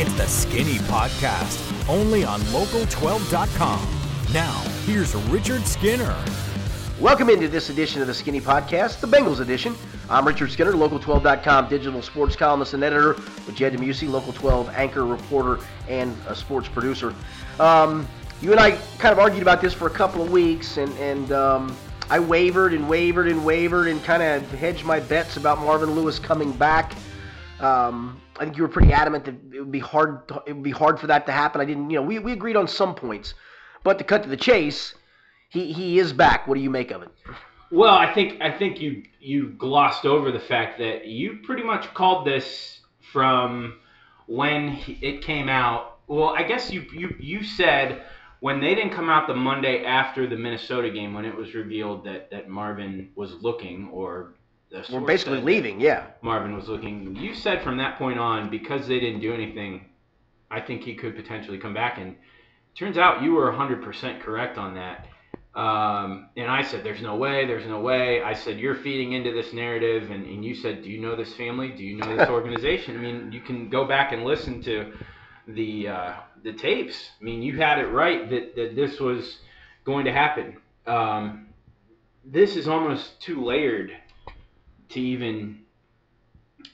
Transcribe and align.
It's 0.00 0.14
the 0.14 0.26
Skinny 0.26 0.78
Podcast, 0.88 1.86
only 1.86 2.24
on 2.24 2.40
Local12.com. 2.40 3.86
Now, 4.32 4.58
here's 4.86 5.14
Richard 5.14 5.66
Skinner. 5.66 6.16
Welcome 6.98 7.28
into 7.28 7.48
this 7.48 7.68
edition 7.68 8.00
of 8.00 8.06
the 8.06 8.14
Skinny 8.14 8.40
Podcast, 8.40 9.00
the 9.00 9.06
Bengals 9.06 9.40
edition. 9.40 9.76
I'm 10.08 10.26
Richard 10.26 10.52
Skinner, 10.52 10.72
Local12.com 10.72 11.68
digital 11.68 12.00
sports 12.00 12.34
columnist 12.34 12.72
and 12.72 12.82
editor, 12.82 13.12
with 13.12 13.54
Jed 13.54 13.74
DeMuesy, 13.74 14.08
Local 14.08 14.32
12 14.32 14.70
anchor, 14.70 15.04
reporter, 15.04 15.62
and 15.86 16.16
a 16.28 16.34
sports 16.34 16.66
producer. 16.66 17.14
Um, 17.58 18.08
you 18.40 18.52
and 18.52 18.58
I 18.58 18.70
kind 18.96 19.12
of 19.12 19.18
argued 19.18 19.42
about 19.42 19.60
this 19.60 19.74
for 19.74 19.86
a 19.86 19.90
couple 19.90 20.22
of 20.22 20.32
weeks, 20.32 20.78
and, 20.78 20.90
and 20.96 21.30
um, 21.30 21.76
I 22.08 22.20
wavered 22.20 22.72
and 22.72 22.88
wavered 22.88 23.28
and 23.28 23.44
wavered 23.44 23.86
and 23.86 24.02
kind 24.02 24.22
of 24.22 24.50
hedged 24.52 24.86
my 24.86 24.98
bets 24.98 25.36
about 25.36 25.58
Marvin 25.58 25.90
Lewis 25.90 26.18
coming 26.18 26.52
back. 26.52 26.94
Um, 27.60 28.18
I 28.40 28.44
think 28.44 28.56
you 28.56 28.62
were 28.62 28.68
pretty 28.68 28.92
adamant 28.92 29.26
that 29.26 29.34
it 29.54 29.60
would 29.60 29.70
be 29.70 29.80
hard. 29.80 30.26
To, 30.28 30.42
it 30.46 30.54
would 30.54 30.62
be 30.62 30.70
hard 30.70 30.98
for 30.98 31.06
that 31.08 31.26
to 31.26 31.32
happen. 31.32 31.60
I 31.60 31.66
didn't. 31.66 31.90
You 31.90 31.98
know, 31.98 32.02
we, 32.02 32.18
we 32.18 32.32
agreed 32.32 32.56
on 32.56 32.66
some 32.66 32.94
points, 32.94 33.34
but 33.84 33.98
to 33.98 34.04
cut 34.04 34.22
to 34.22 34.30
the 34.30 34.36
chase, 34.36 34.94
he 35.50 35.72
he 35.72 35.98
is 35.98 36.14
back. 36.14 36.48
What 36.48 36.54
do 36.54 36.62
you 36.62 36.70
make 36.70 36.90
of 36.90 37.02
it? 37.02 37.10
Well, 37.70 37.94
I 37.94 38.12
think 38.14 38.40
I 38.40 38.50
think 38.50 38.80
you 38.80 39.02
you 39.20 39.50
glossed 39.50 40.06
over 40.06 40.32
the 40.32 40.40
fact 40.40 40.78
that 40.78 41.06
you 41.06 41.40
pretty 41.44 41.62
much 41.62 41.92
called 41.92 42.26
this 42.26 42.80
from 43.12 43.78
when 44.26 44.78
it 44.86 45.22
came 45.22 45.50
out. 45.50 45.98
Well, 46.06 46.30
I 46.30 46.42
guess 46.42 46.70
you 46.70 46.86
you 46.94 47.14
you 47.20 47.44
said 47.44 48.02
when 48.40 48.58
they 48.58 48.74
didn't 48.74 48.92
come 48.92 49.10
out 49.10 49.28
the 49.28 49.34
Monday 49.34 49.84
after 49.84 50.26
the 50.26 50.36
Minnesota 50.36 50.90
game 50.90 51.12
when 51.12 51.26
it 51.26 51.36
was 51.36 51.54
revealed 51.54 52.04
that 52.06 52.30
that 52.30 52.48
Marvin 52.48 53.10
was 53.16 53.34
looking 53.42 53.90
or 53.92 54.32
we're 54.90 55.00
basically 55.00 55.40
leaving, 55.40 55.80
yeah. 55.80 56.06
Marvin 56.22 56.54
was 56.54 56.68
looking. 56.68 57.16
You 57.16 57.34
said 57.34 57.62
from 57.62 57.78
that 57.78 57.98
point 57.98 58.18
on 58.18 58.50
because 58.50 58.86
they 58.86 59.00
didn't 59.00 59.20
do 59.20 59.34
anything, 59.34 59.86
I 60.50 60.60
think 60.60 60.82
he 60.82 60.94
could 60.94 61.16
potentially 61.16 61.58
come 61.58 61.74
back 61.74 61.98
and 61.98 62.16
turns 62.76 62.96
out 62.96 63.22
you 63.22 63.32
were 63.32 63.50
100% 63.50 64.20
correct 64.20 64.58
on 64.58 64.74
that. 64.74 65.06
Um, 65.54 66.28
and 66.36 66.48
I 66.48 66.62
said, 66.62 66.84
There's 66.84 67.02
no 67.02 67.16
way, 67.16 67.44
there's 67.46 67.66
no 67.66 67.80
way. 67.80 68.22
I 68.22 68.34
said, 68.34 68.60
You're 68.60 68.76
feeding 68.76 69.12
into 69.12 69.32
this 69.32 69.52
narrative. 69.52 70.10
And, 70.10 70.24
and 70.24 70.44
you 70.44 70.54
said, 70.54 70.82
Do 70.84 70.88
you 70.90 71.00
know 71.00 71.16
this 71.16 71.34
family? 71.34 71.70
Do 71.70 71.82
you 71.82 71.96
know 71.96 72.16
this 72.16 72.28
organization? 72.30 72.96
I 72.96 73.00
mean, 73.00 73.32
you 73.32 73.40
can 73.40 73.68
go 73.68 73.84
back 73.84 74.12
and 74.12 74.24
listen 74.24 74.62
to 74.62 74.92
the 75.48 75.88
uh, 75.88 76.12
the 76.44 76.52
tapes. 76.52 77.10
I 77.20 77.24
mean, 77.24 77.42
you 77.42 77.56
had 77.58 77.78
it 77.78 77.86
right 77.86 78.30
that, 78.30 78.54
that 78.54 78.76
this 78.76 79.00
was 79.00 79.38
going 79.84 80.04
to 80.04 80.12
happen. 80.12 80.56
Um, 80.86 81.48
this 82.24 82.54
is 82.54 82.68
almost 82.68 83.20
too 83.20 83.44
layered 83.44 83.92
to 84.90 85.00
even 85.00 85.60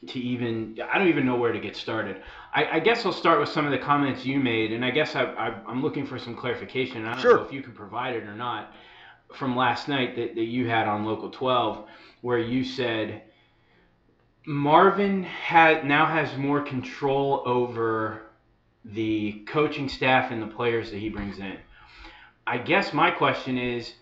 to 0.09 0.19
even 0.19 0.79
I 0.93 0.99
don't 0.99 1.09
even 1.09 1.27
know 1.27 1.37
where 1.37 1.53
to 1.53 1.61
get 1.61 1.77
started. 1.77 2.23
I, 2.53 2.77
I, 2.77 2.81
guess 2.81 3.05
I'll 3.05 3.13
start 3.13 3.39
with 3.41 3.49
some 3.49 3.67
of 3.67 3.73
the 3.73 3.79
comments 3.79 4.25
you 4.25 4.39
made, 4.39 4.73
and 4.73 4.85
I 4.85 4.91
guess 4.91 5.15
I, 5.15 5.61
am 5.69 5.83
looking 5.83 6.07
for 6.07 6.19
some 6.19 6.35
clarification. 6.35 7.05
I 7.05 7.13
don't 7.13 7.23
sure. 7.23 7.37
know 7.37 7.45
if 7.45 7.53
you 7.53 7.63
can 7.63 7.73
provide 7.73 8.15
it 8.15 8.25
or 8.25 8.35
not 8.35 8.73
from 9.35 9.57
last 9.57 9.89
night 9.89 10.17
that, 10.17 10.35
that 10.35 10.45
you 10.45 10.69
had 10.69 10.87
on 10.89 11.05
Local 11.05 11.31
12, 11.31 11.87
where 12.23 12.39
you 12.39 12.65
said 12.65 13.23
Marvin 14.47 15.25
had 15.25 15.85
now 15.85 16.07
has 16.07 16.37
more 16.39 16.63
control 16.63 17.43
over 17.45 18.23
the 18.85 19.45
coaching 19.47 19.89
staff 19.89 20.31
and 20.31 20.41
the 20.41 20.47
players 20.47 20.91
that 20.91 20.99
he 20.99 21.09
brings 21.09 21.39
in. 21.39 21.57
I 22.47 22.59
guess 22.59 22.93
my 22.93 23.11
question 23.11 23.59
is, 23.59 23.93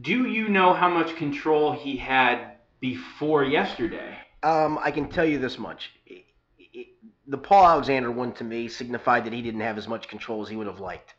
do 0.00 0.26
you 0.26 0.48
know 0.48 0.72
how 0.72 0.88
much 0.88 1.16
control 1.16 1.72
he 1.72 1.96
had 1.96 2.52
before 2.80 3.44
yesterday? 3.44 4.16
Um, 4.42 4.78
I 4.82 4.90
can 4.90 5.08
tell 5.08 5.24
you 5.24 5.38
this 5.38 5.58
much 5.58 5.90
the 7.30 7.38
Paul 7.38 7.64
Alexander 7.64 8.10
one 8.10 8.32
to 8.34 8.44
me 8.44 8.68
signified 8.68 9.24
that 9.24 9.32
he 9.32 9.40
didn't 9.40 9.60
have 9.60 9.78
as 9.78 9.86
much 9.86 10.08
control 10.08 10.42
as 10.42 10.48
he 10.48 10.56
would 10.56 10.66
have 10.66 10.80
liked. 10.80 11.14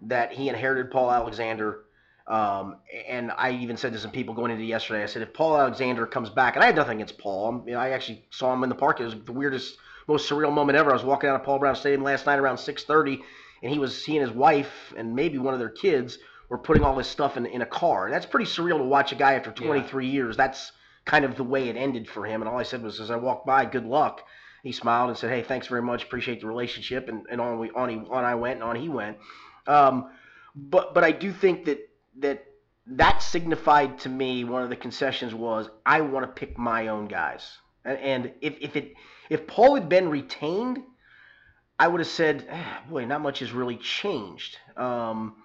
That 0.00 0.32
he 0.32 0.48
inherited 0.48 0.90
Paul 0.90 1.12
Alexander. 1.12 1.84
Um, 2.26 2.76
and 3.06 3.30
I 3.36 3.50
even 3.50 3.76
said 3.76 3.92
to 3.92 3.98
some 3.98 4.12
people 4.12 4.34
going 4.34 4.50
into 4.50 4.64
yesterday, 4.64 5.02
I 5.02 5.06
said, 5.06 5.22
if 5.22 5.34
Paul 5.34 5.58
Alexander 5.58 6.06
comes 6.06 6.30
back, 6.30 6.54
and 6.54 6.62
I 6.62 6.66
had 6.66 6.76
nothing 6.76 6.98
against 6.98 7.18
Paul. 7.18 7.64
You 7.66 7.74
know, 7.74 7.80
I 7.80 7.90
actually 7.90 8.24
saw 8.30 8.52
him 8.54 8.62
in 8.62 8.70
the 8.70 8.74
park. 8.74 9.00
It 9.00 9.04
was 9.04 9.14
the 9.14 9.32
weirdest, 9.32 9.76
most 10.08 10.28
surreal 10.28 10.52
moment 10.52 10.78
ever. 10.78 10.90
I 10.90 10.94
was 10.94 11.04
walking 11.04 11.28
out 11.28 11.36
of 11.36 11.44
Paul 11.44 11.58
Brown 11.58 11.76
Stadium 11.76 12.02
last 12.02 12.24
night 12.24 12.38
around 12.38 12.56
6:30, 12.56 13.20
and 13.62 13.70
he 13.70 13.78
was 13.78 14.04
he 14.04 14.16
and 14.16 14.26
his 14.26 14.34
wife 14.34 14.94
and 14.96 15.14
maybe 15.14 15.36
one 15.36 15.52
of 15.52 15.60
their 15.60 15.68
kids 15.68 16.18
were 16.48 16.58
putting 16.58 16.82
all 16.82 16.96
this 16.96 17.08
stuff 17.08 17.36
in, 17.36 17.44
in 17.44 17.60
a 17.60 17.66
car. 17.66 18.06
And 18.06 18.14
that's 18.14 18.26
pretty 18.26 18.46
surreal 18.46 18.78
to 18.78 18.84
watch 18.84 19.12
a 19.12 19.16
guy 19.16 19.34
after 19.34 19.52
23 19.52 20.06
yeah. 20.06 20.12
years. 20.12 20.36
That's 20.36 20.72
kind 21.04 21.24
of 21.24 21.36
the 21.36 21.44
way 21.44 21.68
it 21.68 21.76
ended 21.76 22.08
for 22.08 22.24
him. 22.24 22.42
And 22.42 22.48
all 22.48 22.58
I 22.58 22.62
said 22.62 22.82
was, 22.82 23.00
as 23.00 23.10
I 23.10 23.16
walked 23.16 23.46
by, 23.46 23.64
good 23.64 23.86
luck 23.86 24.22
he 24.62 24.72
smiled 24.72 25.10
and 25.10 25.18
said, 25.18 25.30
"Hey, 25.30 25.42
thanks 25.42 25.66
very 25.66 25.82
much. 25.82 26.04
Appreciate 26.04 26.40
the 26.40 26.46
relationship." 26.46 27.08
And, 27.08 27.26
and 27.30 27.40
on 27.40 27.58
we 27.58 27.70
on 27.70 27.88
he 27.88 27.96
on 27.96 28.24
I 28.24 28.34
went 28.36 28.54
and 28.54 28.64
on 28.64 28.76
he 28.76 28.88
went. 28.88 29.18
Um, 29.66 30.10
but 30.54 30.94
but 30.94 31.04
I 31.04 31.12
do 31.12 31.32
think 31.32 31.64
that 31.64 31.88
that 32.18 32.44
that 32.86 33.22
signified 33.22 33.98
to 34.00 34.08
me 34.08 34.44
one 34.44 34.62
of 34.62 34.70
the 34.70 34.76
concessions 34.76 35.34
was 35.34 35.68
I 35.84 36.00
want 36.00 36.26
to 36.26 36.32
pick 36.32 36.58
my 36.58 36.88
own 36.88 37.08
guys. 37.08 37.58
And, 37.84 37.98
and 37.98 38.32
if 38.40 38.54
if 38.60 38.76
it 38.76 38.94
if 39.28 39.46
Paul 39.46 39.74
had 39.74 39.88
been 39.88 40.08
retained, 40.08 40.82
I 41.78 41.88
would 41.88 42.00
have 42.00 42.08
said, 42.08 42.46
eh, 42.48 42.64
boy, 42.88 43.04
not 43.04 43.20
much 43.20 43.40
has 43.40 43.50
really 43.50 43.76
changed. 43.76 44.58
Um, 44.76 45.41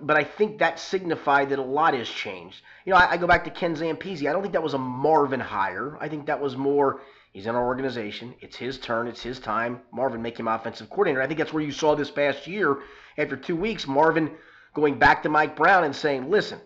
but 0.00 0.16
I 0.16 0.24
think 0.24 0.58
that 0.58 0.78
signified 0.78 1.50
that 1.50 1.58
a 1.58 1.62
lot 1.62 1.94
has 1.94 2.08
changed. 2.08 2.62
You 2.84 2.92
know, 2.92 2.98
I, 2.98 3.12
I 3.12 3.16
go 3.16 3.26
back 3.26 3.44
to 3.44 3.50
Ken 3.50 3.74
Zampese. 3.74 4.28
I 4.28 4.32
don't 4.32 4.42
think 4.42 4.54
that 4.54 4.62
was 4.62 4.74
a 4.74 4.78
Marvin 4.78 5.40
hire. 5.40 5.96
I 6.00 6.08
think 6.08 6.26
that 6.26 6.40
was 6.40 6.56
more 6.56 7.00
He's 7.32 7.46
in 7.46 7.54
our 7.54 7.66
organization. 7.66 8.34
It's 8.40 8.56
his 8.56 8.78
turn. 8.78 9.06
It's 9.06 9.22
his 9.22 9.38
time. 9.38 9.82
Marvin 9.92 10.22
make 10.22 10.38
him 10.38 10.48
offensive 10.48 10.88
coordinator. 10.88 11.22
I 11.22 11.26
think 11.26 11.38
that's 11.38 11.52
where 11.52 11.62
you 11.62 11.72
saw 11.72 11.94
this 11.94 12.10
past 12.10 12.46
year. 12.46 12.78
After 13.16 13.36
two 13.36 13.56
weeks, 13.56 13.86
Marvin 13.86 14.30
going 14.74 14.98
back 14.98 15.22
to 15.22 15.28
Mike 15.28 15.54
Brown 15.54 15.84
and 15.84 15.94
saying, 15.94 16.30
"Listen, 16.30 16.60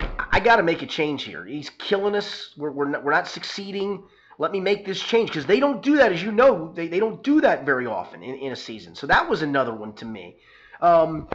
I 0.00 0.40
got 0.40 0.56
to 0.56 0.62
make 0.62 0.82
a 0.82 0.86
change 0.86 1.24
here. 1.24 1.44
He's 1.44 1.70
killing 1.70 2.14
us. 2.14 2.54
We're 2.56 2.70
we're 2.70 2.88
not, 2.88 3.04
we're 3.04 3.12
not 3.12 3.26
succeeding. 3.26 4.04
Let 4.38 4.52
me 4.52 4.60
make 4.60 4.86
this 4.86 5.00
change 5.00 5.28
because 5.28 5.46
they 5.46 5.60
don't 5.60 5.82
do 5.82 5.96
that, 5.98 6.12
as 6.12 6.22
you 6.22 6.32
know. 6.32 6.72
They, 6.74 6.88
they 6.88 6.98
don't 6.98 7.22
do 7.22 7.40
that 7.42 7.66
very 7.66 7.86
often 7.86 8.22
in, 8.22 8.36
in 8.36 8.52
a 8.52 8.56
season. 8.56 8.94
So 8.94 9.06
that 9.08 9.28
was 9.28 9.42
another 9.42 9.74
one 9.74 9.92
to 9.94 10.04
me. 10.04 10.36
Um, 10.80 11.28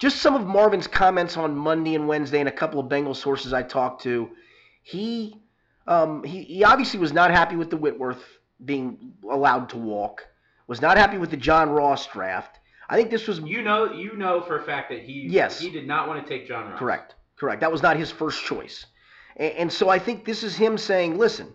just 0.00 0.22
some 0.22 0.34
of 0.34 0.46
Marvin's 0.46 0.86
comments 0.86 1.36
on 1.36 1.54
Monday 1.54 1.94
and 1.94 2.08
Wednesday, 2.08 2.40
and 2.40 2.48
a 2.48 2.52
couple 2.52 2.80
of 2.80 2.88
Bengal 2.88 3.14
sources 3.14 3.52
I 3.52 3.62
talked 3.62 4.02
to. 4.02 4.30
He 4.82 5.36
um, 5.86 6.24
he, 6.24 6.42
he 6.42 6.64
obviously 6.64 6.98
was 6.98 7.12
not 7.12 7.30
happy 7.30 7.54
with 7.54 7.70
the 7.70 7.76
Whitworth 7.76 8.22
being 8.64 9.12
allowed 9.30 9.68
to 9.68 9.76
walk. 9.76 10.26
Was 10.66 10.80
not 10.80 10.96
happy 10.96 11.18
with 11.18 11.30
the 11.30 11.36
John 11.36 11.70
Ross 11.70 12.06
draft. 12.06 12.58
I 12.88 12.96
think 12.96 13.10
this 13.10 13.28
was 13.28 13.40
you 13.40 13.62
know 13.62 13.92
you 13.92 14.16
know 14.16 14.40
for 14.40 14.58
a 14.58 14.62
fact 14.62 14.90
that 14.90 15.02
he 15.02 15.26
yes 15.28 15.60
he 15.60 15.70
did 15.70 15.86
not 15.86 16.08
want 16.08 16.24
to 16.24 16.28
take 16.28 16.48
John 16.48 16.70
Ross. 16.70 16.78
Correct, 16.78 17.14
correct. 17.36 17.60
That 17.60 17.70
was 17.70 17.82
not 17.82 17.96
his 17.96 18.10
first 18.10 18.42
choice, 18.44 18.86
and, 19.36 19.52
and 19.52 19.72
so 19.72 19.90
I 19.90 19.98
think 19.98 20.24
this 20.24 20.42
is 20.42 20.56
him 20.56 20.78
saying, 20.78 21.18
"Listen, 21.18 21.54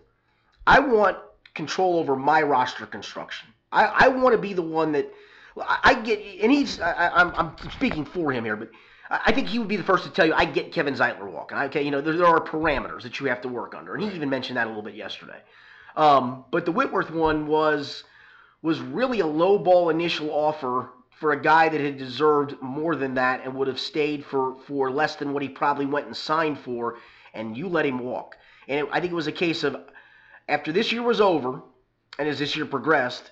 I 0.66 0.78
want 0.78 1.18
control 1.54 1.98
over 1.98 2.14
my 2.14 2.42
roster 2.42 2.86
construction. 2.86 3.48
I, 3.72 3.86
I 3.86 4.08
want 4.08 4.32
to 4.34 4.38
be 4.38 4.52
the 4.52 4.62
one 4.62 4.92
that 4.92 5.12
I 5.58 5.94
get." 5.94 6.20
And 6.42 6.52
he's 6.52 6.80
I, 6.80 7.08
I'm 7.08 7.32
I'm 7.34 7.70
speaking 7.70 8.04
for 8.04 8.32
him 8.32 8.44
here, 8.44 8.56
but 8.56 8.70
I 9.10 9.32
think 9.32 9.48
he 9.48 9.58
would 9.58 9.68
be 9.68 9.76
the 9.76 9.84
first 9.84 10.04
to 10.04 10.10
tell 10.10 10.26
you 10.26 10.34
I 10.34 10.44
get 10.44 10.72
Kevin 10.72 10.94
Zeitler 10.94 11.30
walking. 11.30 11.58
Okay, 11.58 11.82
you 11.82 11.90
know 11.90 12.00
there, 12.00 12.16
there 12.16 12.26
are 12.26 12.40
parameters 12.40 13.02
that 13.02 13.20
you 13.20 13.26
have 13.26 13.40
to 13.42 13.48
work 13.48 13.74
under, 13.74 13.94
and 13.94 14.02
he 14.02 14.14
even 14.14 14.30
mentioned 14.30 14.56
that 14.56 14.66
a 14.66 14.70
little 14.70 14.82
bit 14.82 14.94
yesterday. 14.94 15.40
Um, 15.96 16.44
but 16.50 16.64
the 16.64 16.72
Whitworth 16.72 17.10
one 17.10 17.46
was 17.46 18.04
was 18.62 18.80
really 18.80 19.20
a 19.20 19.26
low 19.26 19.58
ball 19.58 19.90
initial 19.90 20.30
offer 20.30 20.90
for 21.20 21.32
a 21.32 21.40
guy 21.40 21.68
that 21.68 21.80
had 21.80 21.96
deserved 21.96 22.60
more 22.60 22.94
than 22.94 23.14
that 23.14 23.42
and 23.44 23.54
would 23.54 23.68
have 23.68 23.80
stayed 23.80 24.24
for 24.24 24.56
for 24.66 24.90
less 24.90 25.16
than 25.16 25.32
what 25.32 25.42
he 25.42 25.48
probably 25.48 25.86
went 25.86 26.06
and 26.06 26.16
signed 26.16 26.58
for, 26.58 26.96
and 27.32 27.56
you 27.56 27.68
let 27.68 27.86
him 27.86 28.00
walk. 28.00 28.36
And 28.68 28.80
it, 28.80 28.88
I 28.92 29.00
think 29.00 29.12
it 29.12 29.16
was 29.16 29.26
a 29.26 29.32
case 29.32 29.64
of 29.64 29.76
after 30.48 30.72
this 30.72 30.92
year 30.92 31.02
was 31.02 31.20
over, 31.20 31.62
and 32.18 32.28
as 32.28 32.38
this 32.38 32.56
year 32.56 32.66
progressed, 32.66 33.30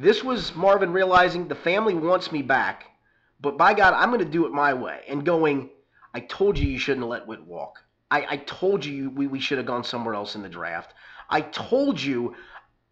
this 0.00 0.24
was 0.24 0.54
Marvin 0.54 0.92
realizing 0.92 1.48
the 1.48 1.54
family 1.54 1.94
wants 1.94 2.32
me 2.32 2.42
back 2.42 2.90
but 3.40 3.56
by 3.56 3.74
God, 3.74 3.94
I'm 3.94 4.10
going 4.10 4.24
to 4.24 4.30
do 4.30 4.46
it 4.46 4.52
my 4.52 4.74
way. 4.74 5.00
And 5.08 5.24
going, 5.24 5.70
I 6.14 6.20
told 6.20 6.58
you 6.58 6.68
you 6.68 6.78
shouldn't 6.78 7.06
let 7.06 7.26
Witt 7.26 7.44
walk. 7.44 7.82
I, 8.10 8.26
I 8.28 8.36
told 8.38 8.84
you 8.84 9.10
we, 9.10 9.26
we 9.26 9.40
should 9.40 9.58
have 9.58 9.66
gone 9.66 9.84
somewhere 9.84 10.14
else 10.14 10.34
in 10.34 10.42
the 10.42 10.48
draft. 10.48 10.94
I 11.28 11.40
told 11.40 12.00
you 12.00 12.34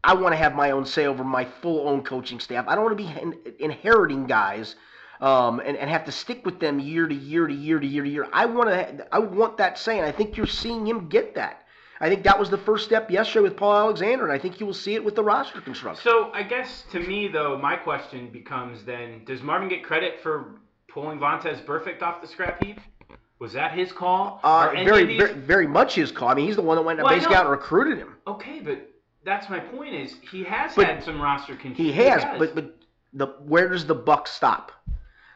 I 0.02 0.14
want 0.14 0.32
to 0.32 0.36
have 0.36 0.54
my 0.54 0.70
own 0.70 0.86
say 0.86 1.06
over 1.06 1.24
my 1.24 1.44
full 1.44 1.88
own 1.88 2.02
coaching 2.02 2.40
staff. 2.40 2.66
I 2.68 2.74
don't 2.74 2.84
want 2.84 2.96
to 2.96 3.04
be 3.04 3.20
in, 3.20 3.34
inheriting 3.58 4.26
guys 4.26 4.76
um, 5.20 5.60
and, 5.60 5.76
and 5.76 5.90
have 5.90 6.04
to 6.04 6.12
stick 6.12 6.46
with 6.46 6.60
them 6.60 6.78
year 6.78 7.06
to 7.06 7.14
year 7.14 7.46
to 7.46 7.54
year 7.54 7.80
to 7.80 7.86
year 7.86 8.04
to 8.04 8.08
year. 8.08 8.28
I 8.32 8.46
want 8.46 8.70
to 8.70 9.06
I 9.12 9.18
want 9.18 9.58
that 9.58 9.76
say, 9.76 9.98
and 9.98 10.06
I 10.06 10.12
think 10.12 10.36
you're 10.36 10.46
seeing 10.46 10.86
him 10.86 11.08
get 11.08 11.34
that. 11.34 11.64
I 12.00 12.08
think 12.08 12.22
that 12.24 12.38
was 12.38 12.48
the 12.50 12.58
first 12.58 12.84
step 12.84 13.10
yesterday 13.10 13.42
with 13.42 13.56
Paul 13.56 13.74
Alexander, 13.74 14.24
and 14.24 14.32
I 14.32 14.38
think 14.38 14.60
you 14.60 14.66
will 14.66 14.74
see 14.74 14.94
it 14.94 15.04
with 15.04 15.16
the 15.16 15.22
roster 15.22 15.60
construction. 15.60 16.02
So 16.02 16.30
I 16.32 16.42
guess 16.42 16.84
to 16.92 17.00
me 17.00 17.28
though, 17.28 17.58
my 17.58 17.76
question 17.76 18.28
becomes 18.30 18.84
then: 18.84 19.22
Does 19.24 19.42
Marvin 19.42 19.68
get 19.68 19.82
credit 19.82 20.20
for 20.22 20.60
pulling 20.88 21.18
Vontaze 21.18 21.64
Burfict 21.64 22.02
off 22.02 22.20
the 22.20 22.28
scrap 22.28 22.62
heap? 22.62 22.80
Was 23.38 23.52
that 23.52 23.72
his 23.72 23.92
call? 23.92 24.40
Uh, 24.42 24.70
very, 24.84 25.06
these... 25.06 25.18
very, 25.18 25.34
very 25.34 25.66
much 25.66 25.94
his 25.94 26.10
call. 26.10 26.28
I 26.28 26.34
mean, 26.34 26.46
he's 26.46 26.56
the 26.56 26.62
one 26.62 26.76
that 26.76 26.82
went 26.82 27.00
well, 27.00 27.08
basically 27.08 27.36
out 27.36 27.42
and 27.42 27.50
recruited 27.50 27.98
him. 27.98 28.16
Okay, 28.26 28.60
but 28.60 28.90
that's 29.24 29.48
my 29.48 29.60
point. 29.60 29.94
Is 29.94 30.14
he 30.30 30.44
has 30.44 30.74
but 30.74 30.86
had 30.86 31.04
some 31.04 31.20
roster 31.20 31.54
control? 31.54 31.86
He 31.86 31.92
has, 31.92 32.22
he 32.22 32.28
has, 32.28 32.38
but 32.38 32.54
but 32.54 32.76
the 33.12 33.26
where 33.44 33.68
does 33.68 33.86
the 33.86 33.94
buck 33.94 34.26
stop? 34.26 34.72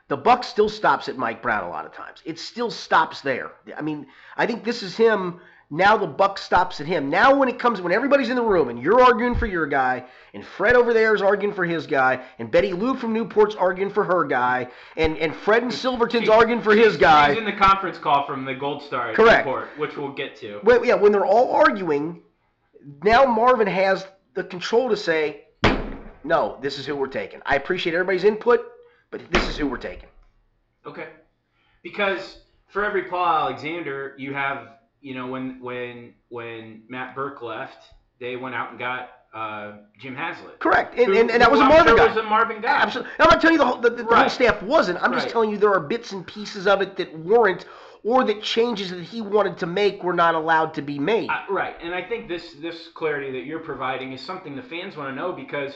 The 0.09 0.17
buck 0.17 0.45
still 0.45 0.69
stops 0.69 1.09
at 1.09 1.17
Mike 1.17 1.43
Brown 1.43 1.65
a 1.65 1.71
lot 1.71 1.87
of 1.87 1.93
times. 1.93 2.23
It 2.25 2.39
still 2.39 2.71
stops 2.71 3.21
there. 3.21 3.53
I 3.77 3.83
mean, 3.83 4.07
I 4.37 4.47
think 4.47 4.65
this 4.65 4.83
is 4.83 4.97
him. 4.97 5.41
Now 5.75 5.97
the 5.97 6.07
buck 6.07 6.37
stops 6.37 6.83
at 6.83 6.87
him. 6.87 7.09
Now 7.09 7.35
when 7.35 7.49
it 7.49 7.59
comes 7.59 7.81
when 7.81 7.95
everybody's 7.95 8.29
in 8.29 8.37
the 8.37 8.43
room 8.43 8.69
and 8.69 8.79
you're 8.79 9.01
arguing 9.01 9.35
for 9.35 9.47
your 9.47 9.67
guy, 9.67 10.05
and 10.35 10.45
Fred 10.45 10.77
over 10.77 10.93
there 10.93 11.15
is 11.15 11.23
arguing 11.23 11.55
for 11.55 11.65
his 11.65 11.87
guy, 11.87 12.23
and 12.39 12.51
Betty 12.51 12.75
Lou 12.75 12.95
from 12.95 13.15
Newport's 13.15 13.55
arguing 13.55 13.91
for 13.91 14.05
her 14.05 14.25
guy, 14.25 14.69
and, 14.99 15.17
and 15.17 15.35
Fred 15.35 15.63
and 15.63 15.73
Silverton's 15.73 16.29
arguing 16.29 16.61
for 16.61 16.77
his 16.77 16.99
guy. 16.99 17.31
He's 17.31 17.39
in 17.39 17.47
the 17.47 17.53
conference 17.53 17.97
call 17.97 18.27
from 18.27 18.45
the 18.45 18.55
Gold 18.55 18.83
Star 18.83 19.15
Correct. 19.15 19.47
report, 19.47 19.69
which 19.79 19.97
we'll 19.97 20.13
get 20.13 20.37
to. 20.37 20.61
Well, 20.63 20.85
yeah, 20.85 20.95
when 20.95 21.11
they're 21.11 21.25
all 21.25 21.53
arguing, 21.53 22.21
now 23.03 23.25
Marvin 23.25 23.67
has 23.67 24.07
the 24.35 24.45
control 24.45 24.91
to 24.91 24.97
say, 24.97 25.45
no, 26.23 26.59
this 26.61 26.79
is 26.79 26.85
who 26.85 26.97
we're 26.97 27.07
taking. 27.07 27.41
I 27.47 27.57
appreciate 27.57 27.95
everybody's 27.95 28.25
input, 28.25 28.61
but 29.11 29.23
this 29.31 29.49
is 29.49 29.57
who 29.57 29.67
we're 29.67 29.79
taking. 29.79 30.11
Okay. 30.85 31.09
Because 31.83 32.41
for 32.69 32.85
every 32.85 33.05
Paul 33.05 33.27
Alexander, 33.27 34.15
you 34.19 34.35
have, 34.35 34.69
you 35.03 35.15
know, 35.15 35.27
when 35.27 35.61
when 35.61 36.15
when 36.29 36.83
Matt 36.89 37.15
Burke 37.15 37.43
left, 37.43 37.79
they 38.21 38.37
went 38.37 38.55
out 38.55 38.71
and 38.71 38.79
got 38.79 39.11
uh, 39.35 39.73
Jim 39.99 40.15
Haslett. 40.15 40.59
Correct, 40.61 40.95
and, 40.97 41.07
Who- 41.07 41.19
and, 41.21 41.31
and 41.31 41.41
that 41.43 41.51
was 41.51 41.61
a 41.61 41.65
Marvin 41.65 41.89
sure 41.89 41.97
guy. 41.97 42.07
was 42.07 42.17
a 42.17 42.23
Marvin 42.23 42.61
guy. 42.63 42.83
Absolutely. 42.83 43.13
I'm 43.19 43.29
not 43.31 43.41
telling 43.41 43.55
you 43.55 43.59
the 43.59 43.67
whole, 43.67 43.79
the, 43.81 43.91
the, 43.91 44.03
the 44.05 44.15
whole 44.17 44.29
staff 44.29 44.63
wasn't. 44.63 45.03
I'm 45.03 45.13
just 45.13 45.25
Right. 45.27 45.33
telling 45.33 45.51
you 45.51 45.57
there 45.59 45.73
are 45.73 45.81
bits 45.81 46.13
and 46.13 46.27
pieces 46.27 46.67
of 46.67 46.83
it 46.83 46.97
that 46.97 47.15
warrant 47.17 47.65
or 48.05 48.25
that 48.25 48.43
changes 48.43 48.91
that 48.91 49.01
he 49.03 49.23
wanted 49.23 49.57
to 49.59 49.67
make 49.67 50.03
were 50.03 50.13
not 50.13 50.35
allowed 50.35 50.75
to 50.75 50.83
be 50.83 50.99
made. 50.99 51.31
Uh, 51.31 51.41
right, 51.51 51.77
and 51.83 51.95
I 51.95 52.03
think 52.03 52.29
this 52.29 52.53
this 52.61 52.89
clarity 52.95 53.31
that 53.33 53.45
you're 53.47 53.61
providing 53.61 54.13
is 54.13 54.21
something 54.21 54.55
the 54.57 54.63
fans 54.63 54.97
want 54.97 55.09
to 55.11 55.15
know 55.15 55.33
because 55.33 55.73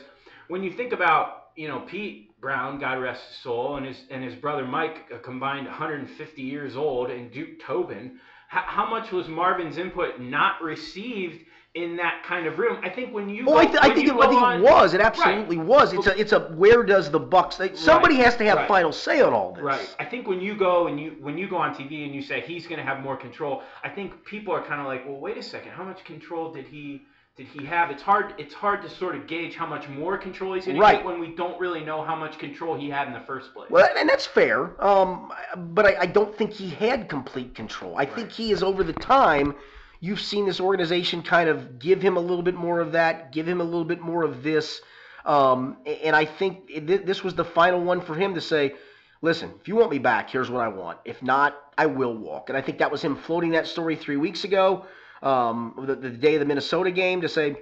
when 0.49 0.63
you 0.63 0.73
think 0.73 0.93
about 0.93 1.45
you 1.57 1.67
know 1.69 1.81
Pete 1.81 2.39
Brown, 2.41 2.79
God 2.79 3.01
rest 3.01 3.27
his 3.29 3.39
soul, 3.39 3.77
and 3.79 3.87
his 3.87 3.99
and 4.11 4.23
his 4.23 4.35
brother 4.35 4.67
Mike, 4.67 5.11
a 5.11 5.19
combined 5.19 5.67
150 5.67 6.43
years 6.43 6.77
old, 6.77 7.11
and 7.11 7.33
Duke 7.33 7.61
Tobin, 7.65 8.19
how, 8.49 8.63
how 8.67 8.91
much 8.91 9.13
was 9.13 9.29
Marvin's 9.29 9.79
input 9.79 10.21
not 10.21 10.63
received 10.63 11.45
in 11.75 11.97
that 11.97 12.23
kind 12.25 12.47
of 12.47 12.59
room? 12.59 12.79
I 12.83 12.89
think 12.89 13.13
when 13.13 13.29
you 13.29 13.43
Oh, 13.47 13.53
go, 13.53 13.57
I, 13.59 13.67
th- 13.67 13.79
I 13.83 13.95
think, 13.95 14.09
it, 14.09 14.15
I 14.15 14.29
think 14.29 14.41
on- 14.43 14.61
it 14.61 14.63
was. 14.63 14.95
It 14.95 15.01
absolutely 15.01 15.59
was. 15.59 15.93
It's 15.93 16.07
a, 16.07 16.19
it's 16.19 16.33
a. 16.33 16.41
Where 16.55 16.83
does 16.83 17.11
the 17.11 17.19
Bucks? 17.21 17.57
They, 17.57 17.75
somebody 17.75 18.17
has 18.17 18.37
to 18.37 18.45
have 18.47 18.57
right. 18.59 18.69
final 18.69 18.93
say 18.93 19.21
on 19.21 19.33
all 19.33 19.53
this. 19.53 19.63
Right. 19.63 19.97
I 19.99 20.05
think 20.05 20.27
when 20.27 20.41
you 20.41 20.57
go 20.57 20.87
and 20.87 20.99
you 20.99 21.17
when 21.21 21.37
you 21.37 21.49
go 21.49 21.57
on 21.57 21.75
TV 21.75 22.05
and 22.07 22.15
you 22.15 22.23
say 22.23 22.41
he's 22.41 22.67
going 22.67 22.79
to 22.79 22.85
have 22.85 23.03
more 23.03 23.17
control, 23.17 23.63
I 23.85 23.89
think 23.91 24.25
people 24.25 24.55
are 24.55 24.65
kind 24.65 24.81
of 24.81 24.87
like, 24.87 25.05
well, 25.07 25.19
wait 25.19 25.37
a 25.37 25.43
second, 25.43 25.73
how 25.73 25.85
much 25.85 26.05
control 26.05 26.53
did 26.53 26.67
he 26.67 27.03
did 27.37 27.47
he 27.49 27.67
have? 27.67 27.91
It's 27.91 28.03
hard 28.03 28.33
it's 28.39 28.55
hard 28.55 28.81
to 28.83 28.89
sort 28.89 29.15
of 29.15 29.27
gauge 29.27 29.55
how 29.57 29.67
much 29.67 29.89
more 29.89 30.17
control 30.17 30.55
he's 30.55 30.65
going 30.65 30.77
to 30.77 30.81
Right. 30.81 30.97
get 30.99 31.05
when 31.05 31.21
we 31.21 31.35
don't 31.35 31.61
really 31.61 31.85
know 31.85 32.03
how 32.03 32.17
much 32.17 32.39
control 32.39 32.75
he 32.77 32.89
had 32.89 33.07
in 33.09 33.13
the 33.13 33.21
first 33.21 33.53
place. 33.53 33.71
Well, 33.71 33.89
and 33.99 34.09
that's 34.09 34.25
fair. 34.27 34.83
Um, 34.83 35.33
but 35.75 35.85
I, 35.85 35.97
I 36.03 36.07
don't 36.07 36.35
think 36.37 36.53
he 36.53 36.71
had 36.71 37.09
complete 37.11 37.55
control. 37.55 37.95
I 37.97 38.07
think 38.07 38.33
he 38.33 38.53
is 38.53 38.63
over 38.63 38.83
the 38.83 38.95
time. 38.95 39.55
You've 40.01 40.21
seen 40.21 40.47
this 40.47 40.61
organization 40.61 41.23
kind 41.23 41.49
of 41.51 41.79
give 41.79 42.01
him 42.01 42.17
a 42.17 42.21
little 42.21 42.43
bit 42.43 42.55
more 42.55 42.81
of 42.81 42.93
that, 42.93 43.33
give 43.33 43.47
him 43.47 43.61
a 43.61 43.65
little 43.65 43.85
bit 43.85 44.01
more 44.01 44.23
of 44.23 44.43
this, 44.43 44.81
um, 45.27 45.79
and 45.87 46.15
I 46.17 46.25
think 46.25 46.71
it, 46.71 47.05
this 47.07 47.23
was 47.25 47.35
the 47.35 47.45
final 47.45 47.83
one 47.83 48.01
for 48.01 48.15
him 48.15 48.35
to 48.35 48.41
say, 48.41 48.75
"Listen, 49.21 49.53
if 49.61 49.69
you 49.69 49.77
want 49.77 49.91
me 49.91 49.99
back, 49.99 50.31
here's 50.31 50.49
what 50.51 50.63
I 50.63 50.69
want. 50.69 50.99
If 51.05 51.23
not, 51.23 51.55
I 51.77 51.87
will 51.87 52.15
walk." 52.15 52.49
And 52.49 52.57
I 52.57 52.63
think 52.63 52.79
that 52.79 52.91
was 52.91 53.03
him 53.03 53.17
floating 53.17 53.51
that 53.51 53.67
story 53.67 53.97
three 53.97 54.17
weeks 54.17 54.45
ago, 54.45 54.87
um, 55.23 55.75
the, 55.87 55.95
the 55.95 56.11
day 56.11 56.35
of 56.35 56.41
the 56.41 56.47
Minnesota 56.47 56.91
game, 56.91 57.21
to 57.23 57.29
say, 57.29 57.57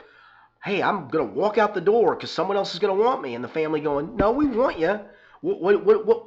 hey, 0.65 0.83
I'm 0.83 1.09
gonna 1.09 1.25
walk 1.25 1.59
out 1.59 1.75
the 1.75 1.81
door 1.81 2.15
because 2.15 2.31
someone 2.31 2.57
else 2.57 2.73
is 2.75 2.81
gonna 2.81 2.95
want 2.95 3.23
me, 3.23 3.35
and 3.35 3.45
the 3.45 3.49
family 3.49 3.81
going, 3.81 4.17
no, 4.17 4.33
we 4.33 4.47
want 4.47 4.79
you. 4.79 5.01
What 5.41 5.61
what 5.61 5.85
what 5.85 6.07
what, 6.07 6.27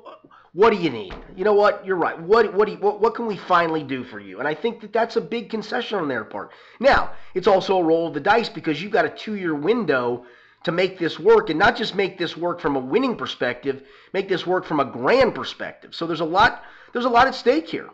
what 0.54 0.70
do 0.72 0.78
you 0.78 0.90
need? 0.90 1.14
You 1.36 1.44
know 1.44 1.54
what? 1.54 1.86
You're 1.86 1.98
right. 1.98 2.20
What 2.20 2.54
what 2.54 2.66
do 2.66 2.74
you, 2.74 2.78
what 2.80 3.02
what 3.02 3.16
can 3.16 3.26
we 3.26 3.38
finally 3.38 3.84
do 3.84 4.04
for 4.04 4.20
you? 4.20 4.40
And 4.40 4.48
I 4.48 4.54
think 4.54 4.82
that 4.82 4.94
that's 4.94 5.16
a 5.16 5.22
big 5.22 5.50
concession 5.50 6.00
on 6.00 6.08
their 6.08 6.24
part. 6.24 6.52
Now 6.80 7.12
it's 7.34 7.48
also 7.48 7.78
a 7.78 7.84
roll 7.84 8.08
of 8.08 8.14
the 8.14 8.20
dice 8.20 8.50
because 8.50 8.82
you've 8.82 8.92
got 8.92 9.06
a 9.06 9.10
two 9.10 9.36
year 9.36 9.56
window 9.56 10.26
to 10.64 10.72
make 10.72 10.98
this 10.98 11.20
work, 11.20 11.50
and 11.50 11.60
not 11.60 11.78
just 11.78 11.96
make 11.96 12.18
this 12.18 12.36
work 12.36 12.60
from 12.60 12.76
a 12.76 12.80
winning 12.80 13.16
perspective, 13.16 13.84
make 14.14 14.28
this 14.28 14.46
work 14.46 14.66
from 14.66 14.80
a 14.80 14.86
grand 14.86 15.34
perspective. 15.34 15.96
So 15.96 16.06
there's 16.08 16.20
a 16.20 16.26
lot 16.26 16.64
there's 16.94 17.06
a 17.06 17.10
lot 17.10 17.28
at 17.28 17.36
stake 17.36 17.68
here. 17.68 17.90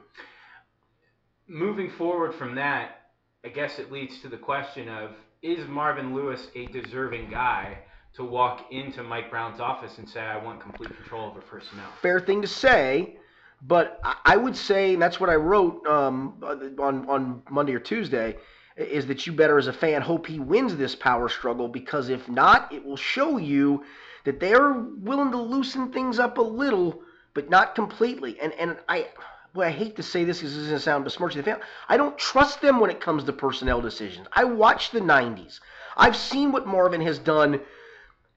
Moving 1.48 1.92
forward 1.92 2.34
from 2.34 2.56
that, 2.56 3.03
I 3.44 3.50
guess 3.50 3.78
it 3.78 3.92
leads 3.92 4.20
to 4.22 4.30
the 4.30 4.38
question 4.38 4.88
of 4.88 5.12
is 5.42 5.68
Marvin 5.68 6.16
Lewis 6.16 6.48
a 6.56 6.68
deserving 6.68 7.30
guy 7.30 7.78
to 8.16 8.24
walk 8.24 8.72
into 8.72 9.04
Mike 9.04 9.30
Brown's 9.30 9.60
office 9.60 9.98
and 9.98 10.08
say 10.08 10.22
I 10.22 10.42
want 10.42 10.62
complete 10.62 10.96
control 10.96 11.30
over 11.30 11.42
personnel? 11.42 11.90
fair 12.02 12.20
thing 12.22 12.42
to 12.42 12.48
say, 12.48 13.18
but 13.62 14.00
I- 14.26 14.38
would 14.38 14.56
say, 14.56 14.94
and 14.94 15.02
that's 15.02 15.20
what 15.20 15.30
I 15.30 15.36
wrote 15.36 15.86
um, 15.86 16.36
on 16.80 17.10
on 17.10 17.42
Monday 17.50 17.74
or 17.76 17.80
Tuesday, 17.80 18.38
is 18.78 19.08
that 19.08 19.28
you 19.28 19.34
better 19.34 19.58
as 19.58 19.68
a 19.68 19.74
fan 19.74 20.02
hope 20.02 20.26
he 20.26 20.40
wins 20.40 20.78
this 20.78 20.96
power 20.96 21.28
struggle 21.28 21.68
because 21.68 22.10
if 22.10 22.30
not, 22.30 22.72
it 22.72 22.84
will 22.86 22.98
show 22.98 23.38
you 23.38 23.84
that 24.24 24.40
they're 24.40 24.72
willing 24.72 25.32
to 25.32 25.38
loosen 25.38 25.92
things 25.92 26.18
up 26.18 26.38
a 26.38 26.42
little, 26.42 27.02
but 27.34 27.50
not 27.50 27.76
completely. 27.76 28.40
And 28.40 28.54
and 28.54 28.78
I. 28.88 29.10
Well, 29.54 29.68
I 29.68 29.72
hate 29.72 29.98
to 29.98 30.04
say 30.04 30.24
this 30.24 30.40
because 30.40 30.56
this 30.56 30.64
doesn't 30.64 30.80
sound 30.80 31.04
besmirching 31.04 31.38
the 31.38 31.44
fan. 31.44 31.60
I 31.88 31.98
don't 31.98 32.18
trust 32.18 32.62
them 32.62 32.80
when 32.80 32.90
it 32.90 33.00
comes 33.00 33.24
to 33.26 33.34
personnel 33.34 33.82
decisions. 33.82 34.28
I 34.34 34.46
watched 34.46 34.94
the 34.94 35.00
90s. 35.00 35.60
I've 35.96 36.16
seen 36.16 36.52
what 36.52 36.66
Marvin 36.66 37.02
has 37.02 37.20
done 37.20 37.62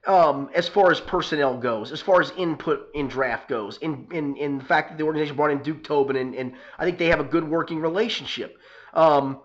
um, 0.05 0.49
as 0.53 0.67
far 0.67 0.91
as 0.91 1.01
personnel 1.01 1.57
goes, 1.57 1.91
as 1.91 2.01
far 2.01 2.21
as 2.21 2.31
input 2.37 2.89
in 2.93 3.07
draft 3.07 3.49
goes, 3.49 3.77
in, 3.77 4.07
in, 4.11 4.37
in 4.37 4.59
the 4.59 4.63
fact 4.63 4.91
that 4.91 4.97
the 4.97 5.03
organization 5.03 5.35
brought 5.35 5.51
in 5.51 5.63
Duke 5.63 5.83
Tobin, 5.83 6.15
and, 6.15 6.35
and 6.35 6.53
I 6.77 6.85
think 6.85 6.99
they 6.99 7.07
have 7.07 7.19
a 7.19 7.25
good 7.25 7.47
working 7.47 7.79
relationship. 7.79 8.57
Um, 8.93 9.39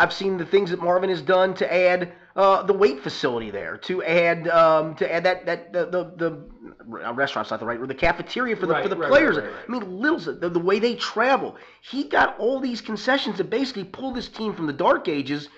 I've 0.00 0.14
seen 0.14 0.38
the 0.38 0.46
things 0.46 0.70
that 0.70 0.80
Marvin 0.80 1.10
has 1.10 1.20
done 1.20 1.52
to 1.56 1.72
add 1.72 2.12
uh, 2.34 2.62
the 2.62 2.72
weight 2.72 3.02
facility 3.02 3.50
there, 3.50 3.76
to 3.76 4.02
add 4.02 4.48
um, 4.48 4.94
to 4.94 5.12
add 5.12 5.24
that 5.24 5.44
that 5.44 5.72
the 5.74 5.84
the, 5.86 6.04
the 6.16 7.06
uh, 7.06 7.12
restaurant's 7.12 7.50
not 7.50 7.60
the 7.60 7.66
right 7.66 7.78
word, 7.78 7.90
the 7.90 7.94
cafeteria 7.94 8.56
for 8.56 8.66
the 8.66 8.72
Right, 8.72 8.82
for 8.82 8.88
the 8.88 8.96
right, 8.96 9.10
players. 9.10 9.36
right. 9.36 9.52
I 9.68 9.70
mean, 9.70 10.00
little 10.00 10.18
the, 10.18 10.48
the 10.48 10.58
way 10.58 10.78
they 10.78 10.94
travel. 10.94 11.56
He 11.82 12.04
got 12.04 12.38
all 12.38 12.60
these 12.60 12.80
concessions 12.80 13.36
to 13.36 13.44
basically 13.44 13.84
pull 13.84 14.12
this 14.12 14.28
team 14.28 14.54
from 14.54 14.66
the 14.66 14.72
dark 14.72 15.06
ages 15.06 15.48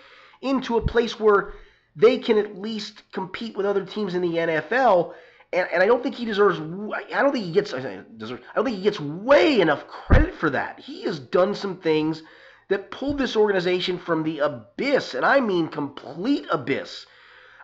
into 0.41 0.77
a 0.77 0.81
place 0.85 1.21
where 1.21 1.55
they 1.94 2.19
can 2.19 2.37
at 2.37 2.59
least 2.59 3.05
compete 3.12 3.56
with 3.56 3.65
other 3.65 3.85
teams 3.85 4.15
in 4.15 4.23
the 4.23 4.35
NFL. 4.35 5.15
And, 5.53 5.69
and 5.72 5.82
I 5.84 5.87
don't 5.87 6.03
think 6.03 6.17
he 6.17 6.25
deserves. 6.25 6.58
I 6.58 7.22
don't 7.22 7.31
think 7.32 7.44
he 7.44 7.53
gets. 7.53 7.72
I 7.72 8.01
deserves. 8.17 8.43
I 8.51 8.56
don't 8.56 8.65
think 8.65 8.79
he 8.79 8.82
gets 8.82 8.99
way 8.99 9.61
enough 9.61 9.87
credit 9.87 10.34
for 10.34 10.51
that. 10.51 10.81
He 10.81 11.03
has 11.03 11.20
done 11.20 11.55
some 11.55 11.77
things 11.77 12.25
that 12.69 12.91
pulled 12.91 13.19
this 13.19 13.37
organization 13.37 13.99
from 13.99 14.23
the 14.23 14.39
abyss, 14.39 15.15
and 15.15 15.25
I 15.25 15.41
mean 15.41 15.69
complete 15.69 16.47
abyss. 16.51 17.07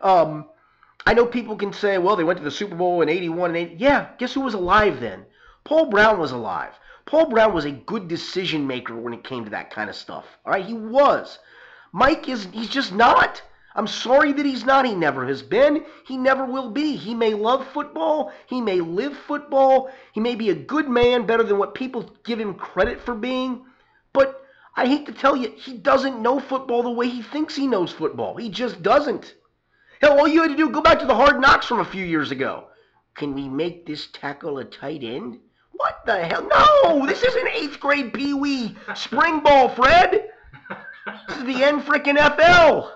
Um, 0.02 0.46
I 1.06 1.14
know 1.14 1.26
people 1.26 1.56
can 1.56 1.72
say, 1.72 1.98
well, 1.98 2.16
they 2.16 2.24
went 2.24 2.38
to 2.38 2.44
the 2.44 2.50
Super 2.50 2.74
Bowl 2.74 3.00
in 3.02 3.08
81 3.08 3.50
and 3.50 3.56
80. 3.56 3.74
Yeah, 3.76 4.08
guess 4.18 4.34
who 4.34 4.42
was 4.42 4.54
alive 4.54 5.00
then? 5.00 5.24
Paul 5.64 5.86
Brown 5.86 6.18
was 6.18 6.32
alive. 6.32 6.74
Paul 7.06 7.30
Brown 7.30 7.54
was 7.54 7.64
a 7.64 7.70
good 7.70 8.08
decision 8.08 8.66
maker 8.66 8.94
when 8.94 9.14
it 9.14 9.24
came 9.24 9.44
to 9.44 9.50
that 9.50 9.70
kind 9.70 9.88
of 9.88 9.96
stuff. 9.96 10.26
All 10.44 10.52
right, 10.52 10.64
he 10.64 10.74
was. 10.74 11.38
Mike 11.92 12.28
is, 12.28 12.46
he's 12.52 12.68
just 12.68 12.92
not. 12.92 13.42
I'm 13.74 13.86
sorry 13.86 14.32
that 14.32 14.44
he's 14.44 14.64
not. 14.64 14.84
He 14.84 14.94
never 14.94 15.26
has 15.26 15.40
been. 15.40 15.84
He 16.04 16.16
never 16.16 16.44
will 16.44 16.70
be. 16.70 16.96
He 16.96 17.14
may 17.14 17.32
love 17.32 17.66
football. 17.68 18.32
He 18.46 18.60
may 18.60 18.80
live 18.80 19.16
football. 19.16 19.90
He 20.12 20.20
may 20.20 20.34
be 20.34 20.50
a 20.50 20.54
good 20.54 20.88
man, 20.88 21.26
better 21.26 21.44
than 21.44 21.58
what 21.58 21.74
people 21.74 22.10
give 22.24 22.40
him 22.40 22.54
credit 22.54 23.00
for 23.00 23.14
being. 23.14 23.64
But 24.12 24.42
I 24.78 24.86
hate 24.86 25.06
to 25.06 25.12
tell 25.12 25.34
you, 25.34 25.50
he 25.56 25.76
doesn't 25.76 26.22
know 26.22 26.38
football 26.38 26.84
the 26.84 26.90
way 26.90 27.08
he 27.08 27.20
thinks 27.20 27.56
he 27.56 27.66
knows 27.66 27.90
football. 27.90 28.36
He 28.36 28.48
just 28.48 28.80
doesn't. 28.80 29.34
Hell, 30.00 30.20
all 30.20 30.28
you 30.28 30.40
had 30.40 30.52
to 30.52 30.56
do, 30.56 30.70
go 30.70 30.80
back 30.80 31.00
to 31.00 31.06
the 31.06 31.16
hard 31.16 31.40
knocks 31.40 31.66
from 31.66 31.80
a 31.80 31.84
few 31.84 32.04
years 32.04 32.30
ago. 32.30 32.68
Can 33.16 33.34
we 33.34 33.48
make 33.48 33.86
this 33.86 34.06
tackle 34.12 34.58
a 34.58 34.64
tight 34.64 35.02
end? 35.02 35.40
What 35.72 36.06
the 36.06 36.24
hell? 36.24 36.46
No, 36.46 37.04
this 37.08 37.24
isn't 37.24 37.48
eighth 37.48 37.80
grade 37.80 38.12
pee 38.14 38.34
wee 38.34 38.76
spring 38.94 39.40
ball, 39.40 39.68
Fred. 39.68 40.28
This 41.26 41.38
is 41.38 41.44
the 41.44 41.64
N 41.64 41.82
frickin' 41.82 42.16
FL. 42.16 42.90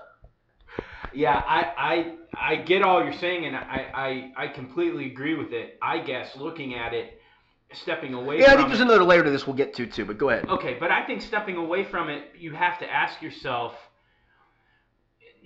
Yeah, 1.13 1.43
I, 1.45 1.73
I 1.77 2.15
I 2.33 2.55
get 2.55 2.81
all 2.81 3.03
you're 3.03 3.11
saying, 3.11 3.45
and 3.45 3.57
I, 3.57 4.31
I, 4.37 4.45
I 4.45 4.47
completely 4.47 5.07
agree 5.07 5.35
with 5.35 5.51
it. 5.51 5.77
I 5.81 5.99
guess 5.99 6.37
looking 6.37 6.75
at 6.75 6.93
it, 6.93 7.19
stepping 7.75 8.13
away 8.13 8.39
Yeah, 8.39 8.53
I 8.53 8.55
think 8.55 8.67
there's 8.67 8.79
it, 8.79 8.83
another 8.83 9.03
layer 9.03 9.23
to 9.23 9.29
this 9.29 9.45
we'll 9.47 9.55
get 9.55 9.73
to 9.75 9.85
too, 9.85 10.05
but 10.05 10.17
go 10.17 10.29
ahead. 10.29 10.47
Okay, 10.49 10.77
but 10.79 10.91
I 10.91 11.05
think 11.05 11.21
stepping 11.21 11.57
away 11.57 11.83
from 11.83 12.09
it, 12.09 12.23
you 12.37 12.53
have 12.53 12.79
to 12.79 12.91
ask 12.91 13.21
yourself, 13.21 13.73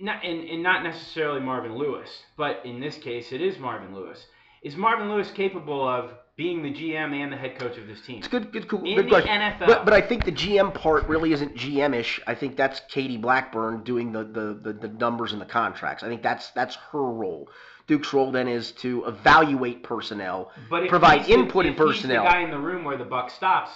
not 0.00 0.24
and, 0.24 0.48
and 0.48 0.62
not 0.62 0.82
necessarily 0.82 1.40
Marvin 1.40 1.76
Lewis, 1.76 2.08
but 2.36 2.60
in 2.64 2.80
this 2.80 2.96
case, 2.96 3.32
it 3.32 3.40
is 3.40 3.58
Marvin 3.58 3.94
Lewis. 3.94 4.26
is 4.62 4.76
Marvin 4.76 5.08
Lewis 5.10 5.30
capable 5.30 5.86
of 5.88 6.12
being 6.36 6.62
the 6.62 6.72
GM 6.72 7.12
and 7.12 7.32
the 7.32 7.36
head 7.36 7.58
coach 7.58 7.76
of 7.78 7.88
this 7.88 8.00
team? 8.02 8.18
It's 8.18 8.28
good, 8.28 8.52
good, 8.52 8.68
cool, 8.68 8.84
In 8.84 8.94
good 8.94 9.06
the 9.06 9.10
question. 9.10 9.40
NFL. 9.40 9.66
But, 9.66 9.84
but 9.84 9.92
I 9.92 10.00
think 10.00 10.24
the 10.24 10.30
GM 10.32 10.72
part 10.72 11.08
really 11.08 11.32
isn't 11.32 11.56
GM-ish. 11.56 12.20
I 12.28 12.34
think 12.36 12.56
that's 12.56 12.80
Katie 12.88 13.16
Blackburn 13.16 13.82
doing 13.82 14.12
the, 14.12 14.22
the, 14.22 14.60
the, 14.62 14.72
the 14.72 14.88
numbers 14.88 15.32
and 15.32 15.40
the 15.40 15.46
contracts. 15.46 16.04
I 16.04 16.08
think 16.08 16.22
that's 16.22 16.50
that's 16.52 16.76
her 16.92 17.02
role. 17.02 17.48
Duke's 17.88 18.12
role 18.12 18.30
then 18.30 18.46
is 18.46 18.70
to 18.72 19.04
evaluate 19.06 19.82
personnel, 19.82 20.52
But 20.70 20.88
provide 20.88 21.22
he's 21.22 21.28
the- 21.28 21.32
input 21.42 21.66
in 21.66 21.72
if 21.72 21.78
He's 21.78 22.02
the 22.02 22.08
guy 22.14 22.40
in 22.42 22.50
the 22.50 22.58
room 22.58 22.84
where 22.84 22.96
the 22.98 23.04
buck 23.04 23.30
stops. 23.30 23.70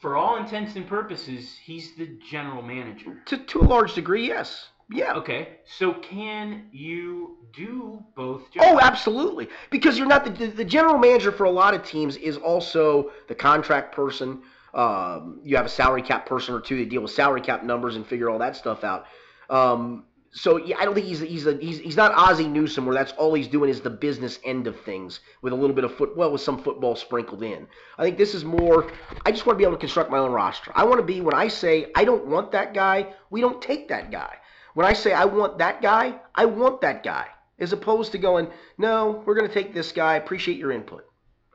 For 0.00 0.16
all 0.16 0.36
intents 0.36 0.76
and 0.76 0.86
purposes, 0.86 1.56
he's 1.64 1.94
the 1.96 2.18
general 2.30 2.60
manager. 2.60 3.22
To 3.26 3.38
to 3.38 3.60
a 3.60 3.64
large 3.64 3.94
degree, 3.94 4.26
yes. 4.26 4.68
Yeah. 4.90 5.14
Okay, 5.14 5.60
so 5.78 5.94
can 5.94 6.66
you 6.70 7.38
do 7.54 8.04
both 8.14 8.50
jobs? 8.50 8.66
Oh, 8.68 8.78
absolutely. 8.80 9.48
Because 9.70 9.96
you're 9.96 10.06
not 10.08 10.24
the, 10.24 10.30
the 10.30 10.46
the 10.48 10.64
general 10.64 10.98
manager 10.98 11.32
for 11.32 11.44
a 11.44 11.50
lot 11.50 11.72
of 11.72 11.82
teams 11.84 12.16
is 12.16 12.36
also 12.36 13.12
the 13.28 13.34
contract 13.34 13.94
person. 13.94 14.42
Um, 14.74 15.40
you 15.42 15.56
have 15.56 15.64
a 15.64 15.70
salary 15.70 16.02
cap 16.02 16.26
person 16.26 16.54
or 16.54 16.60
two 16.60 16.76
that 16.78 16.90
deal 16.90 17.00
with 17.00 17.12
salary 17.12 17.40
cap 17.40 17.62
numbers 17.62 17.96
and 17.96 18.04
figure 18.06 18.28
all 18.28 18.40
that 18.40 18.56
stuff 18.56 18.84
out. 18.84 19.06
Um, 19.48 20.04
so 20.36 20.56
yeah, 20.56 20.76
I 20.80 20.84
don't 20.84 20.94
think 20.94 21.06
he's 21.06 21.20
he's 21.20 21.46
a, 21.46 21.56
he's 21.56 21.78
he's 21.78 21.96
not 21.96 22.12
Ozzie 22.12 22.48
Newsome 22.48 22.86
where 22.86 22.94
that's 22.94 23.12
all 23.12 23.34
he's 23.34 23.46
doing 23.46 23.70
is 23.70 23.80
the 23.80 23.90
business 23.90 24.40
end 24.44 24.66
of 24.66 24.78
things 24.80 25.20
with 25.42 25.52
a 25.52 25.56
little 25.56 25.76
bit 25.76 25.84
of 25.84 25.96
foot 25.96 26.16
well 26.16 26.32
with 26.32 26.40
some 26.40 26.60
football 26.60 26.96
sprinkled 26.96 27.44
in. 27.44 27.68
I 27.98 28.02
think 28.02 28.18
this 28.18 28.34
is 28.34 28.44
more. 28.44 28.90
I 29.24 29.30
just 29.30 29.46
want 29.46 29.56
to 29.56 29.58
be 29.58 29.64
able 29.64 29.76
to 29.76 29.80
construct 29.80 30.10
my 30.10 30.18
own 30.18 30.32
roster. 30.32 30.72
I 30.74 30.84
want 30.84 30.98
to 30.98 31.06
be 31.06 31.20
when 31.20 31.34
I 31.34 31.46
say 31.46 31.86
I 31.94 32.04
don't 32.04 32.26
want 32.26 32.50
that 32.50 32.74
guy, 32.74 33.14
we 33.30 33.40
don't 33.40 33.62
take 33.62 33.88
that 33.88 34.10
guy. 34.10 34.34
When 34.74 34.86
I 34.86 34.92
say 34.92 35.12
I 35.12 35.24
want 35.24 35.58
that 35.58 35.80
guy, 35.80 36.20
I 36.34 36.46
want 36.46 36.80
that 36.80 37.04
guy, 37.04 37.26
as 37.60 37.72
opposed 37.72 38.10
to 38.12 38.18
going, 38.18 38.48
no, 38.76 39.22
we're 39.24 39.36
going 39.36 39.46
to 39.46 39.54
take 39.54 39.72
this 39.72 39.92
guy. 39.92 40.16
Appreciate 40.16 40.58
your 40.58 40.72
input. 40.72 41.04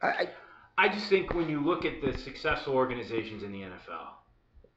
I, 0.01 0.07
I, 0.07 0.29
I 0.86 0.88
just 0.88 1.07
think 1.07 1.33
when 1.33 1.50
you 1.50 1.59
look 1.59 1.83
at 1.83 2.01
the 2.01 2.17
successful 2.17 2.75
organizations 2.75 3.43
in 3.43 3.51
the 3.51 3.59
NFL, 3.59 4.19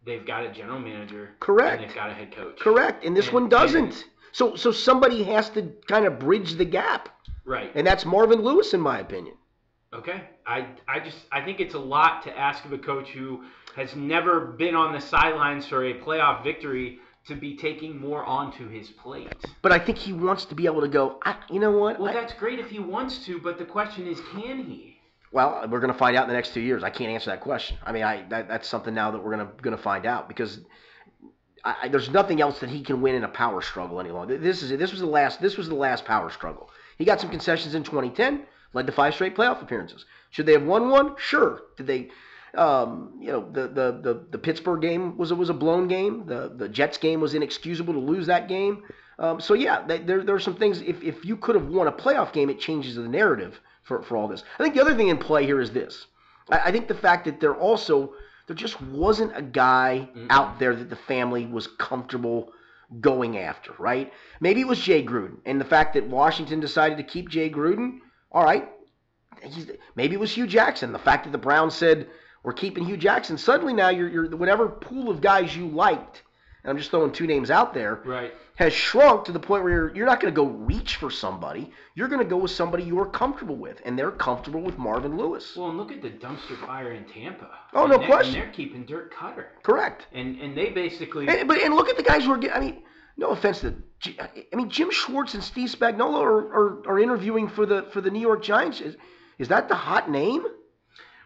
they've 0.05 0.27
got 0.27 0.45
a 0.45 0.53
general 0.53 0.79
manager, 0.79 1.31
Correct. 1.41 1.81
and 1.81 1.89
they've 1.89 1.95
got 1.97 2.11
a 2.11 2.15
head 2.15 2.35
coach. 2.35 2.59
correct, 2.59 3.05
and 3.05 3.17
this 3.17 3.27
And- 3.27 3.35
one 3.35 3.49
doesn't. 3.49 4.05
So 4.33 4.57
so 4.57 4.71
somebody 4.73 5.23
has 5.25 5.51
to 5.51 5.73
kind 5.87 6.07
of 6.07 6.19
bridge 6.19 6.55
the 6.55 6.65
gap, 6.65 7.09
Right. 7.45 7.71
and 7.75 7.87
that's 7.87 8.05
Marvin 8.07 8.41
Lewis, 8.43 8.73
in 8.75 8.81
my 8.81 8.99
opinion. 8.99 9.37
Okay. 9.95 10.23
I 10.47 10.67
I 10.89 11.01
just 11.01 11.19
I 11.31 11.43
think 11.43 11.61
it's 11.61 11.75
a 11.75 11.79
lot 11.79 12.23
to 12.23 12.39
ask 12.39 12.65
of 12.65 12.73
a 12.73 12.79
coach 12.79 13.11
who 13.11 13.45
has 13.77 13.95
never 13.95 14.41
been 14.41 14.75
on 14.75 14.93
the 14.93 15.01
sidelines 15.01 15.67
for 15.67 15.85
a 15.85 15.95
playoff 16.01 16.43
victory 16.43 16.99
to 17.27 17.35
be 17.37 17.57
taking 17.57 18.01
more 18.01 18.25
onto 18.25 18.69
his 18.69 18.91
plate. 18.91 19.33
But 19.61 19.71
I 19.71 19.79
think 19.79 19.99
he 19.99 20.13
wants 20.13 20.45
to 20.47 20.55
be 20.55 20.67
able 20.67 20.81
to 20.81 20.89
go. 20.89 21.21
I, 21.25 21.37
you 21.51 21.61
know 21.61 21.71
what? 21.71 22.01
Well, 22.01 22.09
I- 22.11 22.15
that's 22.15 22.33
great 22.35 22.59
if 22.59 22.71
he 22.71 22.79
wants 22.81 23.25
to, 23.27 23.39
but 23.39 23.59
the 23.59 23.65
question 23.65 24.07
is, 24.09 24.19
can 24.33 24.65
he? 24.65 24.92
Well, 25.33 25.67
we're 25.71 25.81
going 25.81 25.93
to 25.93 25.99
find 25.99 26.17
out 26.17 26.25
in 26.25 26.29
the 26.29 26.35
next 26.35 26.53
two 26.53 26.61
years. 26.61 26.85
I 26.85 26.91
can't 26.91 27.11
answer 27.11 27.31
that 27.31 27.41
question. 27.41 27.79
I 27.83 27.93
mean, 27.93 28.03
I 28.03 28.25
that, 28.29 28.49
that's 28.49 28.69
something 28.69 28.95
now 28.95 29.11
that 29.11 29.25
we're 29.25 29.35
going 29.35 29.47
to 29.47 29.63
going 29.63 29.77
to 29.77 29.83
find 29.83 30.05
out 30.05 30.29
because 30.29 30.61
I, 31.65 31.89
there's 31.89 32.11
nothing 32.11 32.41
else 32.41 32.61
that 32.61 32.71
he 32.71 32.83
can 32.83 33.01
win 33.01 33.15
in 33.15 33.25
a 33.25 33.29
power 33.29 33.63
struggle 33.63 33.99
any 33.99 34.11
longer. 34.11 34.37
This 34.37 34.63
is 34.63 34.71
this 34.79 34.91
was 34.91 35.01
the 35.01 35.07
last 35.07 35.41
this 35.41 35.57
was 35.57 35.69
the 35.69 35.75
last 35.75 36.05
power 36.05 36.31
struggle. 36.31 36.71
He 36.99 37.05
got 37.05 37.21
some 37.21 37.31
concessions 37.31 37.75
in 37.75 37.83
2010, 37.83 38.43
led 38.75 38.87
to 38.87 38.93
five 38.93 39.15
straight 39.15 39.35
playoff 39.35 39.63
appearances. 39.63 40.05
Should 40.31 40.47
they 40.47 40.53
have 40.53 40.65
won 40.65 40.91
one? 40.91 41.15
Sure. 41.19 41.63
Did 41.77 41.87
they? 41.87 42.11
Um, 42.55 43.15
you 43.19 43.33
know, 43.33 43.51
the, 43.51 43.63
the, 43.63 44.01
the, 44.03 44.27
the 44.33 44.39
Pittsburgh 44.39 44.83
game 44.83 45.17
was 45.17 45.33
was 45.33 45.49
a 45.49 45.55
blown 45.55 45.89
game. 45.89 46.27
The 46.27 46.53
the 46.55 46.69
Jets 46.69 46.99
game 46.99 47.21
was 47.21 47.33
inexcusable 47.33 47.95
to 47.95 48.01
lose 48.01 48.27
that 48.27 48.49
game. 48.49 48.83
Um, 49.19 49.41
so 49.41 49.55
yeah, 49.55 49.87
they, 49.87 49.99
there 49.99 50.23
there 50.23 50.35
are 50.35 50.41
some 50.41 50.57
things. 50.57 50.83
If, 50.83 51.03
if 51.03 51.25
you 51.25 51.39
could 51.39 51.55
have 51.55 51.69
won 51.69 51.87
a 51.87 51.93
playoff 51.93 52.33
game, 52.33 52.51
it 52.51 52.61
changes 52.61 52.97
the 52.97 53.09
narrative 53.09 53.59
for, 53.83 54.03
for 54.03 54.17
all 54.17 54.29
this. 54.29 54.45
I 54.59 54.63
think 54.63 54.75
the 54.75 54.81
other 54.81 54.95
thing 54.95 55.09
in 55.09 55.19
play 55.19 55.45
here 55.45 55.61
is 55.61 55.71
this. 55.71 56.07
I, 56.51 56.59
I 56.67 56.73
think 56.73 56.89
the 56.89 56.95
fact 56.95 57.25
that 57.25 57.41
there 57.41 57.55
also 57.55 58.15
there 58.47 58.57
just 58.57 58.81
wasn't 58.83 59.37
a 59.37 59.43
guy 59.43 60.09
out 60.31 60.59
there 60.59 60.75
that 60.75 60.91
the 60.91 60.97
family 60.97 61.47
was 61.47 61.69
comfortable 61.79 62.53
going 63.01 63.39
after, 63.39 63.73
right? 63.79 64.13
Maybe 64.41 64.61
it 64.61 64.67
was 64.67 64.81
Jay 64.81 65.05
Gruden, 65.05 65.39
and 65.47 65.61
the 65.61 65.65
fact 65.65 65.95
that 65.95 66.07
Washington 66.09 66.61
decided 66.61 66.99
to 66.99 67.05
keep 67.05 67.29
Jay 67.29 67.49
Gruden. 67.49 68.01
All 68.31 68.45
right, 68.45 68.69
he's, 69.43 69.71
maybe 69.95 70.15
it 70.15 70.21
was 70.21 70.33
Hue 70.33 70.47
Jackson. 70.47 70.93
The 70.93 70.99
fact 70.99 71.25
that 71.25 71.31
the 71.31 71.39
Browns 71.39 71.75
said 71.75 72.09
we're 72.43 72.53
keeping 72.53 72.85
Hue 72.85 72.97
Jackson. 72.97 73.39
Suddenly 73.39 73.73
now 73.73 73.91
you're, 73.91 74.09
you're 74.09 74.37
whatever 74.37 74.69
pool 74.69 75.11
of 75.11 75.21
guys 75.21 75.57
you 75.57 75.69
liked. 75.69 76.23
And 76.65 76.71
I'm 76.71 76.79
just 76.79 76.91
throwing 76.91 77.13
two 77.13 77.27
names 77.27 77.51
out 77.51 77.75
there 77.75 78.01
Right. 78.05 78.33
Has 78.63 78.73
shrunk 78.73 79.25
to 79.25 79.33
the 79.33 79.41
point 79.41 79.65
where 79.65 79.73
you're, 79.73 79.97
you're 79.97 80.07
not 80.07 80.21
going 80.21 80.33
to 80.33 80.37
go 80.37 80.47
reach 80.47 80.95
for 80.95 81.11
somebody. 81.11 81.73
You're 81.97 82.07
going 82.07 82.23
to 82.23 82.29
go 82.29 82.37
with 82.37 82.53
somebody 82.53 82.85
you're 82.85 83.07
comfortable 83.07 83.57
with, 83.57 83.81
and 83.85 83.99
they're 83.99 84.13
comfortable 84.13 84.61
with 84.61 84.79
Marvin 84.79 85.17
Lewis. 85.17 85.57
Well, 85.57 85.71
and 85.71 85.77
look 85.77 85.91
at 85.91 86.01
the 86.01 86.11
dumpster 86.11 86.57
fire 86.65 86.93
in 86.93 87.05
Tampa. 87.07 87.51
Oh, 87.75 87.85
And 87.85 87.91
no 87.91 88.07
question. 88.07 88.37
And 88.37 88.45
they're 88.45 88.53
keeping 88.53 88.87
Dirk 88.87 89.13
Koetter, 89.15 89.47
Correct. 89.65 90.07
and 90.13 90.41
and 90.41 90.57
they 90.57 90.71
basically. 90.71 91.27
And, 91.27 91.49
but 91.49 91.61
and 91.61 91.75
look 91.75 91.89
at 91.89 91.97
the 91.97 92.05
guys 92.05 92.25
who 92.25 92.31
are 92.33 92.39
getting. 92.39 92.57
I 92.57 92.61
mean, 92.61 92.83
no 93.17 93.31
offense 93.31 93.63
to. 93.63 93.75
I 94.21 94.55
mean, 94.55 94.71
Jim 94.71 94.93
Schwartz 94.93 95.35
and 95.35 95.43
Steve 95.43 95.69
Spagnuolo 95.69 96.23
are, 96.23 96.55
are, 96.55 96.89
are 96.89 97.01
interviewing 97.01 97.49
for 97.49 97.67
the 97.67 97.89
for 97.93 98.01
the 98.01 98.11
New 98.11 98.21
York 98.21 98.45
Giants. 98.45 98.81
Is 98.81 98.97
is 99.41 99.49
that 99.49 99.69
the 99.69 99.75
hot 99.75 100.09
name? 100.09 100.45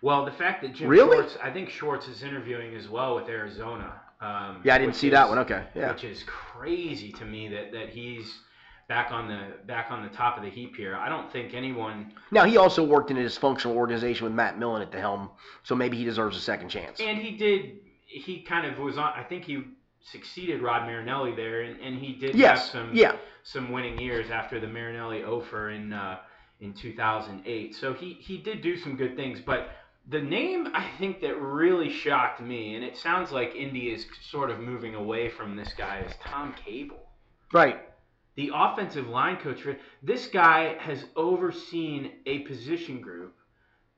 Well, 0.00 0.24
the 0.24 0.32
fact 0.32 0.62
that 0.62 0.74
Jim 0.74 0.88
Really? 0.88 1.18
Schwartz, 1.18 1.36
I 1.42 1.50
think 1.50 1.68
Schwartz 1.68 2.08
is 2.08 2.22
interviewing 2.22 2.74
as 2.74 2.88
well 2.88 3.16
with 3.16 3.28
Arizona. 3.28 4.00
Um, 4.20 4.60
Yeah, 4.64 4.74
I 4.74 4.78
didn't 4.78 4.96
see 4.96 5.10
that 5.10 5.28
one. 5.28 5.38
Okay, 5.40 5.64
yeah. 5.74 5.92
Which 5.92 6.04
is 6.04 6.22
crazy 6.26 7.12
to 7.12 7.24
me 7.24 7.48
that, 7.48 7.72
that 7.72 7.90
he's 7.90 8.40
back 8.88 9.10
on 9.10 9.28
the 9.28 9.56
back 9.66 9.90
on 9.90 10.02
the 10.02 10.08
top 10.08 10.36
of 10.38 10.42
the 10.44 10.50
heap 10.50 10.76
here. 10.76 10.94
I 10.96 11.08
don't 11.08 11.30
think 11.30 11.54
anyone. 11.54 12.12
Now 12.30 12.44
he 12.44 12.56
also 12.56 12.82
worked 12.84 13.10
in 13.10 13.18
a 13.18 13.20
dysfunctional 13.20 13.74
organization 13.74 14.24
with 14.24 14.32
Matt 14.32 14.58
Millen 14.58 14.80
at 14.82 14.90
the 14.92 15.00
helm, 15.00 15.30
so 15.64 15.74
maybe 15.74 15.96
he 15.96 16.04
deserves 16.04 16.36
a 16.36 16.40
second 16.40 16.68
chance. 16.70 16.98
And 17.00 17.18
he 17.18 17.36
did. 17.36 17.78
He 18.06 18.42
kind 18.42 18.66
of 18.66 18.78
was 18.78 18.96
on. 18.96 19.12
I 19.14 19.22
think 19.22 19.44
he 19.44 19.64
succeeded 20.00 20.62
Rod 20.62 20.86
Marinelli 20.86 21.34
there, 21.34 21.62
and, 21.62 21.80
and 21.80 21.98
he 21.98 22.14
did 22.14 22.36
Yes. 22.36 22.60
have 22.60 22.68
some 22.70 22.90
Yeah. 22.94 23.16
some 23.42 23.70
winning 23.72 23.98
years 23.98 24.30
after 24.30 24.60
the 24.60 24.68
Marinelli 24.68 25.24
offer 25.24 25.70
in 25.70 25.92
uh, 25.92 26.20
in 26.60 26.72
2008. 26.72 27.74
So 27.74 27.92
he 27.92 28.14
he 28.20 28.38
did 28.38 28.62
do 28.62 28.76
some 28.78 28.96
good 28.96 29.14
things, 29.16 29.40
but 29.44 29.68
the 30.08 30.20
name 30.20 30.68
I 30.72 30.86
think 30.98 31.20
that 31.22 31.40
really 31.40 31.90
shocked 31.90 32.40
me, 32.40 32.74
and 32.74 32.84
it 32.84 32.96
sounds 32.96 33.32
like 33.32 33.54
Indy 33.54 33.90
is 33.90 34.06
sort 34.30 34.50
of 34.50 34.60
moving 34.60 34.94
away 34.94 35.28
from 35.28 35.56
this 35.56 35.72
guy, 35.76 36.00
is 36.00 36.12
Tom 36.24 36.54
Cable. 36.64 37.00
Right. 37.52 37.80
The 38.36 38.50
offensive 38.54 39.08
line 39.08 39.38
coach. 39.38 39.62
for- 39.62 39.78
This 40.02 40.26
guy 40.28 40.74
has 40.78 41.04
overseen 41.16 42.12
a 42.26 42.40
position 42.40 43.00
group 43.00 43.34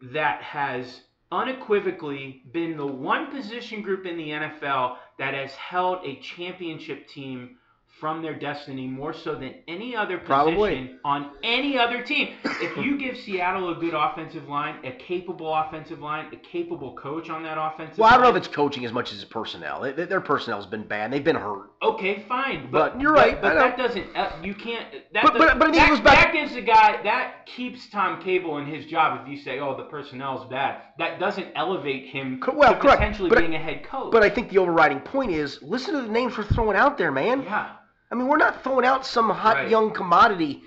that 0.00 0.42
has 0.42 1.02
unequivocally 1.30 2.42
been 2.52 2.76
the 2.76 2.86
one 2.86 3.30
position 3.30 3.82
group 3.82 4.06
in 4.06 4.16
the 4.16 4.30
NFL 4.30 4.96
that 5.18 5.34
has 5.34 5.54
held 5.54 6.06
a 6.06 6.16
championship 6.20 7.06
team 7.08 7.58
from 8.00 8.22
their 8.22 8.34
destiny 8.38 8.86
more 8.86 9.12
so 9.12 9.34
than 9.34 9.54
any 9.66 9.96
other 9.96 10.18
position 10.18 10.26
Probably. 10.26 10.90
on 11.04 11.30
any 11.42 11.76
other 11.78 12.02
team. 12.02 12.34
If 12.44 12.76
you 12.76 12.96
give 12.98 13.16
Seattle 13.16 13.70
a 13.70 13.74
good 13.74 13.94
offensive 13.94 14.48
line, 14.48 14.76
a 14.84 14.92
capable 14.92 15.52
offensive 15.54 15.98
line, 16.00 16.26
a 16.32 16.36
capable 16.36 16.94
coach 16.96 17.28
on 17.28 17.42
that 17.42 17.58
offensive 17.58 17.98
Well, 17.98 18.08
I 18.08 18.12
don't 18.14 18.22
know 18.22 18.30
if 18.30 18.36
it's 18.36 18.48
coaching 18.48 18.84
as 18.84 18.92
much 18.92 19.12
as 19.12 19.16
it's 19.22 19.24
personnel. 19.30 19.80
They- 19.80 19.92
Their 20.04 20.20
personnel's 20.20 20.66
been 20.66 20.84
bad. 20.86 21.12
They've 21.12 21.22
been 21.24 21.36
hurt. 21.36 21.70
Okay, 21.82 22.24
fine, 22.28 22.68
But 22.70 22.92
but, 22.94 23.00
you're 23.00 23.12
right, 23.12 23.40
But, 23.40 23.54
know. 23.54 23.60
that 23.60 23.76
doesn't. 23.78 24.16
Uh, 24.16 24.30
you 24.42 24.54
can't. 24.54 24.86
That 25.12 25.24
But- 25.24 25.34
but- 25.38 25.58
but 25.58 25.68
I 25.68 25.70
think 25.72 25.76
it 25.76 25.78
that, 25.78 25.88
goes 25.88 26.00
back- 26.00 26.24
that 26.24 26.32
gives 26.32 26.54
the 26.54 26.60
guy 26.62 27.02
that 27.02 27.46
keeps 27.46 27.88
Tom 27.90 28.20
Cable 28.22 28.58
in 28.58 28.66
his 28.66 28.86
job. 28.86 29.20
If 29.22 29.28
you 29.28 29.36
say, 29.38 29.58
"Oh, 29.60 29.76
the 29.76 29.84
personnel's 29.84 30.44
bad," 30.48 30.82
that 30.98 31.18
doesn't 31.18 31.48
elevate 31.54 32.06
him 32.06 32.40
well, 32.54 32.74
to 32.74 32.78
correct. 32.80 32.98
potentially 32.98 33.28
But 33.30 33.38
being 33.40 33.54
a 33.54 33.58
head 33.58 33.84
coach. 33.84 34.12
But 34.12 34.22
I 34.22 34.28
think 34.28 34.50
the 34.50 34.58
overriding 34.58 35.00
point 35.00 35.32
is 35.32 35.60
listen 35.62 35.94
to 35.94 36.02
the 36.02 36.08
names 36.08 36.36
we're 36.36 36.44
throwing 36.44 36.76
out 36.76 36.98
there, 36.98 37.10
man. 37.12 37.42
yeah, 37.42 37.68
I 38.10 38.14
mean, 38.14 38.26
we're 38.28 38.38
not 38.38 38.62
throwing 38.62 38.84
out 38.86 39.04
some 39.06 39.28
hot 39.30 39.56
Right. 39.56 39.68
young 39.70 39.92
commodity. 39.92 40.62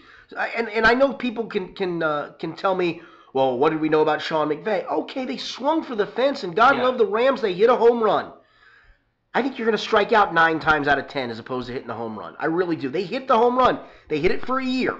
And 0.55 0.69
and 0.69 0.85
I 0.85 0.93
know 0.93 1.13
people 1.13 1.45
can 1.47 1.73
can 1.73 2.01
uh, 2.03 2.33
can 2.39 2.55
tell 2.55 2.75
me, 2.75 3.01
well, 3.33 3.57
what 3.57 3.71
did 3.71 3.81
we 3.81 3.89
know 3.89 4.01
about 4.01 4.21
Sean 4.21 4.49
McVay? 4.49 4.85
Okay, 4.89 5.25
they 5.25 5.37
swung 5.37 5.83
for 5.83 5.95
the 5.95 6.05
fence, 6.05 6.43
and 6.43 6.55
God 6.55 6.77
Yeah. 6.77 6.83
love 6.83 6.97
the 6.97 7.05
Rams, 7.05 7.41
they 7.41 7.53
hit 7.53 7.69
a 7.69 7.75
home 7.75 8.01
run. 8.01 8.31
I 9.33 9.41
think 9.41 9.57
you're 9.57 9.65
going 9.65 9.77
to 9.77 9.83
strike 9.83 10.11
out 10.11 10.33
nine 10.33 10.59
times 10.59 10.87
out 10.87 10.99
of 10.99 11.07
ten 11.07 11.29
as 11.29 11.39
opposed 11.39 11.67
to 11.67 11.73
hitting 11.73 11.89
a 11.89 11.93
home 11.95 12.19
run. 12.19 12.35
I 12.37 12.45
really 12.47 12.75
do. 12.75 12.89
They 12.89 13.03
hit 13.03 13.27
the 13.27 13.37
home 13.37 13.57
run. 13.57 13.79
They 14.09 14.19
hit 14.19 14.31
it 14.31 14.45
for 14.45 14.59
a 14.59 14.65
year. 14.65 14.95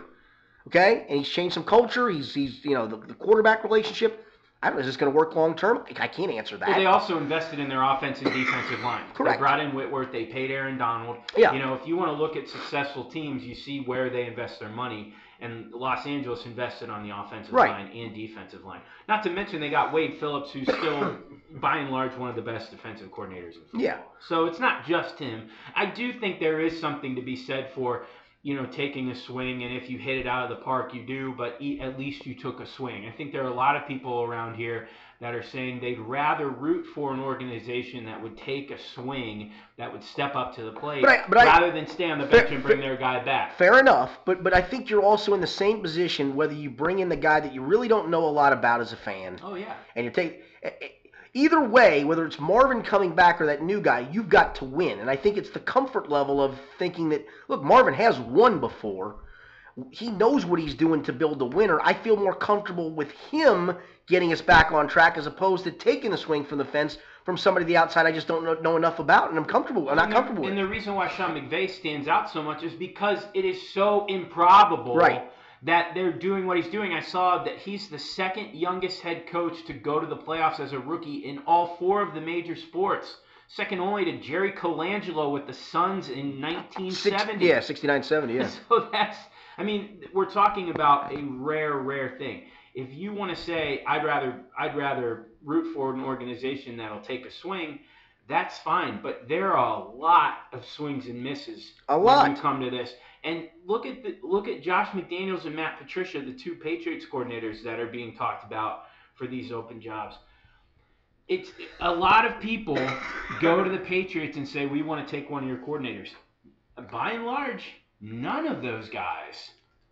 Okay, 0.68 1.06
and 1.10 1.20
he's 1.20 1.30
changed 1.30 1.54
some 1.54 1.64
culture. 1.64 2.10
He's 2.10 2.34
he's 2.34 2.64
you 2.66 2.74
know 2.74 2.88
the, 2.88 2.98
the 2.98 3.14
quarterback 3.14 3.64
relationship. 3.64 4.26
I 4.64 4.68
don't 4.68 4.76
know. 4.76 4.82
Is 4.82 4.86
this 4.86 4.98
going 4.98 5.12
to 5.12 5.18
work 5.18 5.36
long 5.36 5.56
term? 5.56 5.84
I 6.00 6.08
can't 6.08 6.32
answer 6.32 6.56
that. 6.58 6.68
well, 6.68 6.78
they 6.78 6.86
also 6.86 7.18
invested 7.18 7.58
in 7.60 7.68
their 7.68 7.82
offensive 7.82 8.28
and 8.28 8.36
defensive 8.46 8.80
line. 8.82 9.04
Correct. 9.16 9.38
They 9.38 9.42
brought 9.42 9.60
in 9.60 9.74
Whitworth. 9.74 10.12
They 10.12 10.26
paid 10.26 10.52
Aaron 10.52 10.78
Donald. 10.78 11.18
Yeah. 11.36 11.52
You 11.54 11.60
know, 11.60 11.74
if 11.74 11.88
you 11.88 11.98
want 11.98 12.10
to 12.10 12.22
look 12.22 12.36
at 12.36 12.48
successful 12.48 13.06
teams, 13.06 13.44
you 13.44 13.56
see 13.56 13.80
where 13.82 14.10
they 14.12 14.28
invest 14.28 14.60
their 14.60 14.70
money. 14.70 15.14
And 15.40 15.72
Los 15.72 16.06
Angeles 16.06 16.46
invested 16.46 16.92
on 16.92 17.02
the 17.02 17.18
offensive 17.18 17.52
Right. 17.52 17.72
line 17.72 17.88
and 17.98 18.14
defensive 18.14 18.64
line. 18.64 18.82
Not 19.08 19.24
to 19.24 19.32
mention 19.32 19.60
they 19.60 19.72
got 19.72 19.92
Wade 19.92 20.18
Phillips, 20.20 20.52
who's 20.52 20.68
still, 20.68 21.18
by 21.54 21.78
and 21.78 21.90
large, 21.90 22.16
one 22.16 22.30
of 22.30 22.36
the 22.36 22.44
best 22.44 22.70
defensive 22.70 23.10
coordinators 23.12 23.56
in 23.56 23.62
football. 23.64 23.82
Yeah. 23.82 23.98
So 24.28 24.46
it's 24.46 24.60
not 24.60 24.86
just 24.86 25.18
him. 25.18 25.50
I 25.76 25.88
do 25.88 26.14
think 26.14 26.40
there 26.40 26.60
is 26.62 26.80
something 26.80 27.16
to 27.16 27.24
be 27.24 27.36
said 27.36 27.72
for 27.74 28.04
you 28.44 28.56
know, 28.56 28.66
taking 28.66 29.10
a 29.12 29.16
swing, 29.16 29.64
and 29.64 29.76
if 29.76 29.90
you 29.90 30.00
hit 30.00 30.18
it 30.18 30.26
out 30.28 30.50
of 30.52 30.58
the 30.58 30.64
park, 30.64 30.94
you 30.96 31.06
do, 31.06 31.34
but 31.38 31.60
at 31.80 32.00
least 32.00 32.26
you 32.26 32.34
took 32.34 32.60
a 32.60 32.66
swing. 32.66 33.06
I 33.08 33.12
think 33.16 33.32
there 33.32 33.44
are 33.44 33.50
a 33.50 33.54
lot 33.54 33.76
of 33.76 33.88
people 33.88 34.24
around 34.24 34.56
here 34.56 34.88
that 35.20 35.36
are 35.36 35.44
saying 35.44 35.80
they'd 35.80 36.00
rather 36.00 36.50
root 36.50 36.84
for 36.96 37.14
an 37.14 37.20
organization 37.20 38.04
that 38.06 38.20
would 38.24 38.36
take 38.40 38.72
a 38.72 38.80
swing, 38.96 39.52
that 39.78 39.92
would 39.94 40.04
step 40.04 40.36
up 40.36 40.56
to 40.56 40.64
the 40.64 40.72
plate, 40.72 41.02
But 41.02 41.10
I- 41.12 41.24
but 41.30 41.38
I- 41.38 41.46
rather 41.46 41.72
than 41.72 41.86
stay 41.86 42.10
on 42.10 42.18
the 42.18 42.26
bench 42.26 42.48
Fair- 42.48 42.56
and 42.56 42.64
bring 42.64 42.80
fair- 42.80 42.90
their 42.90 42.98
guy 42.98 43.24
back. 43.24 43.54
Fair 43.58 43.78
enough, 43.80 44.18
but 44.26 44.44
but 44.44 44.56
I 44.56 44.62
think 44.62 44.90
you're 44.90 45.04
also 45.04 45.36
in 45.36 45.42
the 45.42 45.46
same 45.46 45.80
position 45.82 46.36
whether 46.36 46.54
you 46.56 46.72
bring 46.72 46.98
in 46.98 47.10
the 47.10 47.16
guy 47.16 47.40
that 47.40 47.54
you 47.54 47.62
really 47.62 47.88
don't 47.88 48.10
know 48.10 48.26
a 48.26 48.34
lot 48.42 48.54
about 48.54 48.82
as 48.82 48.92
a 48.94 48.98
fan, 48.98 49.38
Oh 49.44 49.54
yeah. 49.54 49.74
and 49.96 50.04
you 50.06 50.10
take 50.12 50.44
e- 50.66 50.70
e- 50.84 50.90
either 51.34 51.62
way, 51.62 52.04
whether 52.04 52.26
it's 52.26 52.40
Marvin 52.40 52.82
coming 52.82 53.16
back 53.16 53.40
or 53.42 53.46
that 53.48 53.64
new 53.64 53.82
guy, 53.82 54.08
you've 54.12 54.30
got 54.30 54.56
to 54.56 54.66
win. 54.66 55.00
And 55.00 55.10
I 55.10 55.16
think 55.16 55.38
it's 55.38 55.50
the 55.50 55.60
comfort 55.60 56.10
level 56.10 56.42
of 56.42 56.56
thinking 56.78 57.10
that 57.10 57.26
look, 57.48 57.64
Marvin 57.64 57.94
has 57.94 58.20
won 58.20 58.60
before. 58.60 59.18
He 59.90 60.10
knows 60.10 60.46
what 60.46 60.60
he's 60.60 60.76
doing 60.76 61.02
to 61.04 61.14
build 61.14 61.40
the 61.40 61.46
winner. 61.46 61.80
I 61.82 61.94
feel 61.94 62.18
more 62.18 62.36
comfortable 62.36 62.92
with 62.92 63.12
him 63.12 63.76
getting 64.08 64.34
us 64.34 64.42
back 64.42 64.72
on 64.72 64.88
track 64.88 65.18
as 65.18 65.26
opposed 65.26 65.64
to 65.64 65.72
taking 65.72 66.12
the 66.12 66.18
swing 66.18 66.44
from 66.44 66.58
the 66.58 66.66
fence 66.66 66.98
from 67.24 67.38
somebody 67.38 67.66
the 67.66 67.78
outside 67.78 68.06
I 68.06 68.12
just 68.12 68.28
don't 68.28 68.44
know, 68.44 68.56
know 68.56 68.78
enough 68.78 69.00
about, 69.00 69.30
and 69.30 69.38
I'm 69.38 69.46
comfortable. 69.46 69.90
I'm 69.90 69.96
not 69.96 70.06
And 70.06 70.14
comfortable 70.14 70.44
with. 70.44 70.52
And 70.52 70.60
the 70.60 70.68
reason 70.68 70.96
why 70.96 71.08
Sean 71.08 71.36
McVay 71.36 71.70
stands 71.70 72.08
out 72.08 72.30
so 72.30 72.42
much 72.42 72.64
is 72.64 72.74
because 72.74 73.20
it 73.34 73.46
is 73.46 73.72
so 73.72 74.06
improbable 74.08 74.96
Right. 74.96 75.32
That 75.64 75.94
they're 75.94 76.12
doing 76.14 76.48
what 76.48 76.58
he's 76.58 76.68
doing. 76.72 76.94
I 76.94 77.02
saw 77.02 77.44
that 77.44 77.58
he's 77.58 77.88
the 77.90 78.00
second 78.00 78.56
youngest 78.56 79.02
head 79.02 79.28
coach 79.28 79.64
to 79.66 79.74
go 79.74 80.00
to 80.00 80.08
the 80.08 80.18
playoffs 80.18 80.60
as 80.60 80.74
a 80.74 80.80
rookie 80.80 81.18
in 81.26 81.40
all 81.46 81.76
four 81.78 82.02
of 82.02 82.14
the 82.16 82.22
major 82.22 82.56
sports. 82.56 83.18
Second 83.48 83.80
only 83.80 84.06
to 84.06 84.18
Jerry 84.22 84.54
Colangelo 84.54 85.32
with 85.32 85.46
the 85.46 85.54
Suns 85.54 86.08
in 86.10 86.32
Six, 86.40 86.42
1970. 87.12 87.46
yeah, 87.46 87.60
69, 87.60 88.02
70, 88.04 88.34
yeah. 88.34 88.50
So 88.70 88.88
that's, 88.92 89.18
I 89.58 89.64
mean, 89.64 90.02
we're 90.14 90.30
talking 90.32 90.70
about 90.72 91.14
a 91.14 91.22
rare, 91.22 91.78
rare 91.80 92.16
thing. 92.18 92.44
If 92.74 92.94
you 92.94 93.14
want 93.14 93.36
to 93.36 93.42
say, 93.42 93.84
I'd 93.86 94.06
rather, 94.06 94.40
I'd 94.58 94.76
rather 94.78 95.28
root 95.44 95.74
for 95.76 95.94
an 95.94 96.02
organization 96.02 96.78
that'll 96.78 97.02
take 97.02 97.26
a 97.26 97.32
swing, 97.32 97.80
that's 98.30 98.58
fine. 98.60 99.02
But 99.04 99.28
there 99.28 99.52
are 99.58 99.82
a 99.82 99.90
lot 99.98 100.36
of 100.54 100.64
swings 100.66 101.08
and 101.08 101.22
misses 101.22 101.74
A 101.90 101.98
lot. 101.98 102.24
when 102.24 102.36
you 102.38 102.42
come 102.42 102.62
to 102.62 102.70
this. 102.70 102.94
And 103.24 103.48
look 103.66 103.86
at 103.86 104.04
the, 104.04 104.18
look 104.24 104.48
at 104.48 104.64
Josh 104.64 104.88
McDaniels 104.90 105.46
and 105.46 105.56
Matt 105.56 105.80
Patricia, 105.80 106.22
the 106.22 106.34
two 106.34 106.56
Patriots 106.56 107.06
coordinators 107.12 107.64
that 107.64 107.80
are 107.80 107.88
being 107.88 108.16
talked 108.16 108.44
about 108.44 108.86
for 109.14 109.28
these 109.28 109.52
open 109.52 109.80
jobs. 109.80 110.16
It's 111.28 111.52
a 111.80 111.92
lot 111.92 112.26
of 112.26 112.42
people 112.42 112.80
go 113.40 113.64
to 113.64 113.70
the 113.70 113.78
Patriots 113.78 114.38
and 114.38 114.48
say 114.48 114.66
we 114.66 114.82
want 114.82 115.08
to 115.08 115.12
take 115.12 115.30
one 115.30 115.44
of 115.44 115.50
your 115.50 115.60
coordinators. 115.60 116.10
By 116.92 117.12
and 117.12 117.26
large, 117.26 117.64
none 118.02 118.48
of 118.48 118.62
those 118.64 118.90
guys 118.90 119.52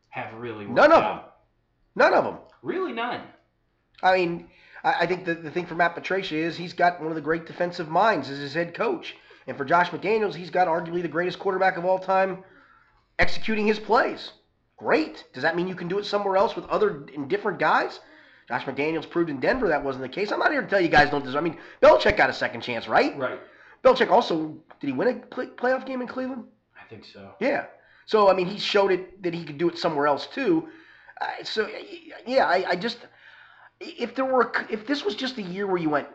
have 0.10 0.34
really 0.34 0.66
worked 0.66 0.76
None 0.76 0.92
of 0.92 1.04
out. 1.04 1.36
None 1.96 2.14
of 2.14 2.24
them. 2.24 2.38
Really 2.64 2.94
none. 2.94 3.22
I 4.02 4.16
mean, 4.18 4.48
I, 4.84 5.02
I 5.02 5.06
think 5.06 5.26
the, 5.26 5.36
the 5.36 5.52
thing 5.52 5.68
for 5.68 5.76
Matt 5.76 5.94
Patricia 5.94 6.36
is 6.36 6.58
he's 6.58 6.74
got 6.74 7.00
one 7.00 7.10
of 7.10 7.16
the 7.16 7.22
great 7.22 7.46
defensive 7.46 7.90
minds 7.90 8.30
as 8.30 8.40
his 8.40 8.54
head 8.54 8.74
coach. 8.74 9.16
And 9.46 9.56
for 9.56 9.66
Josh 9.66 9.90
McDaniels, 9.92 10.34
he's 10.34 10.50
got 10.50 10.68
arguably 10.68 11.02
the 11.04 11.08
greatest 11.08 11.40
quarterback 11.40 11.78
of 11.78 11.86
all 11.86 12.00
time 12.00 12.44
executing 13.20 13.68
his 13.68 13.78
plays. 13.78 14.32
Great. 14.78 15.26
Does 15.34 15.44
that 15.44 15.56
mean 15.56 15.68
you 15.68 15.76
can 15.76 15.90
do 15.90 16.00
it 16.00 16.06
somewhere 16.06 16.38
else 16.38 16.56
with 16.56 16.66
other 16.66 17.06
and 17.14 17.30
different 17.30 17.60
guys? 17.60 18.00
Josh 18.48 18.64
McDaniels 18.66 19.08
proved 19.08 19.30
in 19.30 19.40
Denver 19.40 19.68
that 19.68 19.84
wasn't 19.84 20.04
the 20.04 20.10
case. 20.10 20.32
I'm 20.32 20.40
not 20.40 20.52
here 20.52 20.62
to 20.62 20.68
tell 20.68 20.82
you 20.82 20.88
guys 20.88 21.12
don't 21.12 21.24
deserve. 21.24 21.42
I 21.42 21.44
mean, 21.44 21.58
Belichick 21.84 22.18
got 22.18 22.32
a 22.32 22.34
second 22.34 22.62
chance, 22.62 22.88
right? 22.88 23.16
Right. 23.18 23.40
Belichick 23.84 24.10
also 24.10 24.58
did 24.80 24.88
he 24.88 24.94
win 24.94 25.08
a 25.10 25.14
play, 25.28 25.48
playoff 25.48 25.86
game 25.86 26.02
in 26.02 26.08
Cleveland? 26.08 26.46
I 26.76 26.88
think 26.90 27.06
so. 27.06 27.34
Yeah. 27.40 27.66
So 28.06 28.30
I 28.30 28.34
mean, 28.34 28.48
he 28.48 28.58
showed 28.58 28.92
it 28.92 29.22
that 29.22 29.34
he 29.34 29.44
could 29.44 29.58
do 29.58 29.70
it 29.70 29.78
somewhere 29.78 30.08
else 30.08 30.28
too. 30.28 30.70
Uh, 31.22 31.44
so 31.44 31.70
yeah, 32.26 32.46
I, 32.46 32.70
I 32.70 32.76
just 32.76 32.98
if 33.80 34.16
there 34.16 34.26
were 34.26 34.52
if 34.70 34.88
this 34.88 35.04
was 35.04 35.16
just 35.16 35.38
a 35.38 35.42
year 35.42 35.68
where 35.68 35.78
you 35.78 35.90
went, 35.90 36.08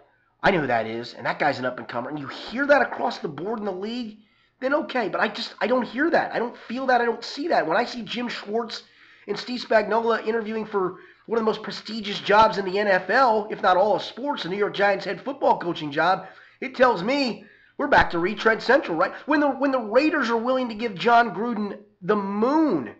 I 0.42 0.50
know 0.50 0.62
who 0.62 0.66
that 0.66 0.87
is, 0.87 1.14
and 1.14 1.26
that 1.26 1.38
guy's 1.38 1.58
an 1.58 1.66
up 1.66 1.78
and 1.78 1.87
comer, 1.87 2.11
and 2.11 2.18
you 2.18 2.26
hear 2.26 2.66
that 2.66 2.82
across 2.82 3.18
the 3.18 3.28
board 3.28 3.61
in 3.61 3.64
the 3.64 3.73
league, 3.73 4.18
then 4.64 4.75
okay. 4.75 5.09
But 5.09 5.21
I 5.21 5.28
just 5.28 5.54
I 5.61 5.66
don't 5.66 5.85
hear 5.85 6.11
that. 6.11 6.33
I 6.33 6.38
don't 6.38 6.56
feel 6.56 6.87
that. 6.87 7.00
I 7.00 7.04
don't 7.04 7.23
see 7.23 7.49
that. 7.49 7.66
When 7.66 7.76
I 7.76 7.85
see 7.85 8.02
Jim 8.02 8.28
Schwartz 8.28 8.83
and 9.28 9.38
Steve 9.38 9.61
Spagnuolo 9.61 10.26
interviewing 10.26 10.64
for 10.66 10.97
one 11.26 11.38
of 11.38 11.42
the 11.42 11.50
most 11.50 11.62
prestigious 11.62 12.21
jobs 12.21 12.59
in 12.59 12.64
the 12.64 12.76
NFL, 12.76 13.50
if 13.52 13.62
not 13.62 13.76
all 13.76 13.97
of 13.97 14.02
sports, 14.02 14.43
the 14.43 14.49
New 14.49 14.56
York 14.56 14.75
Giants 14.75 15.04
head 15.04 15.21
football 15.21 15.58
coaching 15.58 15.91
job, 15.91 16.26
it 16.60 16.75
tells 16.75 17.02
me 17.02 17.45
we're 17.76 17.89
back 17.89 18.10
to 18.10 18.19
retread 18.19 18.62
central, 18.62 18.97
right? 18.97 19.12
When 19.26 19.41
the 19.41 19.49
when 19.49 19.73
the 19.73 19.80
Raiders 19.80 20.30
are 20.30 20.36
willing 20.36 20.69
to 20.69 20.75
give 20.75 20.95
Jon 20.95 21.34
Gruden 21.34 21.78
the 22.02 22.17
moon, 22.17 22.95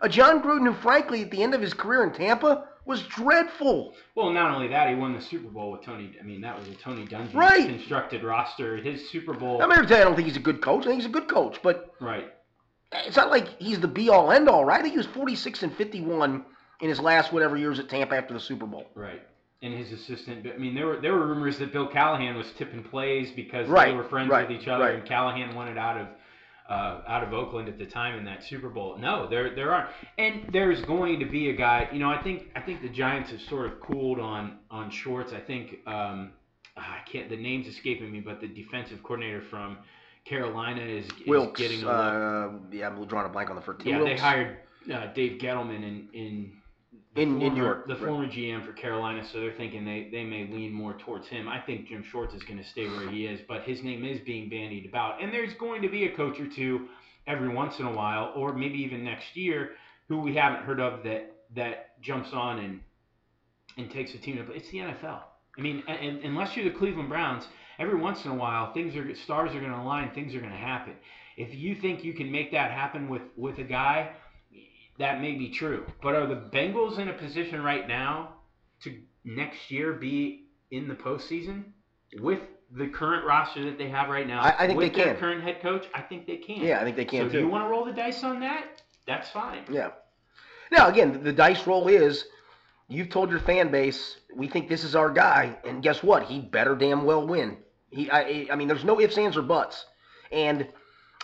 a 0.00 0.08
Jon 0.08 0.42
Gruden 0.42 0.66
who, 0.66 0.74
frankly, 0.74 1.22
at 1.22 1.30
the 1.30 1.42
end 1.42 1.54
of 1.54 1.60
his 1.60 1.74
career 1.74 2.04
in 2.04 2.12
Tampa 2.12 2.64
was 2.84 3.02
dreadful. 3.04 3.94
Well, 4.14 4.30
not 4.30 4.54
only 4.54 4.68
that, 4.68 4.88
he 4.88 4.94
won 4.94 5.14
the 5.14 5.20
Super 5.20 5.48
Bowl 5.48 5.70
with 5.70 5.82
Tony. 5.82 6.16
I 6.20 6.24
mean, 6.24 6.40
that 6.40 6.58
was 6.58 6.68
a 6.68 6.74
Tony 6.74 7.06
Dungy 7.06 7.34
Right. 7.34 7.66
constructed 7.66 8.24
roster. 8.24 8.76
His 8.76 9.08
Super 9.10 9.32
Bowl. 9.32 9.62
I 9.62 9.66
mean, 9.66 9.76
here 9.76 9.82
to 9.82 9.88
tell 9.88 9.98
you, 9.98 10.02
I 10.02 10.04
don't 10.06 10.16
think 10.16 10.28
he's 10.28 10.36
a 10.36 10.40
good 10.40 10.60
coach. 10.60 10.82
I 10.82 10.88
think 10.88 11.02
he's 11.02 11.08
a 11.08 11.12
good 11.12 11.28
coach, 11.28 11.60
but 11.62 11.94
right. 12.00 12.32
it's 12.92 13.16
not 13.16 13.30
like 13.30 13.48
he's 13.60 13.80
the 13.80 13.88
be 13.88 14.08
all 14.08 14.32
end 14.32 14.48
all, 14.48 14.64
right? 14.64 14.80
I 14.80 14.82
think 14.82 14.92
he 14.92 14.98
was 14.98 15.06
46 15.06 15.62
and 15.62 15.74
51 15.76 16.44
in 16.80 16.88
his 16.88 17.00
last 17.00 17.32
whatever 17.32 17.56
years 17.56 17.78
at 17.78 17.88
Tampa 17.88 18.16
after 18.16 18.34
the 18.34 18.40
Super 18.40 18.66
Bowl. 18.66 18.86
Right. 18.94 19.22
And 19.62 19.72
his 19.72 19.92
assistant. 19.92 20.44
I 20.52 20.58
mean, 20.58 20.74
there 20.74 20.88
were 20.88 21.00
there 21.00 21.12
were 21.12 21.24
rumors 21.24 21.56
that 21.58 21.72
Bill 21.72 21.86
Callahan 21.86 22.36
was 22.36 22.50
tipping 22.58 22.82
plays 22.82 23.30
because 23.30 23.68
they 23.68 23.92
were 23.92 24.02
friends 24.02 24.28
right, 24.28 24.48
with 24.48 24.60
each 24.60 24.66
other, 24.66 24.86
right. 24.86 24.94
and 24.96 25.06
Callahan 25.06 25.54
wanted 25.54 25.78
out 25.78 26.00
of 26.00 26.08
uh, 26.72 27.02
out 27.06 27.22
of 27.22 27.34
Oakland 27.34 27.68
at 27.68 27.78
the 27.78 27.84
time 27.84 28.18
in 28.18 28.24
that 28.24 28.42
Super 28.42 28.70
Bowl. 28.70 28.96
No, 28.98 29.28
there 29.28 29.54
there 29.54 29.74
aren't. 29.74 29.90
And 30.16 30.48
there's 30.52 30.80
going 30.82 31.18
to 31.20 31.26
be 31.26 31.50
a 31.50 31.52
guy. 31.52 31.88
You 31.92 31.98
know, 31.98 32.10
I 32.10 32.22
think 32.22 32.44
I 32.56 32.60
think 32.60 32.80
the 32.80 32.88
Giants 32.88 33.30
have 33.30 33.40
sort 33.42 33.66
of 33.66 33.80
cooled 33.80 34.18
on 34.18 34.58
on 34.70 34.90
Schwartz. 34.90 35.32
I 35.34 35.40
think 35.40 35.86
um, 35.86 36.32
I 36.76 37.00
can't. 37.10 37.28
The 37.28 37.36
name's 37.36 37.66
escaping 37.66 38.10
me, 38.10 38.20
but 38.20 38.40
the 38.40 38.48
defensive 38.48 39.02
coordinator 39.02 39.42
from 39.50 39.78
Carolina 40.24 40.80
is, 40.80 41.04
is 41.04 41.12
Wilks, 41.26 41.60
getting 41.60 41.82
a 41.82 41.88
uh, 41.88 42.52
yeah, 42.70 42.88
I'm 42.88 43.04
drawing 43.06 43.26
a 43.26 43.28
blank 43.28 43.50
on 43.50 43.56
the 43.56 43.62
first. 43.62 43.84
Yeah, 43.84 43.98
Wilks. 43.98 44.12
they 44.12 44.16
hired 44.16 44.56
uh, 44.92 45.12
Dave 45.12 45.40
Gettleman 45.42 45.82
in 45.82 46.08
in 46.14 46.52
In- 47.14 47.22
in 47.22 47.40
former, 47.40 47.54
New 47.54 47.62
York, 47.62 47.86
the 47.86 47.94
right. 47.94 48.04
former 48.04 48.26
GM 48.26 48.64
for 48.64 48.72
Carolina, 48.72 49.22
so 49.30 49.40
they're 49.40 49.52
thinking 49.52 49.84
they, 49.84 50.08
they 50.10 50.24
may 50.24 50.46
lean 50.46 50.72
more 50.72 50.94
towards 50.94 51.28
him. 51.28 51.46
I 51.46 51.60
think 51.60 51.88
Jim 51.88 52.02
Schwartz 52.10 52.34
is 52.34 52.42
going 52.42 52.58
to 52.58 52.64
stay 52.64 52.86
where 52.86 53.08
he 53.10 53.26
is, 53.26 53.40
but 53.46 53.62
his 53.64 53.82
name 53.82 54.04
is 54.04 54.20
being 54.20 54.48
bandied 54.48 54.86
about, 54.86 55.22
and 55.22 55.32
there's 55.32 55.52
going 55.54 55.82
to 55.82 55.88
be 55.88 56.06
a 56.06 56.16
coach 56.16 56.40
or 56.40 56.48
two 56.48 56.88
every 57.26 57.48
once 57.48 57.78
in 57.78 57.86
a 57.86 57.92
while, 57.92 58.32
or 58.34 58.54
maybe 58.54 58.78
even 58.78 59.04
next 59.04 59.36
year, 59.36 59.72
who 60.08 60.20
we 60.20 60.34
haven't 60.34 60.64
heard 60.64 60.80
of 60.80 61.02
that 61.04 61.34
that 61.54 62.00
jumps 62.00 62.30
on 62.32 62.58
and 62.58 62.80
and 63.76 63.90
takes 63.90 64.14
a 64.14 64.18
team 64.18 64.36
to 64.36 64.44
play. 64.44 64.56
It's 64.56 64.70
the 64.70 64.78
NFL. 64.78 65.20
I 65.56 65.60
mean, 65.60 65.82
and, 65.86 66.18
and 66.18 66.24
unless 66.24 66.56
you're 66.56 66.64
the 66.64 66.78
Cleveland 66.78 67.08
Browns, 67.08 67.44
every 67.78 67.98
once 67.98 68.24
in 68.24 68.30
a 68.30 68.34
while, 68.34 68.72
things 68.72 68.96
are 68.96 69.14
stars 69.14 69.54
are 69.54 69.60
going 69.60 69.72
to 69.72 69.78
align, 69.78 70.10
things 70.12 70.34
are 70.34 70.40
going 70.40 70.52
to 70.52 70.56
happen. 70.58 70.94
If 71.36 71.54
you 71.54 71.74
think 71.74 72.04
you 72.04 72.12
can 72.12 72.30
make 72.30 72.52
that 72.52 72.70
happen 72.70 73.08
with 73.08 73.22
with 73.36 73.58
a 73.58 73.64
guy, 73.64 74.12
that 74.98 75.20
may 75.20 75.32
be 75.32 75.48
true. 75.50 75.86
But 76.02 76.14
are 76.14 76.26
the 76.26 76.36
Bengals 76.36 76.98
in 76.98 77.08
a 77.08 77.12
position 77.12 77.62
right 77.62 77.86
now 77.88 78.34
to 78.82 78.96
next 79.24 79.70
year 79.70 79.92
be 79.94 80.44
in 80.70 80.88
the 80.88 80.94
postseason 80.94 81.64
with 82.20 82.40
the 82.74 82.88
current 82.88 83.24
roster 83.26 83.64
that 83.64 83.78
they 83.78 83.88
have 83.88 84.08
right 84.08 84.26
now? 84.26 84.40
I- 84.40 84.64
I 84.64 84.66
think 84.66 84.78
with 84.78 84.92
they 84.92 84.98
their 85.04 85.12
can. 85.14 85.16
current 85.20 85.42
head 85.42 85.60
coach, 85.62 85.86
I 85.94 86.00
think 86.02 86.26
they 86.26 86.36
can. 86.38 86.62
Yeah, 86.62 86.80
I 86.80 86.84
think 86.84 86.96
they 86.96 87.04
So 87.06 87.10
can 87.10 87.26
if 87.26 87.32
you 87.34 87.48
want 87.48 87.64
to 87.64 87.68
roll 87.70 87.84
the 87.84 87.92
dice 87.92 88.22
on 88.24 88.40
that, 88.40 88.82
that's 89.06 89.30
fine. 89.30 89.64
Yeah. 89.70 89.90
Now, 90.70 90.88
again, 90.88 91.12
the, 91.12 91.18
the 91.18 91.32
dice 91.32 91.66
roll 91.66 91.88
is 91.88 92.26
you've 92.88 93.10
told 93.10 93.30
your 93.30 93.40
fan 93.40 93.70
base 93.70 94.18
we 94.34 94.46
think 94.48 94.68
this 94.68 94.84
is 94.84 94.94
our 94.96 95.10
guy, 95.10 95.56
and 95.64 95.82
guess 95.82 96.02
what? 96.02 96.24
He 96.24 96.40
better 96.40 96.74
damn 96.74 97.04
well 97.04 97.26
win. 97.26 97.58
He, 97.90 98.10
I, 98.10 98.46
I 98.50 98.56
mean, 98.56 98.68
there's 98.68 98.84
no 98.84 98.98
ifs, 99.00 99.18
ands, 99.18 99.36
or 99.36 99.42
buts, 99.42 99.84
and 100.30 100.66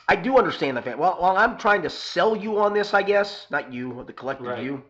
I 0.09 0.17
do 0.17 0.39
understand 0.39 0.77
the 0.77 0.83
fan. 0.83 0.99
Well, 0.99 1.17
while 1.21 1.37
I'm 1.37 1.59
trying 1.59 1.83
to 1.83 1.91
sell 1.91 2.35
you 2.35 2.59
on 2.59 2.73
this, 2.73 2.95
I 2.95 3.03
guess 3.03 3.47
not 3.51 3.73
you, 3.73 4.03
the 4.07 4.13
collective 4.13 4.47
Right. 4.47 4.65
you. 4.65 4.83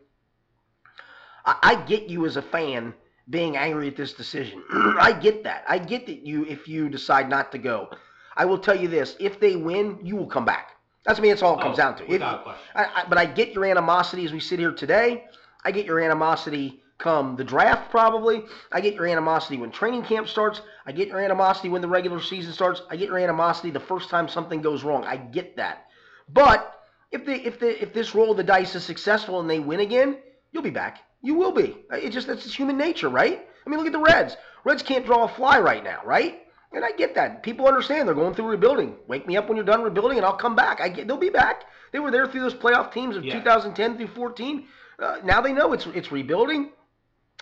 I, 1.44 1.56
I 1.62 1.74
get 1.74 2.04
you 2.08 2.24
as 2.26 2.36
a 2.36 2.42
fan 2.42 2.94
being 3.28 3.56
angry 3.56 3.88
at 3.88 3.96
this 3.96 4.12
decision. 4.14 4.62
I 4.72 5.12
get 5.12 5.42
that. 5.44 5.64
I 5.68 5.78
get 5.78 6.06
that 6.06 6.24
you 6.26 6.44
if 6.46 6.68
you 6.68 6.88
decide 6.88 7.28
not 7.28 7.50
to 7.52 7.58
go. 7.58 7.90
I 8.36 8.44
will 8.44 8.58
tell 8.58 8.76
you 8.76 8.88
this: 8.88 9.16
if 9.18 9.40
they 9.40 9.56
win, 9.56 9.98
you 10.02 10.14
will 10.16 10.28
come 10.28 10.44
back. 10.44 10.76
That's 11.04 11.18
I 11.18 11.22
mean, 11.22 11.32
it's 11.32 11.42
all 11.42 11.58
it 11.58 11.62
comes 11.62 11.74
Oh, 11.74 11.82
down 11.82 11.96
to. 11.96 12.12
If-. 12.12 12.22
I, 12.22 12.56
I, 12.74 13.04
but 13.08 13.18
I 13.18 13.26
get 13.26 13.52
your 13.52 13.64
animosity 13.64 14.24
as 14.24 14.32
we 14.32 14.40
sit 14.40 14.58
here 14.58 14.72
today. 14.72 15.24
I 15.64 15.72
get 15.72 15.84
your 15.86 16.00
animosity 16.00 16.82
come 16.98 17.36
the 17.36 17.44
draft, 17.44 17.90
probably. 17.90 18.44
I 18.72 18.80
get 18.80 18.94
your 18.94 19.06
animosity 19.06 19.56
when 19.56 19.70
training 19.70 20.02
camp 20.04 20.28
starts. 20.28 20.60
I 20.84 20.92
get 20.92 21.08
your 21.08 21.20
animosity 21.20 21.68
when 21.68 21.80
the 21.82 21.88
regular 21.88 22.20
season 22.20 22.52
starts. 22.52 22.82
I 22.90 22.96
get 22.96 23.08
your 23.08 23.18
animosity 23.18 23.70
the 23.70 23.80
first 23.80 24.10
time 24.10 24.28
something 24.28 24.60
goes 24.60 24.84
wrong. 24.84 25.04
I 25.04 25.16
get 25.16 25.56
that. 25.56 25.86
But 26.28 26.74
if 27.10 27.24
they, 27.24 27.36
if 27.36 27.58
the 27.58 27.80
if 27.82 27.92
this 27.94 28.14
roll 28.14 28.30
of 28.32 28.36
the 28.36 28.44
dice 28.44 28.74
is 28.74 28.84
successful 28.84 29.40
and 29.40 29.48
they 29.48 29.60
win 29.60 29.80
again, 29.80 30.18
you'll 30.52 30.62
be 30.62 30.70
back. 30.70 30.98
You 31.22 31.34
will 31.34 31.52
be. 31.52 31.76
It 31.90 32.10
just 32.10 32.26
that's 32.26 32.44
just 32.44 32.56
human 32.56 32.76
nature, 32.76 33.08
right? 33.08 33.46
I 33.64 33.70
mean, 33.70 33.78
look 33.78 33.86
at 33.86 33.92
the 33.92 33.98
Reds. 33.98 34.36
Reds 34.64 34.82
can't 34.82 35.06
draw 35.06 35.24
a 35.24 35.28
fly 35.28 35.58
right 35.60 35.82
now, 35.82 36.00
right? 36.04 36.42
And 36.72 36.84
I 36.84 36.92
get 36.92 37.14
that. 37.14 37.42
People 37.42 37.66
understand 37.66 38.06
they're 38.06 38.14
going 38.14 38.34
through 38.34 38.48
rebuilding. 38.48 38.96
Wake 39.06 39.26
me 39.26 39.36
up 39.36 39.48
when 39.48 39.56
you're 39.56 39.64
done 39.64 39.82
rebuilding, 39.82 40.18
and 40.18 40.26
I'll 40.26 40.36
come 40.36 40.54
back. 40.54 40.80
I 40.80 40.88
get 40.88 41.06
they'll 41.08 41.16
be 41.16 41.30
back. 41.30 41.64
They 41.92 41.98
were 41.98 42.10
there 42.10 42.26
through 42.26 42.42
those 42.42 42.54
playoff 42.54 42.92
teams 42.92 43.16
of 43.16 43.24
Yeah. 43.24 43.34
2010 43.38 43.96
through 43.96 44.08
14. 44.08 44.66
Uh, 44.98 45.18
now 45.24 45.40
they 45.40 45.52
know 45.52 45.72
it's 45.72 45.86
it's 45.86 46.12
rebuilding. 46.12 46.72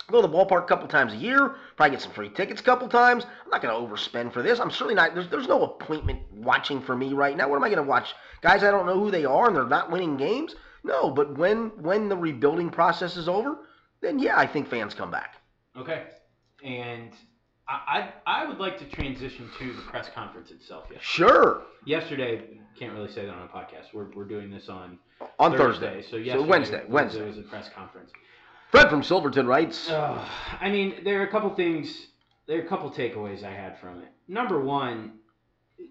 Go 0.08 0.22
to 0.22 0.28
the 0.28 0.32
ballpark 0.32 0.64
a 0.64 0.66
couple 0.66 0.86
times 0.86 1.12
a 1.12 1.16
year. 1.16 1.56
Probably 1.76 1.90
get 1.96 2.00
some 2.02 2.12
free 2.12 2.28
tickets 2.28 2.60
a 2.60 2.64
couple 2.64 2.88
times. 2.88 3.24
I'm 3.44 3.50
not 3.50 3.60
going 3.60 3.74
to 3.74 3.80
overspend 3.94 4.32
for 4.32 4.40
this. 4.42 4.60
I'm 4.60 4.70
certainly 4.70 4.94
not. 4.94 5.14
There's 5.14 5.28
there's 5.28 5.48
no 5.48 5.64
appointment 5.64 6.20
watching 6.32 6.80
for 6.80 6.94
me 6.96 7.12
right 7.12 7.36
now. 7.36 7.48
What 7.48 7.56
am 7.56 7.64
I 7.64 7.68
going 7.68 7.82
to 7.82 7.88
watch? 7.88 8.14
Guys 8.40 8.62
I 8.62 8.70
don't 8.70 8.86
know 8.86 8.98
who 8.98 9.10
they 9.10 9.24
are 9.24 9.48
and 9.48 9.56
they're 9.56 9.66
not 9.66 9.90
winning 9.90 10.16
games. 10.16 10.54
No, 10.84 11.10
but 11.10 11.36
when 11.36 11.70
when 11.82 12.08
the 12.08 12.16
rebuilding 12.16 12.70
process 12.70 13.16
is 13.16 13.28
over, 13.28 13.56
then 14.00 14.18
yeah, 14.20 14.38
I 14.38 14.46
think 14.46 14.68
fans 14.68 14.94
come 14.94 15.10
back. 15.10 15.34
Okay. 15.76 16.04
And 16.64 17.10
I, 17.68 18.12
I, 18.26 18.42
I 18.44 18.48
would 18.48 18.58
like 18.58 18.78
to 18.78 18.84
transition 18.84 19.50
to 19.58 19.72
the 19.72 19.82
press 19.82 20.08
conference 20.14 20.52
itself. 20.52 20.84
Yesterday, 20.84 21.02
Sure. 21.02 21.62
yesterday 21.84 22.42
can't 22.78 22.92
really 22.92 23.10
say 23.10 23.26
that 23.26 23.32
on 23.34 23.42
a 23.42 23.48
podcast. 23.48 23.92
We're, 23.92 24.06
we're 24.14 24.24
doing 24.24 24.50
this 24.50 24.68
on 24.68 24.98
On 25.40 25.56
Thursday. 25.56 25.94
Thursday. 25.94 26.10
So 26.10 26.16
yesterday, 26.16 26.48
Wednesday. 26.48 26.80
was- 26.84 26.88
Wednesday. 26.90 27.26
was 27.26 27.38
a 27.38 27.42
press 27.42 27.68
conference. 27.74 28.10
Fred 28.70 28.90
from 28.90 29.02
Silverton 29.02 29.46
writes. 29.46 29.88
Uh, 29.88 30.26
I 30.60 30.70
mean, 30.70 31.04
there 31.04 31.20
are 31.20 31.24
a 31.24 31.30
couple 31.30 31.54
things. 31.54 32.08
There 32.46 32.58
are 32.58 32.64
a 32.64 32.68
couple 32.68 32.90
takeaways 32.90 33.44
I 33.44 33.52
had 33.52 33.78
from 33.80 34.02
it. 34.02 34.08
Number 34.28 34.60
one, 34.60 35.18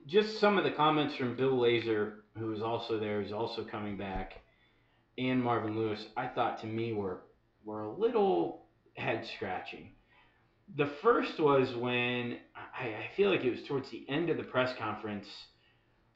just 0.07 0.39
some 0.39 0.57
of 0.57 0.63
the 0.63 0.71
comments 0.71 1.15
from 1.15 1.35
Bill 1.35 1.53
Lazor, 1.53 2.17
who 2.37 2.53
is 2.53 2.61
also 2.61 2.99
there, 2.99 3.21
who's 3.21 3.31
also 3.31 3.63
coming 3.63 3.97
back, 3.97 4.33
and 5.17 5.41
Marvin 5.41 5.77
Lewis. 5.77 6.05
I 6.17 6.27
thought 6.27 6.59
to 6.61 6.67
me 6.67 6.93
were 6.93 7.21
were 7.63 7.83
a 7.83 7.91
little 7.91 8.67
head 8.95 9.25
scratching. 9.35 9.91
The 10.77 10.85
first 11.01 11.39
was 11.39 11.75
when 11.75 12.37
I, 12.55 12.87
I 12.87 13.09
feel 13.15 13.29
like 13.29 13.43
it 13.43 13.51
was 13.51 13.63
towards 13.63 13.89
the 13.89 14.05
end 14.09 14.29
of 14.29 14.37
the 14.37 14.43
press 14.43 14.75
conference 14.77 15.27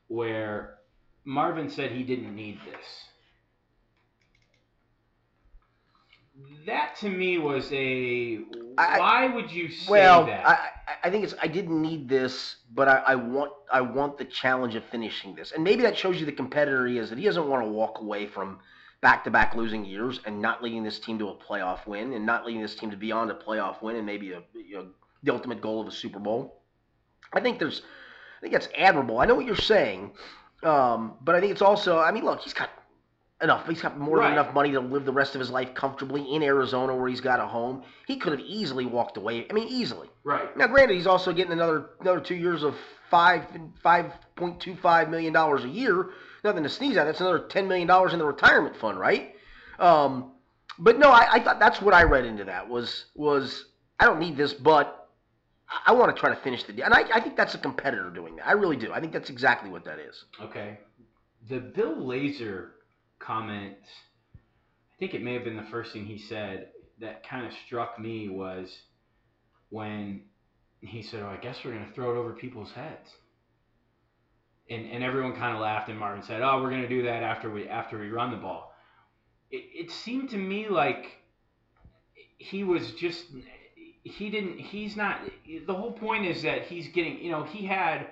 where 0.08 0.76
Marvin 1.24 1.70
said 1.70 1.92
he 1.92 2.04
didn't 2.04 2.36
need 2.36 2.60
this. 2.66 2.86
That 6.66 6.96
to 6.98 7.10
me 7.10 7.38
was 7.38 7.72
a 7.72 8.40
I- 8.78 9.00
why 9.00 9.28
would 9.28 9.52
you 9.52 9.70
say 9.70 9.90
Well, 9.92 10.26
that? 10.26 10.48
I, 10.48 10.52
I- 10.54 10.70
I 11.04 11.10
think 11.10 11.24
it's 11.24 11.34
I 11.42 11.48
didn't 11.48 11.82
need 11.82 12.10
this, 12.10 12.58
but 12.74 12.88
I, 12.88 12.98
I 13.08 13.16
want 13.16 13.52
I 13.72 13.82
want 13.82 14.18
the 14.18 14.26
challenge 14.26 14.76
of 14.76 14.84
finishing 14.86 15.34
this, 15.36 15.52
and 15.54 15.64
maybe 15.64 15.82
that 15.84 15.98
shows 15.98 16.20
you 16.20 16.26
the 16.26 16.32
competitor 16.32 16.86
he 16.88 16.98
is. 16.98 17.10
That 17.10 17.18
he 17.18 17.26
doesn't 17.26 17.48
want 17.48 17.64
to 17.64 17.70
walk 17.70 18.00
away 18.02 18.28
from 18.28 18.60
back-to-back 19.02 19.56
losing 19.56 19.86
years 19.86 20.20
and 20.26 20.42
not 20.42 20.62
leading 20.62 20.84
this 20.84 21.00
team 21.00 21.18
to 21.20 21.30
a 21.30 21.36
playoff 21.36 21.88
win, 21.88 22.12
and 22.14 22.26
not 22.26 22.46
leading 22.46 22.62
this 22.62 22.76
team 22.76 22.92
to 22.92 22.98
beyond 22.98 23.32
a 23.32 23.34
playoff 23.36 23.82
win, 23.82 23.96
and 23.96 24.06
maybe 24.06 24.34
a 24.34 24.42
you 24.54 24.76
know, 24.76 24.88
the 25.24 25.32
ultimate 25.34 25.62
goal 25.62 25.80
of 25.82 25.88
a 25.88 25.92
Super 25.92 26.20
Bowl. 26.20 26.62
I 27.32 27.40
think 27.40 27.60
there's, 27.60 27.82
I 28.40 28.42
think 28.42 28.54
that's 28.54 28.68
admirable. 28.78 29.20
I 29.20 29.26
know 29.26 29.36
what 29.36 29.46
you're 29.46 29.56
saying, 29.56 30.12
um, 30.64 31.14
but 31.22 31.36
I 31.36 31.40
think 31.40 31.52
it's 31.54 31.62
also. 31.62 31.98
I 32.00 32.12
mean, 32.12 32.26
look, 32.26 32.42
he's 32.42 32.54
got 32.54 32.70
enough. 33.42 33.68
He's 33.68 33.82
got 33.82 33.98
more 33.98 34.18
Right. 34.18 34.26
than 34.30 34.34
enough 34.34 34.54
money 34.54 34.72
to 34.72 34.80
live 34.80 35.06
the 35.06 35.12
rest 35.14 35.36
of 35.36 35.40
his 35.40 35.50
life 35.50 35.74
comfortably 35.74 36.22
in 36.34 36.44
Arizona, 36.44 36.96
where 36.96 37.08
he's 37.08 37.22
got 37.22 37.40
a 37.40 37.46
home. 37.46 37.84
He 38.08 38.18
could 38.18 38.34
have 38.34 38.42
easily 38.42 38.86
walked 38.86 39.18
away. 39.18 39.48
I 39.50 39.54
mean, 39.54 39.68
easily. 39.68 40.10
right. 40.24 40.56
Now, 40.58 40.68
granted, 40.68 40.96
he's 40.96 41.08
also 41.08 41.32
getting 41.34 41.54
another 41.54 41.92
another 42.02 42.20
two 42.20 42.36
years 42.36 42.64
of 42.64 42.76
five 43.10 43.46
five 43.82 44.12
point 44.36 44.60
two 44.60 44.76
five 44.76 45.10
million 45.10 45.34
dollars 45.34 45.64
a 45.64 45.70
year. 45.70 46.10
Nothing 46.44 46.64
to 46.64 46.70
sneeze 46.70 46.98
at. 46.98 47.06
That's 47.06 47.22
another 47.22 47.40
ten 47.40 47.68
million 47.68 47.88
dollars 47.88 48.14
in 48.14 48.20
the 48.20 48.26
retirement 48.26 48.76
fund, 48.76 49.00
right? 49.00 49.36
Um, 49.80 50.32
but 50.78 50.98
no, 50.98 51.10
I, 51.10 51.28
I 51.34 51.40
thought 51.40 51.60
that's 51.60 51.82
what 51.82 51.94
I 51.94 52.04
read 52.04 52.26
into 52.26 52.44
that 52.46 52.68
was 52.70 53.06
was 53.16 53.66
I 54.00 54.06
don't 54.06 54.20
need 54.20 54.38
this, 54.38 54.54
but 54.54 55.10
I, 55.86 55.92
want 55.94 56.14
to 56.16 56.20
try 56.20 56.30
to 56.30 56.36
finish 56.38 56.64
the 56.64 56.74
deal, 56.74 56.86
and 56.86 56.94
I, 56.94 57.04
I 57.14 57.20
think 57.20 57.36
that's 57.36 57.54
a 57.54 57.58
competitor 57.58 58.10
doing 58.10 58.38
that. 58.38 58.48
I 58.48 58.54
really 58.54 58.78
do. 58.78 58.92
I 58.92 59.00
think 59.00 59.12
that's 59.14 59.30
exactly 59.30 59.70
what 59.70 59.84
that 59.86 60.00
is. 60.00 60.26
Okay. 60.42 60.80
The 61.50 61.60
Bill 61.60 61.96
Lazor 61.96 62.70
comment, 63.20 63.78
I 64.36 64.96
think 65.00 65.14
it 65.14 65.22
may 65.22 65.34
have 65.34 65.44
been 65.44 65.58
the 65.58 65.64
first 65.64 65.94
thing 65.94 66.06
he 66.06 66.18
said 66.18 66.70
that 67.00 67.28
kind 67.28 67.46
of 67.46 67.54
struck 67.66 68.00
me 68.00 68.30
was 68.30 68.78
when 69.70 70.24
he 70.82 71.02
said, 71.02 71.24
"Oh, 71.24 71.30
I 71.30 71.38
guess 71.38 71.64
we're 71.64 71.74
going 71.74 71.86
to 71.86 71.92
throw 71.92 72.12
it 72.12 72.18
over 72.18 72.34
people's 72.34 72.72
heads." 72.72 73.10
And 74.70 74.86
and 74.90 75.04
everyone 75.04 75.36
kind 75.36 75.56
of 75.56 75.62
laughed, 75.62 75.90
and 75.90 76.00
Marvin 76.00 76.24
said, 76.24 76.42
"Oh, 76.42 76.62
we're 76.62 76.70
going 76.70 76.84
to 76.84 76.90
do 76.90 77.04
that 77.04 77.24
after 77.24 77.50
we 77.50 77.68
after 77.68 78.00
we 78.00 78.10
run 78.10 78.32
the 78.32 78.38
ball." 78.38 78.74
It 79.52 79.66
it 79.74 79.92
seemed 79.92 80.30
to 80.32 80.38
me 80.38 80.68
like 80.68 81.18
he 82.38 82.64
was 82.64 82.92
just 82.94 83.26
he 84.04 84.30
didn't 84.30 84.60
he's 84.60 84.96
not 84.96 85.22
the 85.68 85.74
whole 85.74 85.92
point 85.92 86.26
is 86.26 86.42
that 86.44 86.66
he's 86.66 86.88
getting 86.90 87.20
you 87.20 87.32
know 87.32 87.44
he 87.44 87.66
had 87.66 88.08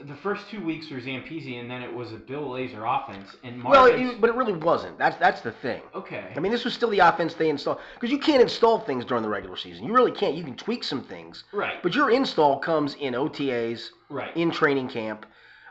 the 0.00 0.16
first 0.16 0.48
two 0.50 0.64
weeks 0.64 0.90
were 0.90 0.98
Zampese, 0.98 1.60
and 1.60 1.70
then 1.70 1.82
it 1.82 1.92
was 1.92 2.12
a 2.12 2.16
Bill 2.16 2.48
Lazor 2.48 2.82
offense. 2.84 3.36
And 3.44 3.62
Well, 3.62 3.86
it, 3.86 4.20
but 4.20 4.28
it 4.28 4.34
really 4.34 4.52
wasn't. 4.52 4.98
That's 4.98 5.16
that's 5.18 5.40
the 5.40 5.52
thing. 5.52 5.82
okay, 5.94 6.32
I 6.34 6.40
mean, 6.40 6.50
this 6.50 6.64
was 6.64 6.74
still 6.74 6.90
the 6.90 6.98
offense 6.98 7.34
they 7.34 7.48
installed 7.48 7.78
because 7.94 8.10
you 8.10 8.18
can't 8.18 8.42
install 8.42 8.80
things 8.80 9.04
during 9.04 9.22
the 9.22 9.28
regular 9.28 9.56
season. 9.56 9.84
You 9.84 9.92
really 9.92 10.10
can't. 10.10 10.34
You 10.34 10.42
can 10.42 10.56
tweak 10.56 10.82
some 10.82 11.04
things, 11.04 11.44
right, 11.52 11.80
but 11.82 11.94
your 11.94 12.10
install 12.10 12.58
comes 12.58 12.94
in 12.94 13.14
OTAs, 13.14 13.90
right, 14.10 14.36
in 14.36 14.50
training 14.50 14.88
camp. 14.88 15.26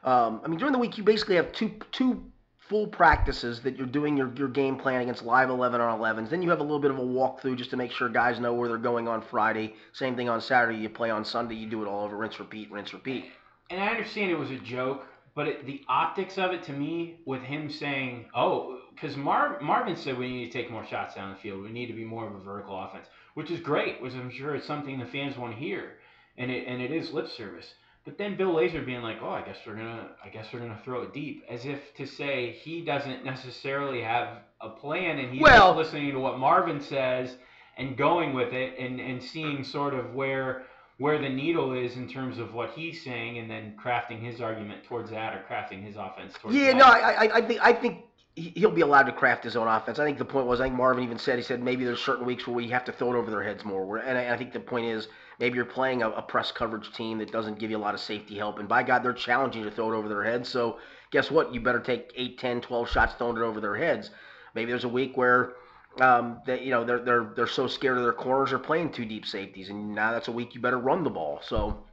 Um, 0.06 0.42
I 0.44 0.48
mean, 0.48 0.58
during 0.58 0.74
the 0.74 0.80
week 0.80 0.98
you 0.98 1.04
basically 1.04 1.36
have 1.36 1.52
two 1.52 1.72
two 1.92 2.24
full 2.70 2.88
practices 2.88 3.60
that 3.62 3.78
you're 3.78 3.86
doing 3.86 4.16
your, 4.16 4.34
your 4.36 4.48
game 4.48 4.78
plan 4.78 5.02
against 5.02 5.22
live 5.22 5.50
11 5.50 5.82
on 5.82 6.00
11s. 6.00 6.30
Then 6.30 6.42
you 6.42 6.50
have 6.50 6.62
a 6.62 6.64
little 6.64 6.80
bit 6.80 6.92
of 6.92 6.98
a 6.98 7.02
walkthrough 7.02 7.58
just 7.58 7.70
to 7.72 7.78
make 7.78 7.92
sure 7.92 8.08
guys 8.08 8.40
know 8.40 8.54
where 8.54 8.70
they're 8.70 8.78
going 8.78 9.06
on 9.06 9.22
Friday. 9.22 9.76
Same 9.92 10.16
thing 10.16 10.30
on 10.30 10.40
Saturday. 10.40 10.78
You 10.78 10.88
play 10.88 11.10
on 11.10 11.26
Sunday. 11.26 11.56
You 11.56 11.70
do 11.70 11.84
it 11.84 11.88
all 11.88 12.06
over. 12.06 12.16
Rinse, 12.16 12.40
repeat, 12.40 12.72
rinse, 12.72 12.94
repeat. 12.94 13.26
And 13.70 13.82
I 13.82 13.88
understand 13.88 14.32
it 14.32 14.38
was 14.40 14.52
a 14.52 14.58
joke, 14.58 15.06
but 15.36 15.48
it, 15.48 15.66
the 15.66 15.82
optics 15.88 16.38
of 16.38 16.52
it 16.52 16.64
to 16.64 16.74
me, 16.74 17.16
with 17.26 17.42
him 17.42 17.70
saying, 17.70 18.26
"Oh," 18.36 18.80
because 18.94 19.18
Mar- 19.18 19.60
Marvin 19.62 19.96
said 19.96 20.18
we 20.18 20.30
need 20.30 20.52
to 20.52 20.52
take 20.52 20.70
more 20.72 20.86
shots 20.86 21.16
down 21.16 21.32
the 21.32 21.38
field. 21.38 21.64
We 21.64 21.72
need 21.72 21.88
to 21.88 21.94
be 21.94 22.06
more 22.06 22.28
of 22.28 22.36
a 22.36 22.40
vertical 22.40 22.80
offense, 22.82 23.08
which 23.34 23.50
is 23.52 23.60
great. 23.60 24.02
Which 24.02 24.14
I'm 24.14 24.30
sure 24.30 24.56
is 24.56 24.64
something 24.64 25.00
the 25.00 25.06
fans 25.06 25.38
want 25.38 25.54
to 25.54 25.60
hear, 25.60 25.94
and 26.38 26.52
it 26.52 26.68
and 26.68 26.82
it 26.82 26.92
is 26.92 27.12
lip 27.12 27.28
service. 27.28 27.74
But 28.06 28.18
then 28.18 28.36
Bill 28.36 28.54
Lazor 28.54 28.86
being 28.86 29.02
like, 29.02 29.20
"Oh, 29.22 29.30
I 29.30 29.42
guess 29.42 29.58
we're 29.66 29.76
gonna, 29.76 30.10
I 30.24 30.30
guess 30.30 30.52
we're 30.52 30.60
gonna 30.60 30.82
throw 30.84 31.04
it 31.04 31.14
deep," 31.14 31.44
as 31.50 31.66
if 31.66 31.94
to 31.96 32.06
say 32.06 32.52
he 32.52 32.82
doesn't 32.82 33.24
necessarily 33.26 34.02
have 34.02 34.40
a 34.62 34.70
plan, 34.70 35.20
and 35.20 35.32
he's 35.32 35.42
Well- 35.42 35.74
just 35.74 35.94
listening 35.94 36.12
to 36.12 36.20
what 36.20 36.38
Marvin 36.38 36.80
says 36.82 37.38
and 37.78 37.98
going 37.98 38.34
with 38.34 38.54
it, 38.54 38.78
and 38.78 39.00
and 39.00 39.24
seeing 39.24 39.64
sort 39.64 39.94
of 39.94 40.14
where 40.14 40.66
where 40.98 41.20
the 41.20 41.30
needle 41.30 41.74
is 41.74 41.96
in 41.98 42.08
terms 42.08 42.38
of 42.38 42.54
what 42.54 42.72
he's 42.72 43.04
saying, 43.04 43.40
and 43.40 43.50
then 43.50 43.76
crafting 43.84 44.20
his 44.22 44.42
argument 44.42 44.84
towards 44.86 45.10
that, 45.12 45.34
or 45.34 45.44
crafting 45.50 45.84
his 45.84 45.96
offense 45.96 46.34
towards 46.40 46.56
that. 46.56 46.62
Yeah, 46.62 46.72
that. 46.72 46.78
no, 46.78 46.86
I, 46.86 47.26
I, 47.26 47.38
I 47.38 47.42
think 47.42 47.60
I 47.64 47.74
think 47.74 48.06
he- 48.36 48.54
he'll 48.56 48.72
be 48.72 48.82
allowed 48.82 49.04
to 49.04 49.12
craft 49.12 49.44
his 49.44 49.56
own 49.56 49.68
offense. 49.68 50.00
I 50.00 50.06
think 50.06 50.18
the 50.18 50.26
point 50.26 50.48
was, 50.48 50.60
I 50.60 50.66
think 50.66 50.76
Marvin 50.76 51.04
even 51.04 51.18
said 51.18 51.38
he 51.38 51.44
said 51.44 51.62
maybe 51.62 51.84
there's 51.86 52.02
certain 52.02 52.26
weeks 52.26 52.48
where 52.48 52.56
we 52.56 52.68
have 52.70 52.86
to 52.86 52.92
throw 52.92 53.14
it 53.14 53.18
over 53.18 53.30
their 53.32 53.44
heads 53.44 53.66
more. 53.66 53.98
And 53.98 54.18
I, 54.18 54.34
I 54.34 54.38
think 54.38 54.54
the 54.54 54.60
point 54.60 54.86
is 54.86 55.08
maybe 55.40 55.56
you're 55.56 55.66
playing 55.66 56.04
a, 56.04 56.10
a 56.10 56.22
press 56.22 56.52
coverage 56.52 56.92
team 56.94 57.18
that 57.20 57.32
doesn't 57.32 57.60
give 57.60 57.72
you 57.72 57.78
a 57.78 57.80
lot 57.80 57.94
of 57.94 58.00
safety 58.00 58.38
help, 58.38 58.60
and 58.60 58.68
by 58.68 58.84
God, 58.84 59.04
they're 59.04 59.14
challenging 59.14 59.64
you 59.64 59.70
to 59.70 59.76
throw 59.76 59.92
it 59.92 59.96
over 59.96 60.08
their 60.10 60.24
heads. 60.24 60.48
So 60.50 60.80
guess 61.12 61.30
what? 61.32 61.54
You 61.54 61.62
better 61.62 61.80
take 61.80 62.12
8, 62.16 62.38
10, 62.40 62.62
12 62.62 62.90
shots 62.90 63.14
throwing 63.18 63.38
it 63.38 63.42
over 63.42 63.60
their 63.60 63.76
heads. 63.76 64.12
Maybe 64.56 64.70
there's 64.72 64.84
a 64.84 64.90
week 64.90 65.18
where 65.18 65.54
um, 66.02 66.42
that 66.46 66.64
you 66.64 66.72
know 66.72 66.84
they're 66.84 67.00
they're 67.00 67.32
they're 67.36 67.48
so 67.48 67.68
scared 67.68 67.98
of 67.98 68.04
their 68.04 68.14
corners 68.14 68.50
they're 68.50 68.60
playing 68.60 68.92
two 68.92 69.06
deep 69.06 69.26
safeties, 69.26 69.70
and 69.70 69.94
now 69.94 70.12
that's 70.12 70.28
a 70.28 70.32
week 70.32 70.56
you 70.56 70.62
better 70.62 70.80
run 70.80 71.04
the 71.04 71.10
ball. 71.10 71.40
So 71.44 71.84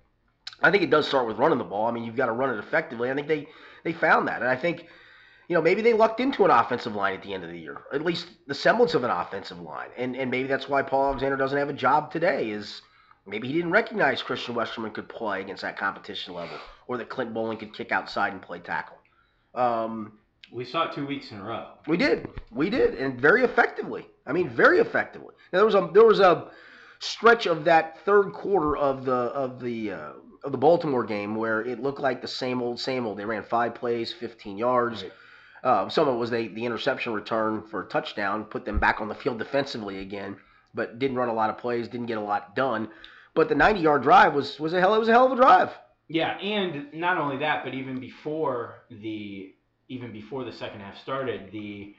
I 0.62 0.70
think 0.70 0.82
it 0.82 0.90
does 0.90 1.06
start 1.06 1.26
with 1.26 1.38
running 1.38 1.58
the 1.58 1.64
ball. 1.64 1.86
I 1.86 1.90
mean, 1.90 2.04
you've 2.04 2.16
got 2.16 2.26
to 2.26 2.32
run 2.32 2.54
it 2.54 2.58
effectively. 2.58 3.10
I 3.10 3.14
think 3.14 3.28
they 3.28 3.46
they 3.84 3.92
found 3.92 4.28
that, 4.28 4.40
and 4.40 4.50
I 4.50 4.56
think 4.56 4.86
you 5.48 5.54
know 5.54 5.62
maybe 5.62 5.82
they 5.82 5.92
lucked 5.92 6.20
into 6.20 6.44
an 6.44 6.50
offensive 6.50 6.94
line 6.94 7.14
at 7.14 7.22
the 7.22 7.34
end 7.34 7.44
of 7.44 7.50
the 7.50 7.58
year, 7.58 7.82
at 7.92 8.02
least 8.02 8.28
the 8.46 8.54
semblance 8.54 8.94
of 8.94 9.04
an 9.04 9.10
offensive 9.10 9.60
line, 9.60 9.88
and 9.96 10.16
and 10.16 10.30
maybe 10.30 10.48
that's 10.48 10.68
why 10.68 10.82
Paul 10.82 11.06
Alexander 11.06 11.36
doesn't 11.36 11.58
have 11.58 11.68
a 11.68 11.74
job 11.74 12.10
today. 12.10 12.50
Is 12.50 12.80
maybe 13.26 13.48
he 13.48 13.54
didn't 13.54 13.70
recognize 13.70 14.22
Christian 14.22 14.54
Westerman 14.54 14.92
could 14.92 15.08
play 15.08 15.42
against 15.42 15.62
that 15.62 15.76
competition 15.78 16.32
level, 16.32 16.56
or 16.86 16.96
that 16.96 17.10
Clint 17.10 17.34
Boling 17.34 17.58
could 17.58 17.74
kick 17.74 17.92
outside 17.92 18.32
and 18.32 18.40
play 18.40 18.60
tackle. 18.60 18.96
Um, 19.54 20.19
we 20.52 20.64
saw 20.64 20.88
it 20.88 20.94
two 20.94 21.06
weeks 21.06 21.30
in 21.30 21.38
a 21.38 21.44
row. 21.44 21.68
we 21.86 21.96
did. 21.96 22.28
We 22.50 22.70
did, 22.70 22.94
and 22.94 23.20
very 23.20 23.44
effectively. 23.44 24.06
I 24.26 24.32
mean, 24.32 24.48
very 24.48 24.78
effectively. 24.78 25.34
Now, 25.52 25.58
there 25.58 25.66
was 25.66 25.74
a 25.74 25.90
there 25.92 26.04
was 26.04 26.20
a 26.20 26.50
stretch 26.98 27.46
of 27.46 27.64
that 27.64 27.98
third 28.04 28.32
quarter 28.32 28.76
of 28.76 29.04
the 29.04 29.12
of 29.12 29.60
the 29.60 29.92
uh, 29.92 30.12
of 30.44 30.52
the 30.52 30.58
Baltimore 30.58 31.04
game 31.04 31.34
where 31.34 31.62
it 31.62 31.80
looked 31.80 32.00
like 32.00 32.22
the 32.22 32.28
same 32.28 32.62
old 32.62 32.80
same 32.80 33.06
old. 33.06 33.18
They 33.18 33.24
ran 33.24 33.42
five 33.42 33.74
plays, 33.74 34.12
15 34.12 34.58
yards. 34.58 35.02
Right. 35.02 35.12
Uh, 35.62 35.88
some 35.90 36.08
of 36.08 36.14
it 36.14 36.18
was 36.18 36.30
they, 36.30 36.48
the 36.48 36.64
interception 36.64 37.12
return 37.12 37.62
for 37.70 37.82
a 37.82 37.88
touchdown, 37.88 38.44
put 38.44 38.64
them 38.64 38.78
back 38.78 39.00
on 39.02 39.08
the 39.08 39.14
field 39.14 39.38
defensively 39.38 39.98
again, 39.98 40.34
but 40.72 40.98
didn't 40.98 41.18
run 41.18 41.28
a 41.28 41.34
lot 41.34 41.50
of 41.50 41.58
plays, 41.58 41.86
didn't 41.86 42.06
get 42.06 42.16
a 42.16 42.22
lot 42.22 42.56
done. 42.56 42.88
But 43.34 43.50
the 43.50 43.54
90 43.54 43.80
yard 43.80 44.02
drive 44.02 44.34
was 44.34 44.58
was 44.58 44.72
a 44.72 44.80
hell 44.80 44.94
it 44.94 44.98
was 44.98 45.08
a 45.08 45.12
hell 45.12 45.26
of 45.26 45.32
a 45.32 45.36
drive. 45.36 45.70
Yeah, 46.08 46.36
and 46.38 46.92
not 46.92 47.18
only 47.18 47.36
that, 47.38 47.62
but 47.64 47.72
even 47.74 48.00
before 48.00 48.82
the 48.90 49.54
even 49.90 50.12
before 50.12 50.44
the 50.44 50.52
second 50.52 50.80
half 50.80 50.96
started, 51.02 51.50
the 51.52 51.94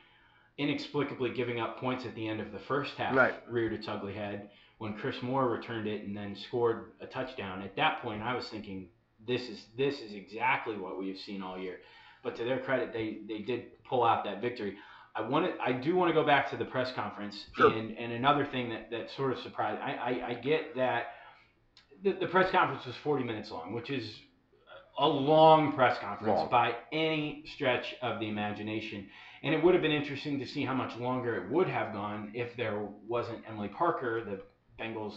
inexplicably 0.57 1.31
giving 1.33 1.59
up 1.59 1.77
points 1.79 2.05
at 2.05 2.15
the 2.15 2.27
end 2.27 2.39
of 2.41 2.51
the 2.51 2.59
first 2.59 2.93
half 2.95 3.15
Right. 3.15 3.33
reared 3.49 3.73
its 3.73 3.87
ugly 3.87 4.13
head 4.13 4.49
when 4.79 4.93
Chris 4.95 5.21
Moore 5.21 5.49
returned 5.49 5.87
it 5.87 6.03
and 6.05 6.15
then 6.15 6.35
scored 6.35 6.93
a 7.01 7.05
touchdown. 7.05 7.61
At 7.61 7.75
that 7.75 8.01
point, 8.01 8.21
I 8.23 8.33
was 8.35 8.47
thinking, 8.49 8.87
this 9.27 9.47
is 9.49 9.65
this 9.77 9.99
is 10.01 10.13
exactly 10.13 10.77
what 10.77 10.97
we've 10.97 11.17
seen 11.19 11.43
all 11.43 11.57
year. 11.59 11.77
But 12.23 12.35
to 12.37 12.43
their 12.43 12.59
credit, 12.59 12.91
they 12.93 13.19
they 13.27 13.39
did 13.43 13.83
pull 13.83 14.03
out 14.03 14.23
that 14.23 14.41
victory. 14.41 14.77
I 15.13 15.21
want 15.21 15.45
to, 15.53 15.61
I 15.61 15.73
do 15.73 15.95
want 15.95 16.09
to 16.09 16.13
go 16.13 16.25
back 16.25 16.49
to 16.51 16.57
the 16.57 16.65
press 16.65 16.91
conference 16.93 17.45
Sure. 17.55 17.71
and 17.71 17.97
and 17.97 18.13
another 18.13 18.45
thing 18.45 18.69
that 18.69 18.89
that 18.91 19.11
sort 19.11 19.31
of 19.33 19.39
surprised. 19.39 19.79
I 19.81 19.91
I, 19.93 20.27
I 20.29 20.33
get 20.35 20.75
that 20.75 21.07
the, 22.03 22.13
the 22.13 22.27
press 22.27 22.49
conference 22.51 22.85
was 22.85 22.95
40 23.03 23.23
minutes 23.23 23.51
long, 23.51 23.73
which 23.73 23.89
is 23.91 24.09
a 24.97 25.07
long 25.07 25.73
press 25.73 25.97
conference 25.99 26.37
Long. 26.37 26.49
by 26.49 26.75
any 26.91 27.43
stretch 27.53 27.95
of 28.01 28.19
the 28.19 28.27
imagination. 28.27 29.07
And 29.43 29.55
it 29.55 29.63
would 29.63 29.73
have 29.73 29.81
been 29.81 29.91
interesting 29.91 30.39
to 30.39 30.45
see 30.45 30.63
how 30.63 30.73
much 30.73 30.95
longer 30.97 31.35
it 31.35 31.51
would 31.51 31.67
have 31.67 31.93
gone 31.93 32.31
if 32.33 32.55
there 32.55 32.87
wasn't 33.07 33.43
Emily 33.47 33.69
Parker, 33.69 34.23
the 34.23 34.41
Bengals 34.81 35.15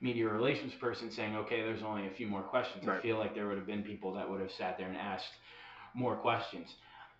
media 0.00 0.28
relations 0.28 0.74
person, 0.74 1.10
saying, 1.10 1.36
okay, 1.36 1.60
there's 1.62 1.82
only 1.82 2.06
a 2.06 2.10
few 2.10 2.26
more 2.26 2.42
questions. 2.42 2.86
I 2.88 3.00
feel 3.00 3.18
like 3.18 3.34
there 3.34 3.46
would 3.46 3.56
have 3.56 3.66
been 3.66 3.82
people 3.82 4.12
that 4.14 4.28
would 4.28 4.40
have 4.40 4.52
sat 4.52 4.76
there 4.76 4.88
and 4.88 4.96
asked 4.96 5.32
more 5.94 6.16
questions. 6.16 6.68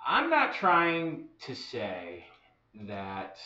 I'm 0.05 0.29
not 0.29 0.55
trying 0.55 1.29
to 1.47 1.55
say 1.55 2.25
that 2.89 3.37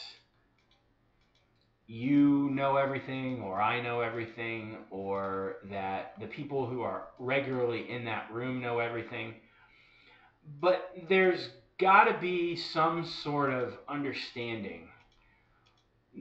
you 1.87 2.51
know 2.53 2.77
everything 2.77 3.43
or 3.43 3.61
I 3.61 3.81
know 3.81 4.01
everything 4.01 4.79
or 4.91 5.57
that 5.71 6.15
the 6.21 6.27
people 6.27 6.67
who 6.67 6.83
are 6.83 7.09
regularly 7.19 7.91
in 7.91 8.05
that 8.07 8.33
room 8.33 8.61
know 8.61 8.79
everything. 8.81 9.35
But 10.61 10.91
there's 11.09 11.49
got 11.79 12.05
to 12.05 12.19
be 12.19 12.57
some 12.57 13.05
sort 13.05 13.53
of 13.53 13.75
understanding 13.89 14.89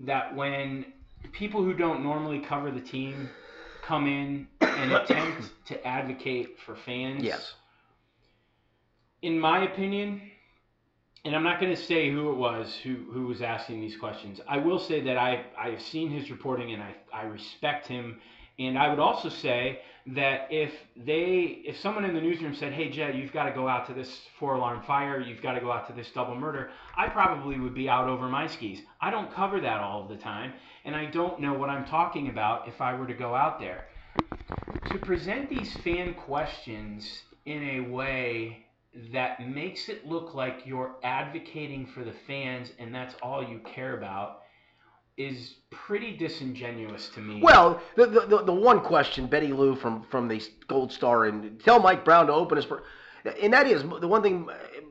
that 0.06 0.36
when 0.36 0.86
people 1.32 1.64
who 1.64 1.74
don't 1.74 2.04
normally 2.04 2.40
cover 2.40 2.70
the 2.72 2.82
team 2.82 3.30
come 3.82 4.08
in 4.08 4.48
and 4.62 4.92
attempt 4.94 5.50
to 5.68 5.88
advocate 5.88 6.58
for 6.66 6.76
fans, 6.76 7.24
Yes. 7.24 7.54
in 9.22 9.40
my 9.40 9.64
opinion, 9.64 10.22
and 11.26 11.36
I'm 11.36 11.44
not 11.44 11.60
going 11.60 11.76
to 11.76 11.82
say 11.82 12.12
who 12.12 12.30
it 12.32 12.36
was 12.38 12.76
who, 12.84 12.98
who 13.12 13.26
was 13.26 13.42
asking 13.42 13.82
these 13.82 13.98
questions. 13.98 14.40
I 14.48 14.60
will 14.60 14.78
say 14.80 15.02
that 15.02 15.18
I, 15.18 15.44
I've 15.58 15.82
seen 15.82 16.12
his 16.12 16.30
reporting 16.30 16.72
and 16.72 16.84
I, 16.84 16.96
I 17.12 17.24
respect 17.24 17.88
him. 17.88 18.20
And 18.60 18.78
I 18.78 18.90
would 18.90 19.00
also 19.00 19.28
say 19.30 19.80
that 20.08 20.48
if 20.52 20.72
they, 20.96 21.62
if 21.66 21.80
someone 21.80 22.06
in 22.06 22.14
the 22.14 22.22
newsroom 22.22 22.56
said, 22.56 22.72
"Hey 22.72 22.90
Jed, 22.90 23.18
you've 23.18 23.34
got 23.34 23.46
to 23.46 23.52
go 23.52 23.68
out 23.68 23.88
to 23.88 23.94
this 23.94 24.22
four-alarm 24.40 24.84
fire, 24.84 25.20
you've 25.20 25.42
got 25.42 25.54
to 25.54 25.60
go 25.60 25.72
out 25.72 25.88
to 25.88 25.94
this 25.94 26.12
double 26.12 26.36
murder," 26.36 26.70
I 26.96 27.10
probably 27.10 27.60
would 27.60 27.74
be 27.74 27.90
out 27.90 28.08
over 28.08 28.30
my 28.30 28.48
skis. 28.48 28.82
I 29.02 29.10
don't 29.10 29.34
cover 29.34 29.60
that 29.60 29.82
all 29.82 30.08
the 30.08 30.16
time, 30.16 30.54
and 30.86 30.96
I 30.96 31.06
don't 31.08 31.42
know 31.42 31.54
what 31.54 31.70
I'm 31.70 31.86
talking 31.86 32.30
about 32.30 32.68
if 32.68 32.80
I 32.80 32.94
were 32.94 33.08
to 33.08 33.14
go 33.14 33.36
out 33.36 33.60
there. 33.60 33.88
To 34.92 35.00
present 35.00 35.50
these 35.50 35.76
fan 35.84 36.14
questions 36.14 37.24
in 37.46 37.62
a 37.62 37.80
way 37.82 38.65
that 39.12 39.48
makes 39.48 39.90
it 39.90 40.06
look 40.08 40.34
like 40.34 40.62
you're 40.66 40.96
advocating 41.04 41.86
for 41.86 42.04
the 42.04 42.14
fans 42.28 42.72
and 42.80 42.94
that's 42.94 43.16
all 43.22 43.44
you 43.44 43.60
care 43.60 43.98
about 43.98 44.42
is 45.18 45.56
pretty 45.70 46.16
disingenuous 46.18 47.10
to 47.10 47.22
me. 47.22 47.42
Well, 47.42 47.82
the, 47.96 48.08
the, 48.08 48.44
the, 48.44 48.54
one 48.54 48.82
question, 48.82 49.28
Betty 49.28 49.54
Lou 49.54 49.76
from, 49.76 50.04
from 50.04 50.28
the 50.28 50.44
Gold 50.68 50.92
Star, 50.92 51.26
and 51.26 51.60
tell 51.64 51.80
Mike 51.80 52.04
Brown 52.04 52.28
to 52.28 52.34
open 52.34 52.58
his. 52.58 52.68
And 53.42 53.54
that 53.54 53.66
is 53.66 53.82
the 53.82 54.08
one 54.08 54.22
thing 54.22 54.48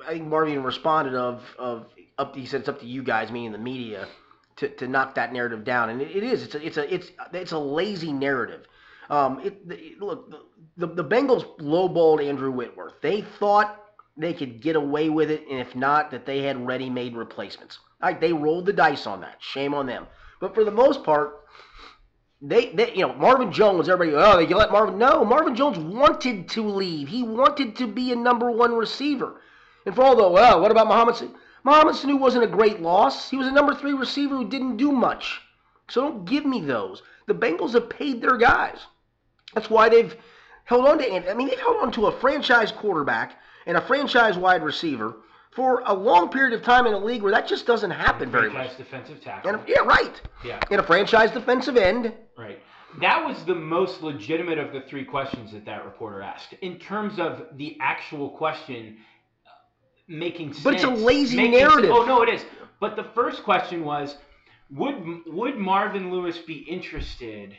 I 0.07 0.13
think 0.15 0.27
Marvin 0.27 0.63
responded 0.63 1.15
of 1.15 1.43
of 1.59 1.87
up. 2.19 2.35
He 2.35 2.47
said 2.47 2.61
it's 2.61 2.69
up 2.69 2.81
to 2.81 2.87
you 2.87 3.03
guys, 3.03 3.31
meaning 3.31 3.53
the 3.53 3.59
media, 3.59 4.09
to, 4.57 4.69
to 4.69 4.89
knock 4.89 5.15
that 5.17 5.33
narrative 5.33 5.63
down. 5.63 5.91
And 5.91 6.01
it, 6.01 6.17
it 6.17 6.25
is. 6.25 6.43
It's 6.43 6.55
a 6.55 6.67
it's 6.67 6.77
a 6.77 6.95
it's 6.95 7.13
it's 7.33 7.53
a 7.53 7.59
lazy 7.59 8.13
narrative. 8.13 8.67
Um, 9.11 9.41
it, 9.45 10.01
look, 10.01 10.33
the, 10.77 10.87
the 10.87 11.05
Bengals 11.05 11.59
lowballed 11.59 12.27
Andrew 12.27 12.51
Whitworth. 12.51 12.95
They 13.03 13.21
thought 13.21 13.84
they 14.17 14.33
could 14.33 14.63
get 14.63 14.77
away 14.77 15.09
with 15.09 15.31
it, 15.31 15.45
and 15.51 15.61
if 15.61 15.75
not, 15.75 16.11
that 16.11 16.27
they 16.27 16.43
had 16.43 16.67
ready-made 16.67 17.17
replacements. 17.17 17.79
Like 18.01 18.21
they 18.21 18.33
rolled 18.33 18.67
the 18.67 18.73
dice 18.73 19.07
on 19.07 19.21
that. 19.23 19.37
Shame 19.41 19.75
on 19.75 19.87
them. 19.87 20.07
But 20.41 20.55
for 20.55 20.65
the 20.65 20.71
most 20.71 21.05
part, 21.05 21.41
they, 22.41 22.71
they, 22.71 22.93
you 22.95 23.07
know, 23.07 23.15
Marvin 23.15 23.51
Jones. 23.51 23.89
Everybody, 23.89 24.23
oh, 24.23 24.37
they 24.37 24.53
let 24.53 24.71
Marvin. 24.71 24.99
No, 24.99 25.25
Marvin 25.25 25.57
Jones 25.57 25.79
wanted 25.79 26.49
to 26.51 26.63
leave. 26.63 27.09
He 27.09 27.23
wanted 27.23 27.77
to 27.77 27.87
be 27.87 28.13
a 28.13 28.17
number 28.17 28.51
one 28.51 28.75
receiver. 28.75 29.41
And 29.87 29.95
for 29.95 30.03
all 30.03 30.17
the, 30.17 30.29
well, 30.29 30.61
what 30.61 30.71
about 30.71 30.87
Mohamed? 30.87 31.15
Sanu? 31.15 31.35
Mohamed 31.65 31.95
Sanu 31.95 32.19
wasn't 32.19 32.45
a 32.45 32.49
great 32.49 32.83
loss. 32.83 33.31
He 33.31 33.39
was 33.39 33.47
a 33.47 33.53
number 33.53 33.75
three 33.75 33.95
receiver 33.95 34.37
who 34.37 34.49
didn't 34.49 34.77
do 34.77 34.93
much. 34.93 35.41
So 35.89 36.03
don't 36.03 36.25
give 36.27 36.45
me 36.45 36.61
those. 36.61 37.03
The 37.27 37.35
Bengals 37.35 37.73
have 37.73 37.89
paid 37.89 38.21
their 38.21 38.37
guys. 38.37 38.79
That's 39.55 39.71
why 39.71 39.89
they've 39.89 40.15
held 40.65 40.87
on 40.87 40.99
to. 40.99 41.31
I 41.31 41.35
mean, 41.35 41.49
they've 41.49 41.59
held 41.59 41.79
on 41.79 41.93
to 41.93 42.07
a 42.07 42.21
franchise 42.21 42.71
quarterback 42.71 43.39
and 43.67 43.77
a 43.77 43.81
franchise 43.81 44.37
wide 44.37 44.63
receiver 44.63 45.17
for 45.51 45.83
a 45.87 45.95
long 45.95 46.29
period 46.31 46.53
of 46.53 46.63
time 46.65 46.87
in 46.87 46.93
a 46.93 46.99
league 46.99 47.23
where 47.23 47.33
that 47.33 47.47
just 47.47 47.67
doesn't 47.67 47.91
happen 47.91 48.31
very 48.31 48.49
much. 48.49 48.55
franchise 48.55 48.77
defensive 48.77 49.21
tackle. 49.21 49.51
And 49.51 49.61
yeah, 49.69 49.81
right. 49.81 50.21
yeah, 50.45 50.61
And 50.71 50.81
a 50.81 50.83
franchise 50.83 51.31
defensive 51.31 51.77
end. 51.77 52.13
right. 52.37 52.59
That 53.01 53.27
was 53.27 53.43
the 53.45 53.57
most 53.57 54.03
legitimate 54.03 54.59
of 54.59 54.73
the 54.73 54.83
three 54.83 55.05
questions 55.05 55.51
that 55.51 55.65
that 55.65 55.85
reporter 55.85 56.23
asked. 56.23 56.53
In 56.61 56.79
terms 56.79 57.19
of 57.19 57.47
the 57.57 57.77
actual 57.81 58.31
question 58.31 58.99
uh, 59.45 59.51
making 60.07 60.53
sense. 60.53 60.63
But 60.63 60.75
it's 60.75 60.85
a 60.85 60.91
lazy 60.91 61.37
making 61.37 61.59
narrative. 61.59 61.91
Oh 61.93 62.05
no, 62.05 62.23
it 62.23 62.29
is. 62.29 62.45
But 62.79 62.95
the 62.95 63.07
first 63.13 63.43
question 63.43 63.85
was, 63.85 64.17
would 64.71 64.95
would 65.27 65.57
Marvin 65.57 66.13
Lewis 66.13 66.39
be 66.39 66.59
interested 66.59 67.57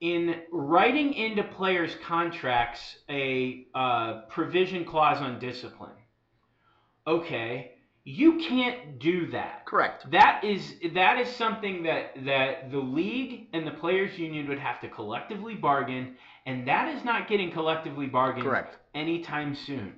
in 0.00 0.42
writing 0.50 1.12
into 1.12 1.42
players' 1.42 1.94
contracts 2.04 2.96
a 3.08 3.66
uh, 3.74 4.22
provision 4.28 4.84
clause 4.84 5.20
on 5.20 5.38
discipline? 5.38 5.90
Okay, 7.06 7.72
you 8.04 8.38
can't 8.38 8.98
do 8.98 9.30
that. 9.30 9.66
Correct. 9.66 10.10
That 10.10 10.42
is 10.42 10.74
that 10.94 11.18
is 11.18 11.28
something 11.28 11.82
that 11.82 12.12
that 12.24 12.70
the 12.70 12.78
league 12.78 13.48
and 13.52 13.66
the 13.66 13.72
players 13.72 14.18
union 14.18 14.48
would 14.48 14.58
have 14.58 14.80
to 14.80 14.88
collectively 14.88 15.54
bargain, 15.54 16.16
and 16.46 16.66
that 16.66 16.94
is 16.94 17.04
not 17.04 17.28
getting 17.28 17.52
collectively 17.52 18.06
bargained 18.06 18.46
Correct. 18.46 18.78
anytime 18.94 19.54
soon. 19.54 19.94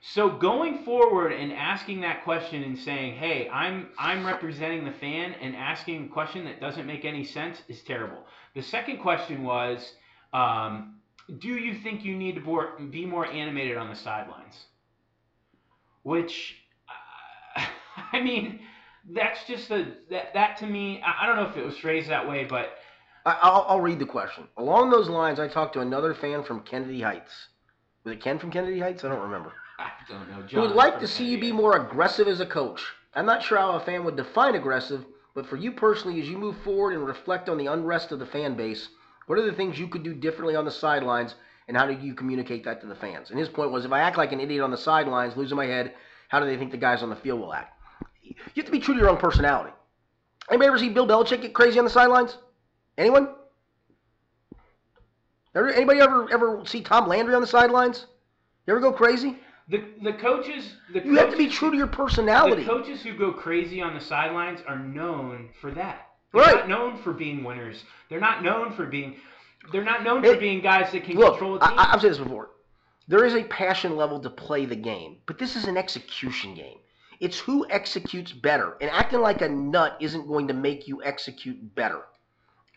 So 0.00 0.28
going 0.28 0.84
forward 0.84 1.32
and 1.32 1.50
asking 1.52 2.02
that 2.02 2.24
question 2.24 2.62
and 2.62 2.78
saying, 2.78 3.16
"Hey, 3.16 3.48
I'm 3.48 3.88
I'm 3.98 4.26
representing 4.26 4.84
the 4.84 4.92
fan," 4.92 5.34
and 5.40 5.56
asking 5.56 6.06
a 6.06 6.08
question 6.08 6.44
that 6.44 6.60
doesn't 6.60 6.86
make 6.86 7.04
any 7.04 7.24
sense 7.24 7.62
is 7.68 7.82
terrible. 7.82 8.26
The 8.54 8.62
second 8.62 8.98
question 8.98 9.42
was, 9.42 9.92
um, 10.32 11.00
"Do 11.38 11.48
you 11.48 11.74
think 11.74 12.04
you 12.04 12.16
need 12.16 12.36
to 12.36 12.88
be 12.90 13.06
more 13.06 13.26
animated 13.26 13.76
on 13.76 13.88
the 13.88 13.96
sidelines?" 13.96 14.66
Which, 16.02 16.56
uh, 17.56 17.64
I 18.12 18.20
mean, 18.20 18.60
that's 19.10 19.44
just 19.46 19.70
a 19.70 19.86
that 20.10 20.34
that 20.34 20.56
to 20.58 20.66
me. 20.66 21.02
I, 21.02 21.22
I 21.24 21.26
don't 21.26 21.36
know 21.36 21.48
if 21.48 21.56
it 21.56 21.64
was 21.64 21.76
phrased 21.78 22.08
that 22.10 22.28
way, 22.28 22.44
but 22.44 22.76
I, 23.26 23.38
I'll, 23.42 23.66
I'll 23.68 23.80
read 23.80 23.98
the 23.98 24.06
question. 24.06 24.44
Along 24.56 24.90
those 24.90 25.08
lines, 25.08 25.40
I 25.40 25.48
talked 25.48 25.74
to 25.74 25.80
another 25.80 26.14
fan 26.14 26.42
from 26.42 26.60
Kennedy 26.60 27.00
Heights. 27.00 27.48
Was 28.04 28.14
it 28.14 28.20
Ken 28.20 28.38
from 28.38 28.50
Kennedy 28.50 28.80
Heights? 28.80 29.04
I 29.04 29.08
don't 29.08 29.22
remember. 29.22 29.52
I 29.78 29.90
don't 30.08 30.28
know. 30.28 30.42
Who 30.42 30.48
John, 30.48 30.60
would 30.62 30.76
like 30.76 31.00
to 31.00 31.08
see 31.08 31.24
you 31.24 31.40
be 31.40 31.52
more 31.52 31.76
aggressive 31.76 32.28
as 32.28 32.40
a 32.40 32.46
coach. 32.46 32.84
I'm 33.14 33.26
not 33.26 33.42
sure 33.42 33.58
how 33.58 33.72
a 33.72 33.80
fan 33.80 34.04
would 34.04 34.16
define 34.16 34.54
aggressive, 34.54 35.04
but 35.34 35.46
for 35.46 35.56
you 35.56 35.72
personally, 35.72 36.20
as 36.20 36.28
you 36.28 36.38
move 36.38 36.56
forward 36.62 36.94
and 36.94 37.06
reflect 37.06 37.48
on 37.48 37.58
the 37.58 37.66
unrest 37.66 38.12
of 38.12 38.18
the 38.18 38.26
fan 38.26 38.56
base, 38.56 38.88
what 39.26 39.38
are 39.38 39.44
the 39.44 39.56
things 39.56 39.78
you 39.78 39.88
could 39.88 40.02
do 40.02 40.14
differently 40.14 40.54
on 40.54 40.64
the 40.64 40.70
sidelines, 40.70 41.34
and 41.66 41.76
how 41.76 41.86
do 41.86 41.94
you 41.94 42.14
communicate 42.14 42.64
that 42.64 42.80
to 42.80 42.86
the 42.86 42.94
fans? 42.94 43.30
And 43.30 43.38
his 43.38 43.48
point 43.48 43.70
was, 43.70 43.84
if 43.84 43.92
I 43.92 44.00
act 44.00 44.16
like 44.16 44.32
an 44.32 44.40
idiot 44.40 44.62
on 44.62 44.70
the 44.70 44.76
sidelines, 44.76 45.36
losing 45.36 45.56
my 45.56 45.66
head, 45.66 45.94
how 46.28 46.40
do 46.40 46.46
they 46.46 46.56
think 46.56 46.70
the 46.70 46.76
guys 46.76 47.02
on 47.02 47.10
the 47.10 47.16
field 47.16 47.40
will 47.40 47.52
act? 47.52 47.78
You 48.22 48.34
have 48.56 48.66
to 48.66 48.72
be 48.72 48.80
true 48.80 48.94
to 48.94 49.00
your 49.00 49.10
own 49.10 49.16
personality. 49.16 49.72
Anybody 50.48 50.68
ever 50.68 50.78
see 50.78 50.90
Bill 50.90 51.06
Belichick 51.06 51.42
get 51.42 51.54
crazy 51.54 51.78
on 51.78 51.84
the 51.84 51.90
sidelines? 51.90 52.36
Anyone? 52.98 53.28
Anybody 55.54 56.00
ever 56.00 56.30
ever 56.32 56.62
see 56.66 56.80
Tom 56.82 57.06
Landry 57.08 57.34
on 57.34 57.40
the 57.40 57.46
sidelines? 57.46 58.06
You 58.66 58.72
ever 58.72 58.80
go 58.80 58.92
crazy? 58.92 59.38
The 59.68 59.82
the 60.02 60.12
coaches? 60.14 60.74
The 60.92 61.00
You 61.04 61.16
have 61.16 61.30
to 61.30 61.36
be 61.36 61.48
true 61.48 61.70
to 61.70 61.76
your 61.76 61.86
personality. 61.86 62.62
The 62.64 62.68
coaches 62.70 63.02
who 63.02 63.16
go 63.16 63.32
crazy 63.32 63.80
on 63.80 63.94
the 63.94 64.00
sidelines 64.00 64.60
are 64.66 64.78
known 64.78 65.48
for 65.60 65.70
that. 65.72 66.08
They're 66.32 66.42
Right. 66.42 66.54
not 66.56 66.68
known 66.68 66.96
for 66.98 67.12
being 67.12 67.44
winners. 67.44 67.84
They're 68.08 68.20
not 68.20 68.42
known 68.42 68.72
for 68.72 68.86
being. 68.86 69.16
They're 69.72 69.84
not 69.84 70.02
known 70.02 70.22
for 70.22 70.36
being 70.36 70.60
guys 70.60 70.92
that 70.92 71.04
can 71.04 71.16
Look, 71.16 71.34
control 71.38 71.56
a 71.56 71.64
I, 71.64 71.68
team. 71.68 71.78
I- 71.78 71.92
I've 71.94 72.00
said 72.00 72.10
this 72.10 72.18
before. 72.18 72.50
There 73.08 73.24
is 73.24 73.34
a 73.34 73.44
passion 73.44 73.96
level 73.96 74.18
to 74.20 74.30
play 74.30 74.64
the 74.66 74.76
game, 74.76 75.18
but 75.26 75.38
this 75.38 75.56
is 75.56 75.66
an 75.66 75.76
execution 75.76 76.54
game. 76.54 76.78
It's 77.20 77.38
who 77.38 77.66
executes 77.70 78.32
better, 78.32 78.76
and 78.80 78.90
acting 78.90 79.20
like 79.20 79.40
a 79.40 79.48
nut 79.48 79.96
isn't 80.00 80.26
going 80.26 80.48
to 80.48 80.54
make 80.54 80.88
you 80.88 81.02
execute 81.02 81.74
better. 81.74 82.02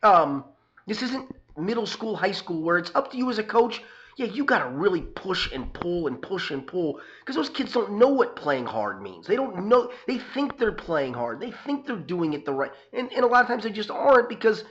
Um, 0.04 0.45
this 0.86 1.02
isn't 1.02 1.32
middle 1.58 1.86
school, 1.88 2.15
high 2.15 2.32
school, 2.32 2.62
where 2.62 2.78
it's 2.78 2.91
up 2.93 3.12
to 3.12 3.17
you 3.17 3.30
as 3.30 3.39
a 3.39 3.43
coach. 3.43 3.82
Yeah, 4.17 4.25
you 4.25 4.45
got 4.45 4.60
to 4.60 4.69
really 4.69 5.01
push 5.01 5.51
and 5.51 5.71
pull 5.71 6.08
and 6.08 6.19
push 6.19 6.49
and 6.49 6.65
pull 6.65 6.99
because 7.19 7.36
those 7.36 7.51
kids 7.51 7.71
don't 7.71 7.99
know 7.99 8.08
what 8.08 8.36
playing 8.36 8.65
hard 8.65 8.99
means. 8.99 9.27
They 9.27 9.36
don't 9.36 9.67
know. 9.67 9.91
They 10.08 10.17
think 10.17 10.58
they're 10.58 10.71
playing 10.71 11.13
hard. 11.13 11.39
They 11.39 11.51
think 11.51 11.86
they're 11.86 11.97
doing 11.97 12.34
it 12.34 12.43
the 12.43 12.51
right, 12.51 12.71
and, 12.93 13.13
and 13.13 13.23
a 13.23 13.27
lot 13.27 13.43
of 13.43 13.47
times 13.47 13.63
they 13.63 13.69
just 13.69 13.91
aren't 13.91 14.27
because 14.27 14.63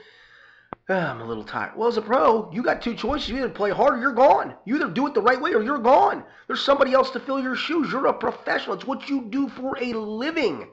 "Ah, 0.89 1.11
I'm 1.11 1.21
a 1.21 1.25
little 1.25 1.45
tired. 1.45 1.77
Well, 1.77 1.87
as 1.87 1.95
a 1.95 2.01
pro, 2.01 2.51
you 2.51 2.61
got 2.61 2.81
two 2.81 2.93
choices. 2.93 3.29
You 3.29 3.37
either 3.37 3.47
play 3.47 3.71
hard 3.71 3.93
or 3.93 4.01
you're 4.01 4.11
gone. 4.11 4.53
You 4.65 4.75
either 4.75 4.89
do 4.89 5.07
it 5.07 5.13
the 5.13 5.21
right 5.21 5.39
way 5.39 5.53
or 5.53 5.63
you're 5.63 5.79
gone. 5.79 6.25
There's 6.47 6.61
somebody 6.61 6.91
else 6.91 7.09
to 7.11 7.19
fill 7.21 7.39
your 7.39 7.55
shoes. 7.55 7.89
You're 7.89 8.07
a 8.07 8.13
professional. 8.13 8.75
It's 8.75 8.85
what 8.85 9.07
you 9.07 9.27
do 9.29 9.47
for 9.47 9.77
a 9.81 9.93
living. 9.93 10.67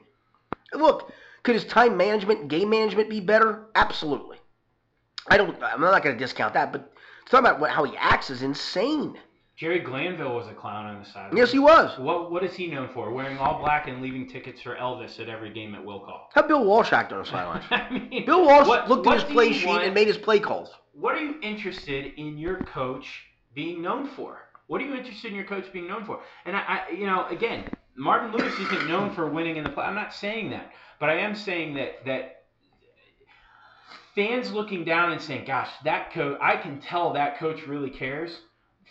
Look, 0.73 1.13
could 1.43 1.55
his 1.55 1.63
time 1.63 1.95
management 1.95 2.49
game 2.49 2.71
management 2.71 3.09
be 3.09 3.21
better? 3.21 3.67
Absolutely. 3.73 4.37
I 5.29 5.37
don't. 5.37 5.63
I'm 5.63 5.79
not 5.79 6.03
going 6.03 6.17
to 6.17 6.19
discount 6.21 6.55
that, 6.55 6.73
but 6.73 6.91
talking 7.29 7.45
about 7.47 7.59
what, 7.59 7.71
how 7.71 7.83
he 7.83 7.95
acts 7.97 8.29
is 8.29 8.41
insane. 8.41 9.17
Jerry 9.57 9.79
Glanville 9.79 10.35
was 10.35 10.47
a 10.47 10.53
clown 10.53 10.85
on 10.85 10.99
the 11.01 11.05
sideline. 11.09 11.37
Yes, 11.37 11.51
he 11.51 11.59
was. 11.59 11.97
What 11.97 12.29
what 12.29 12.43
is 12.43 12.53
he 12.55 12.67
known 12.67 12.89
for? 12.93 13.11
Wearing 13.11 13.37
all 13.37 13.59
black 13.59 13.87
and 13.87 14.01
leaving 14.01 14.27
tickets 14.27 14.61
for 14.61 14.75
Elvis 14.75 15.17
at 15.21 15.29
every 15.29 15.53
game 15.53 15.73
at 15.75 15.83
Will 15.85 16.01
Call. 16.01 16.29
How 16.33 16.41
Bill 16.45 16.65
Walsh 16.65 16.91
act 16.91 17.13
on 17.13 17.19
the 17.19 17.25
sidelines? 17.25 17.63
I 17.71 17.89
mean, 17.89 18.25
Bill 18.25 18.45
Walsh 18.45 18.67
what- 18.67 18.89
looked 18.89 19.05
what 19.05 19.17
at 19.19 19.23
his 19.23 19.31
play 19.31 19.53
sheet 19.53 19.67
want- 19.67 19.83
and 19.83 19.93
made 19.93 20.07
his 20.07 20.17
play 20.17 20.39
calls. 20.39 20.71
What 20.93 21.15
are 21.15 21.21
you 21.23 21.35
interested 21.41 22.13
in 22.17 22.37
your 22.37 22.57
coach 22.63 23.23
being 23.53 23.81
known 23.81 24.07
for? 24.07 24.39
What 24.67 24.81
are 24.81 24.85
you 24.85 24.95
interested 24.95 25.29
in 25.29 25.35
your 25.35 25.45
coach 25.45 25.71
being 25.71 25.87
known 25.87 26.03
for? 26.05 26.19
And 26.45 26.55
I, 26.55 26.59
I 26.89 26.91
you 26.91 27.05
know, 27.05 27.25
again, 27.27 27.69
Martin 27.95 28.33
Lewis 28.33 28.53
isn't 28.59 28.87
known 28.89 29.13
for 29.15 29.29
winning 29.29 29.55
in 29.55 29.63
the 29.63 29.69
play. 29.69 29.85
I'm 29.85 29.95
not 29.95 30.13
saying 30.13 30.49
that, 30.49 30.71
but 30.99 31.09
I 31.09 31.15
am 31.19 31.33
saying 31.33 31.75
that 31.75 32.03
that 32.05 32.43
fans 34.15 34.51
looking 34.51 34.83
down 34.83 35.11
and 35.11 35.21
saying, 35.21 35.45
"Gosh, 35.45 35.69
that 35.83 36.11
coach, 36.11 36.39
I 36.41 36.55
can 36.57 36.79
tell 36.79 37.13
that 37.13 37.37
coach 37.37 37.67
really 37.67 37.89
cares." 37.89 38.41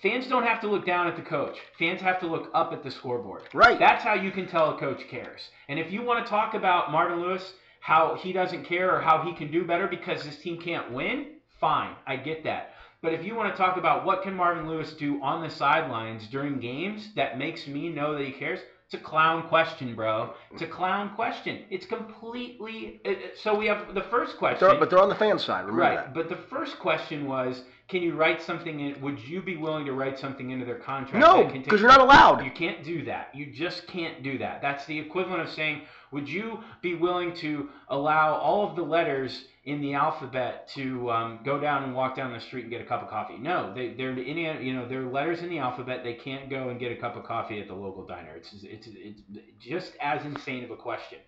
Fans 0.03 0.27
don't 0.27 0.47
have 0.47 0.61
to 0.61 0.69
look 0.69 0.85
down 0.85 1.07
at 1.07 1.17
the 1.17 1.23
coach. 1.23 1.59
Fans 1.79 2.03
have 2.03 2.21
to 2.21 2.27
look 2.27 2.51
up 2.53 2.73
at 2.73 2.83
the 2.83 2.91
scoreboard. 2.91 3.43
Right. 3.55 3.79
That's 3.79 4.05
how 4.05 4.15
you 4.15 4.31
can 4.31 4.47
tell 4.47 4.75
a 4.75 4.79
coach 4.79 5.09
cares. 5.09 5.51
And 5.69 5.79
if 5.79 5.91
you 5.91 6.03
want 6.03 6.25
to 6.25 6.29
talk 6.29 6.53
about 6.53 6.93
Marvin 6.93 7.21
Lewis, 7.21 7.55
how 7.81 8.15
he 8.15 8.33
doesn't 8.33 8.65
care 8.65 8.95
or 8.95 9.01
how 9.01 9.23
he 9.23 9.33
can 9.33 9.51
do 9.51 9.65
better 9.65 9.87
because 9.87 10.23
his 10.23 10.39
team 10.39 10.61
can't 10.61 10.91
win, 10.91 11.37
fine. 11.61 11.95
I 12.07 12.17
get 12.17 12.45
that. 12.45 12.75
But 13.01 13.15
if 13.15 13.25
you 13.25 13.35
want 13.35 13.53
to 13.53 13.57
talk 13.57 13.77
about 13.77 14.05
what 14.05 14.23
can 14.23 14.35
Marvin 14.35 14.69
Lewis 14.69 14.95
do 14.95 15.23
on 15.23 15.43
the 15.43 15.51
sidelines 15.51 16.27
during 16.29 16.61
games 16.61 17.15
that 17.15 17.39
makes 17.39 17.67
me 17.67 17.91
know 17.91 18.15
that 18.15 18.25
he 18.25 18.33
cares, 18.33 18.61
it's 18.87 18.95
a 18.95 18.99
clown 19.05 19.49
question, 19.49 19.95
bro. 19.95 20.31
Mm. 20.31 20.53
It's 20.53 20.63
a 20.63 20.67
clown 20.67 21.15
question. 21.15 21.65
It's 21.71 21.87
completely. 21.87 23.01
It, 23.05 23.11
it- 23.19 23.39
so 23.39 23.55
we 23.57 23.67
have 23.67 23.95
the 23.95 24.03
first 24.03 24.37
question. 24.37 24.69
They're- 24.69 24.79
but 24.79 24.91
they're 24.91 24.99
on 25.03 25.09
the 25.09 25.15
fan 25.15 25.39
side. 25.39 25.61
Remember 25.63 25.81
Right, 25.83 25.97
that. 25.97 26.15
but 26.15 26.29
the 26.29 26.37
first 26.37 26.79
question 26.79 27.27
was, 27.27 27.63
can 27.89 28.03
you 28.03 28.15
write 28.15 28.41
something 28.43 28.81
in? 28.81 29.01
Would 29.03 29.19
you 29.21 29.43
be 29.43 29.57
willing 29.57 29.85
to 29.87 29.93
write 29.93 30.19
something 30.19 30.51
into 30.51 30.65
their 30.65 30.79
contract? 30.79 31.15
No, 31.25 31.37
that 31.39 31.45
can 31.47 31.55
take- 31.57 31.65
because 31.65 31.81
you're 31.81 31.91
not 31.91 32.01
allowed. 32.01 32.45
You 32.45 32.51
can't 32.51 32.83
do 32.85 33.05
that. 33.05 33.31
You 33.35 33.47
just 33.47 33.87
can't 33.87 34.23
do 34.23 34.39
that. 34.39 34.61
That's 34.63 34.85
the 34.87 34.99
equivalent 34.99 35.43
of 35.43 35.51
saying, 35.51 35.83
would 36.11 36.29
you 36.29 36.61
be 36.83 36.95
willing 36.95 37.35
to 37.37 37.69
allow 37.89 38.35
all 38.35 38.69
of 38.69 38.77
the 38.77 38.83
letters 38.83 39.47
in 39.65 39.81
the 39.81 39.95
alphabet 39.95 40.69
to 40.75 41.11
um, 41.11 41.41
go 41.45 41.59
down 41.59 41.85
and 41.85 41.95
walk 41.95 42.15
down 42.17 42.33
the 42.33 42.41
street 42.41 42.63
and 42.63 42.71
get 42.71 42.81
a 42.81 42.85
cup 42.85 43.03
of 43.03 43.09
coffee? 43.09 43.39
No, 43.39 43.73
they, 43.75 43.95
they're 43.95 44.11
in, 44.11 44.37
you 44.63 44.75
know, 44.75 44.87
they're 44.87 45.07
letters 45.07 45.41
in 45.41 45.49
the 45.49 45.59
alphabet. 45.59 46.03
They 46.05 46.15
can't 46.15 46.51
go 46.51 46.69
and 46.69 46.79
get 46.79 46.93
a 46.93 46.97
cup 46.97 47.17
of 47.17 47.25
coffee 47.25 47.61
at 47.61 47.69
the 47.69 47.75
local 47.75 48.07
diner. 48.07 48.37
It's 48.37 48.53
it's 48.63 48.89
it's 48.91 49.23
just 49.59 49.93
as 50.01 50.25
insane 50.25 50.65
of 50.65 50.71
a 50.71 50.77
question. 50.77 51.19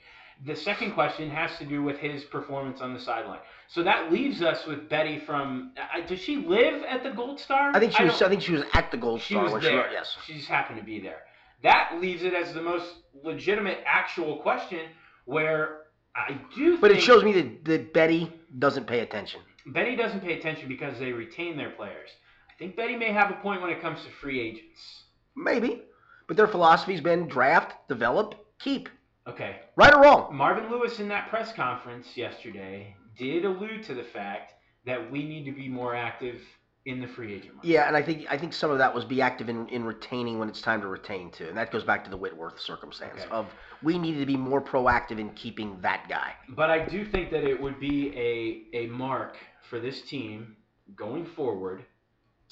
The 0.45 0.55
second 0.55 0.93
question 0.93 1.31
has 1.31 1.57
to 1.59 1.65
do 1.65 1.83
with 1.83 1.97
his 1.97 2.25
performance 2.25 2.83
on 2.83 2.93
the 2.93 3.01
sideline. 3.01 3.39
So 3.69 3.83
that 3.85 4.13
leaves 4.13 4.43
us 4.43 4.67
with 4.67 4.87
Betty 4.91 5.19
from. 5.21 5.73
Uh, 5.79 6.07
does 6.07 6.21
she 6.21 6.37
live 6.37 6.83
at 6.83 7.03
the 7.03 7.11
Gold 7.11 7.41
Star? 7.41 7.71
I 7.75 7.81
think 7.81 7.93
she 7.93 8.05
was. 8.05 8.21
I 8.21 8.29
think 8.29 8.43
she 8.43 8.53
was 8.53 8.65
at 8.75 8.91
the 8.91 8.99
Gold 8.99 9.23
she 9.23 9.33
Star 9.33 9.45
was 9.45 9.63
there. 9.63 9.63
she 9.63 9.77
wrote. 9.77 9.87
Yes. 9.93 10.15
She 10.27 10.35
just 10.35 10.49
happened 10.49 10.79
to 10.79 10.85
be 10.85 11.01
there. 11.01 11.21
That 11.63 11.99
leaves 12.03 12.23
it 12.23 12.35
as 12.35 12.53
the 12.53 12.61
most 12.61 12.87
legitimate, 13.25 13.79
actual 13.87 14.37
question. 14.37 14.81
Where 15.25 15.86
I 16.17 16.39
do. 16.55 16.79
But 16.79 16.91
it 16.93 17.01
shows 17.01 17.23
me 17.23 17.33
that, 17.33 17.65
that 17.67 17.93
Betty 17.93 18.33
doesn't 18.59 18.87
pay 18.87 19.01
attention. 19.01 19.41
Betty 19.67 19.97
doesn't 19.97 20.21
pay 20.21 20.39
attention 20.39 20.69
because 20.69 20.99
they 20.99 21.13
retain 21.13 21.57
their 21.57 21.71
players. 21.71 22.11
I 22.49 22.55
think 22.59 22.77
Betty 22.77 22.97
may 22.97 23.13
have 23.13 23.31
a 23.31 23.35
point 23.35 23.61
when 23.61 23.71
it 23.71 23.83
comes 23.83 24.03
to 24.05 24.11
free 24.11 24.41
agents. 24.41 25.05
Maybe. 25.37 25.83
But 26.27 26.37
their 26.37 26.47
philosophy's 26.47 27.01
been 27.01 27.29
draft, 27.29 27.89
develop, 27.89 28.35
keep. 28.59 28.89
Okay, 29.29 29.57
Right 29.77 29.93
or 29.93 30.03
wrong? 30.03 30.35
Marvin 30.35 30.71
Lewis 30.71 31.01
in 31.01 31.09
that 31.09 31.29
press 31.29 31.53
conference 31.53 32.17
yesterday 32.17 32.97
did 33.19 33.45
allude 33.45 33.83
to 33.85 33.95
the 33.95 34.05
fact 34.05 34.55
that 34.87 35.11
we 35.11 35.27
need 35.27 35.45
to 35.45 35.53
be 35.53 35.69
more 35.69 35.97
active 35.97 36.41
in 36.87 37.01
the 37.01 37.07
free 37.09 37.35
agent 37.35 37.55
market. 37.57 37.69
Yeah, 37.69 37.89
and 37.89 37.97
I 37.97 38.03
think 38.03 38.27
I 38.31 38.39
think 38.39 38.53
some 38.55 38.71
of 38.71 38.79
that 38.79 38.95
was 38.95 39.05
be 39.05 39.21
active 39.21 39.49
in, 39.49 39.69
in 39.69 39.85
retaining 39.85 40.39
when 40.39 40.49
it's 40.49 40.63
time 40.63 40.81
to 40.81 40.87
retain 40.87 41.31
too, 41.31 41.47
and 41.49 41.57
that 41.59 41.71
goes 41.71 41.85
back 41.85 42.05
to 42.05 42.11
the 42.11 42.17
Whitworth 42.17 42.59
circumstance 42.61 43.21
Okay. 43.23 43.31
of 43.31 43.47
we 43.83 43.99
needed 43.99 44.21
to 44.21 44.27
be 44.27 44.37
more 44.37 44.63
proactive 44.63 45.19
in 45.19 45.31
keeping 45.31 45.79
that 45.83 46.07
guy. 46.09 46.33
But 46.49 46.71
I 46.71 46.87
do 46.87 47.05
think 47.05 47.31
that 47.33 47.45
it 47.45 47.61
would 47.61 47.79
be 47.81 48.17
a, 48.17 48.85
a 48.85 48.87
mark 48.87 49.37
for 49.69 49.81
this 49.81 50.01
team 50.03 50.57
going 50.95 51.27
forward 51.27 51.85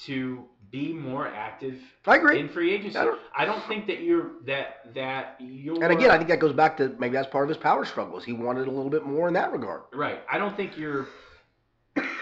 to 0.07 0.45
be 0.73 0.93
more 0.93 1.29
active 1.29 1.79
I 2.05 2.17
agree. 2.17 2.41
in 2.41 2.49
free 2.49 2.75
agency. 2.75 2.99
I 2.99 3.05
don't- 3.05 3.21
I 3.37 3.45
don't 3.45 3.63
think 3.69 3.87
that 3.87 4.01
you're 4.01 4.33
that 4.47 4.93
that 4.95 5.37
you're 5.39 5.75
And 5.83 5.93
again, 5.93 6.11
I 6.11 6.17
think 6.17 6.29
that 6.31 6.41
goes 6.41 6.53
back 6.53 6.77
to 6.79 6.89
maybe 6.99 7.13
that's 7.15 7.29
part 7.29 7.45
of 7.45 7.49
his 7.49 7.59
power 7.59 7.85
struggles. 7.85 8.25
He 8.25 8.33
wanted 8.33 8.67
a 8.67 8.71
little 8.73 8.91
bit 8.91 9.05
more 9.07 9.29
in 9.29 9.35
that 9.35 9.53
regard. 9.53 9.83
right. 9.95 10.21
I 10.31 10.39
don't 10.39 10.57
think 10.57 10.77
your 10.77 11.07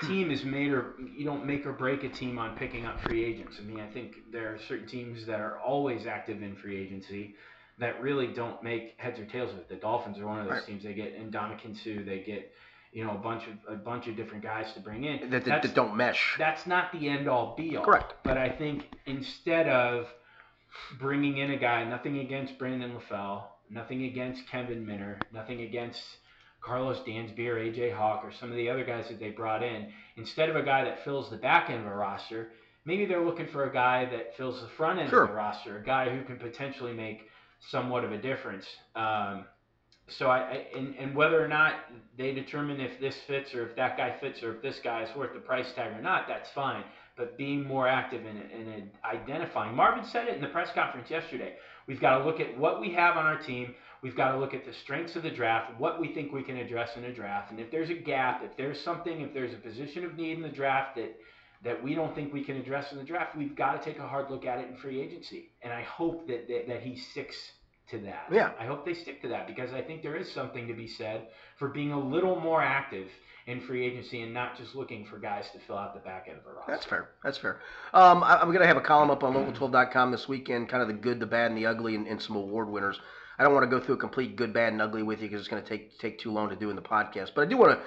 team 0.07 0.31
is 0.31 0.45
made 0.45 0.73
or 0.73 0.95
you 1.17 1.25
don't 1.25 1.47
make 1.47 1.67
or 1.67 1.73
break 1.73 2.05
a 2.05 2.09
team 2.09 2.39
on 2.39 2.57
picking 2.57 2.85
up 2.87 3.01
free 3.01 3.25
agents. 3.25 3.57
I 3.59 3.63
mean, 3.63 3.81
I 3.81 3.89
think 3.93 4.31
there 4.31 4.53
are 4.55 4.59
certain 4.69 4.87
teams 4.87 5.27
that 5.27 5.41
are 5.41 5.59
always 5.59 6.07
active 6.07 6.43
in 6.43 6.57
free 6.57 6.81
agency 6.81 7.35
that 7.79 8.01
really 8.03 8.27
don't 8.29 8.63
make 8.63 8.95
heads 8.99 9.19
or 9.19 9.25
tails 9.25 9.51
of 9.53 9.59
it. 9.59 9.69
The 9.69 9.77
Dolphins 9.77 10.19
are 10.19 10.27
one 10.27 10.39
of 10.41 10.45
those 10.47 10.55
Right. 10.59 10.67
teams. 10.67 10.83
They 10.85 10.95
get 10.95 11.19
Ndamukong 11.31 11.77
Suh. 11.77 12.05
They 12.05 12.21
get 12.21 12.53
you 12.93 13.05
know 13.05 13.13
a 13.13 13.19
bunch 13.19 13.45
of 13.47 13.75
a 13.75 13.77
bunch 13.77 14.07
of 14.09 14.17
different 14.17 14.45
guys 14.45 14.73
to 14.75 14.81
bring 14.81 15.05
in. 15.05 15.31
That, 15.31 15.45
that, 15.47 15.63
that 15.63 15.75
don't 15.75 15.97
mesh. 15.97 16.35
that's 16.39 16.67
not 16.67 16.93
the 16.93 17.09
end 17.09 17.29
all 17.29 17.55
be 17.57 17.77
all. 17.77 17.85
Correct. 17.85 18.15
But 18.23 18.37
I 18.37 18.51
think 18.51 18.85
instead 19.07 19.67
of 19.69 20.09
bringing 20.99 21.39
in 21.39 21.51
a 21.53 21.57
guy, 21.57 21.85
nothing 21.85 22.19
against 22.19 22.59
Brandon 22.59 22.95
LaFell, 22.95 23.45
nothing 23.71 24.05
against 24.05 24.47
Kevin 24.49 24.87
Minter, 24.87 25.19
nothing 25.33 25.63
against 25.63 26.03
Karlos 26.63 27.05
Dansby 27.07 27.47
or 27.49 27.57
AJ 27.57 27.95
Hawk 27.95 28.23
or 28.25 28.33
some 28.33 28.51
of 28.51 28.57
the 28.57 28.69
other 28.71 28.85
guys 28.85 29.09
that 29.09 29.19
they 29.19 29.31
brought 29.31 29.63
in, 29.63 29.89
instead 30.17 30.49
of 30.49 30.57
a 30.57 30.63
guy 30.63 30.85
that 30.85 31.05
fills 31.05 31.31
the 31.31 31.37
back 31.37 31.71
end 31.71 31.81
of 31.81 31.87
a 31.87 31.95
roster, 31.95 32.51
maybe 32.85 33.05
they're 33.05 33.25
looking 33.25 33.49
for 33.49 33.65
a 33.65 33.73
guy 33.73 34.05
that 34.07 34.37
fills 34.37 34.61
the 34.61 34.69
front 34.69 34.99
end 34.99 35.11
Sure. 35.11 35.23
of 35.25 35.29
the 35.31 35.35
roster, 35.35 35.79
a 35.79 35.83
guy 35.85 36.09
who 36.15 36.23
can 36.25 36.37
potentially 36.37 36.93
make 36.93 37.29
somewhat 37.61 38.05
of 38.05 38.13
a 38.13 38.19
difference. 38.19 38.67
Um, 38.95 39.45
so 40.09 40.29
I, 40.29 40.39
I 40.41 40.67
and, 40.77 40.95
and 40.99 41.15
whether 41.15 41.43
or 41.43 41.49
not 41.49 41.75
they 42.19 42.33
determine 42.33 42.81
if 42.81 43.01
this 43.01 43.17
fits 43.27 43.55
or 43.55 43.67
if 43.69 43.77
that 43.77 43.97
guy 43.97 44.17
fits 44.21 44.43
or 44.43 44.55
if 44.57 44.63
this 44.63 44.79
guy 44.83 45.03
is 45.05 45.17
worth 45.17 45.33
the 45.33 45.41
price 45.41 45.73
tag 45.73 45.97
or 45.97 46.03
not, 46.03 46.27
that's 46.29 46.51
fine. 46.51 46.85
But 47.17 47.37
being 47.37 47.65
more 47.67 47.87
active 47.87 48.25
in, 48.27 48.37
in 48.37 48.91
identifying, 49.05 49.77
Marvin 49.77 50.05
said 50.05 50.29
it 50.29 50.35
in 50.35 50.41
the 50.41 50.49
press 50.49 50.71
conference 50.75 51.11
yesterday. 51.11 51.55
We've 51.87 52.01
got 52.01 52.19
to 52.19 52.25
look 52.25 52.41
at 52.41 52.57
what 52.59 52.81
we 52.81 52.91
have 52.95 53.17
on 53.17 53.27
our 53.27 53.39
team. 53.39 53.75
We've 54.03 54.17
got 54.17 54.33
to 54.33 54.39
look 54.39 54.53
at 54.53 54.65
the 54.65 54.73
strengths 54.73 55.15
of 55.15 55.23
the 55.23 55.31
draft, 55.31 55.79
what 55.79 56.01
we 56.01 56.13
think 56.13 56.33
we 56.33 56.43
can 56.43 56.57
address 56.57 56.97
in 56.97 57.05
a 57.05 57.15
draft, 57.15 57.53
and 57.53 57.61
if 57.61 57.71
there's 57.71 57.89
a 57.89 57.95
gap, 57.95 58.43
if 58.45 58.57
there's 58.57 58.81
something, 58.81 59.21
if 59.21 59.33
there's 59.33 59.55
a 59.55 59.59
position 59.59 60.05
of 60.05 60.17
need 60.17 60.33
in 60.37 60.43
the 60.43 60.49
draft 60.49 60.97
that 60.97 61.17
that 61.65 61.81
we 61.81 61.95
don't 61.95 62.13
think 62.13 62.33
we 62.33 62.43
can 62.43 62.57
address 62.57 62.91
in 62.91 62.99
the 62.99 63.05
draft, 63.05 63.37
we've 63.37 63.55
got 63.55 63.81
to 63.81 63.89
take 63.89 64.01
a 64.01 64.07
hard 64.07 64.29
look 64.31 64.45
at 64.45 64.59
it 64.59 64.69
in 64.69 64.77
free 64.77 65.01
agency. 65.01 65.51
And 65.63 65.73
I 65.73 65.83
hope 65.83 66.27
that 66.27 66.49
that, 66.49 66.67
that 66.67 66.83
he 66.83 66.97
sticks 66.97 67.37
to 67.91 67.99
that. 68.01 68.27
Yeah. 68.33 68.51
I 68.59 68.67
hope 68.67 68.85
they 68.85 68.95
stick 68.95 69.23
to 69.23 69.29
that 69.29 69.47
because 69.47 69.73
I 69.73 69.81
think 69.81 70.03
there 70.03 70.17
is 70.17 70.31
something 70.33 70.67
to 70.67 70.75
be 70.75 70.89
said 70.89 71.29
for 71.59 71.69
being 71.69 71.93
a 71.93 72.01
little 72.01 72.41
more 72.41 72.61
active 72.61 73.09
in 73.47 73.61
free 73.61 73.87
agency 73.87 74.23
and 74.23 74.33
not 74.33 74.57
just 74.57 74.75
looking 74.75 75.05
for 75.05 75.19
guys 75.19 75.45
to 75.53 75.59
fill 75.61 75.77
out 75.77 75.95
the 75.95 76.01
back 76.01 76.27
end 76.29 76.39
of 76.39 76.47
a 76.47 76.55
roster. 76.55 76.73
That's 76.73 76.87
fair. 76.87 77.09
That's 77.23 77.39
fair. 77.39 77.61
Um, 77.93 78.23
I, 78.23 78.41
I'm 78.41 78.49
going 78.49 78.61
to 78.61 78.67
have 78.67 78.77
a 78.77 78.83
column 78.83 79.11
up 79.11 79.23
on 79.25 79.35
local12.com 79.35 80.11
this 80.11 80.29
weekend, 80.29 80.69
kind 80.69 80.83
of 80.83 80.89
the 80.89 80.95
good, 80.95 81.21
the 81.21 81.27
bad, 81.27 81.51
and 81.51 81.59
the 81.59 81.67
ugly, 81.67 81.95
and, 81.95 82.07
and 82.07 82.21
some 82.21 82.37
award 82.37 82.69
winners. 82.69 82.99
I 83.43 83.45
don't 83.45 83.55
want 83.55 83.69
to 83.69 83.77
go 83.77 83.85
through 83.85 83.97
a 83.97 83.99
complete 83.99 84.37
good, 84.37 84.53
bad, 84.53 84.73
and 84.73 84.81
ugly 84.81 85.03
with 85.03 85.21
you 85.21 85.27
because 85.29 85.41
it's 85.41 85.49
going 85.49 85.61
to 85.61 85.69
take 85.69 85.99
take 85.99 86.21
too 86.21 86.31
long 86.31 86.49
to 86.51 86.55
do 86.55 86.71
in 86.71 86.77
the 86.77 86.83
podcast. 86.83 87.33
But 87.35 87.43
I 87.43 87.47
do 87.47 87.57
want 87.57 87.77
to 87.77 87.85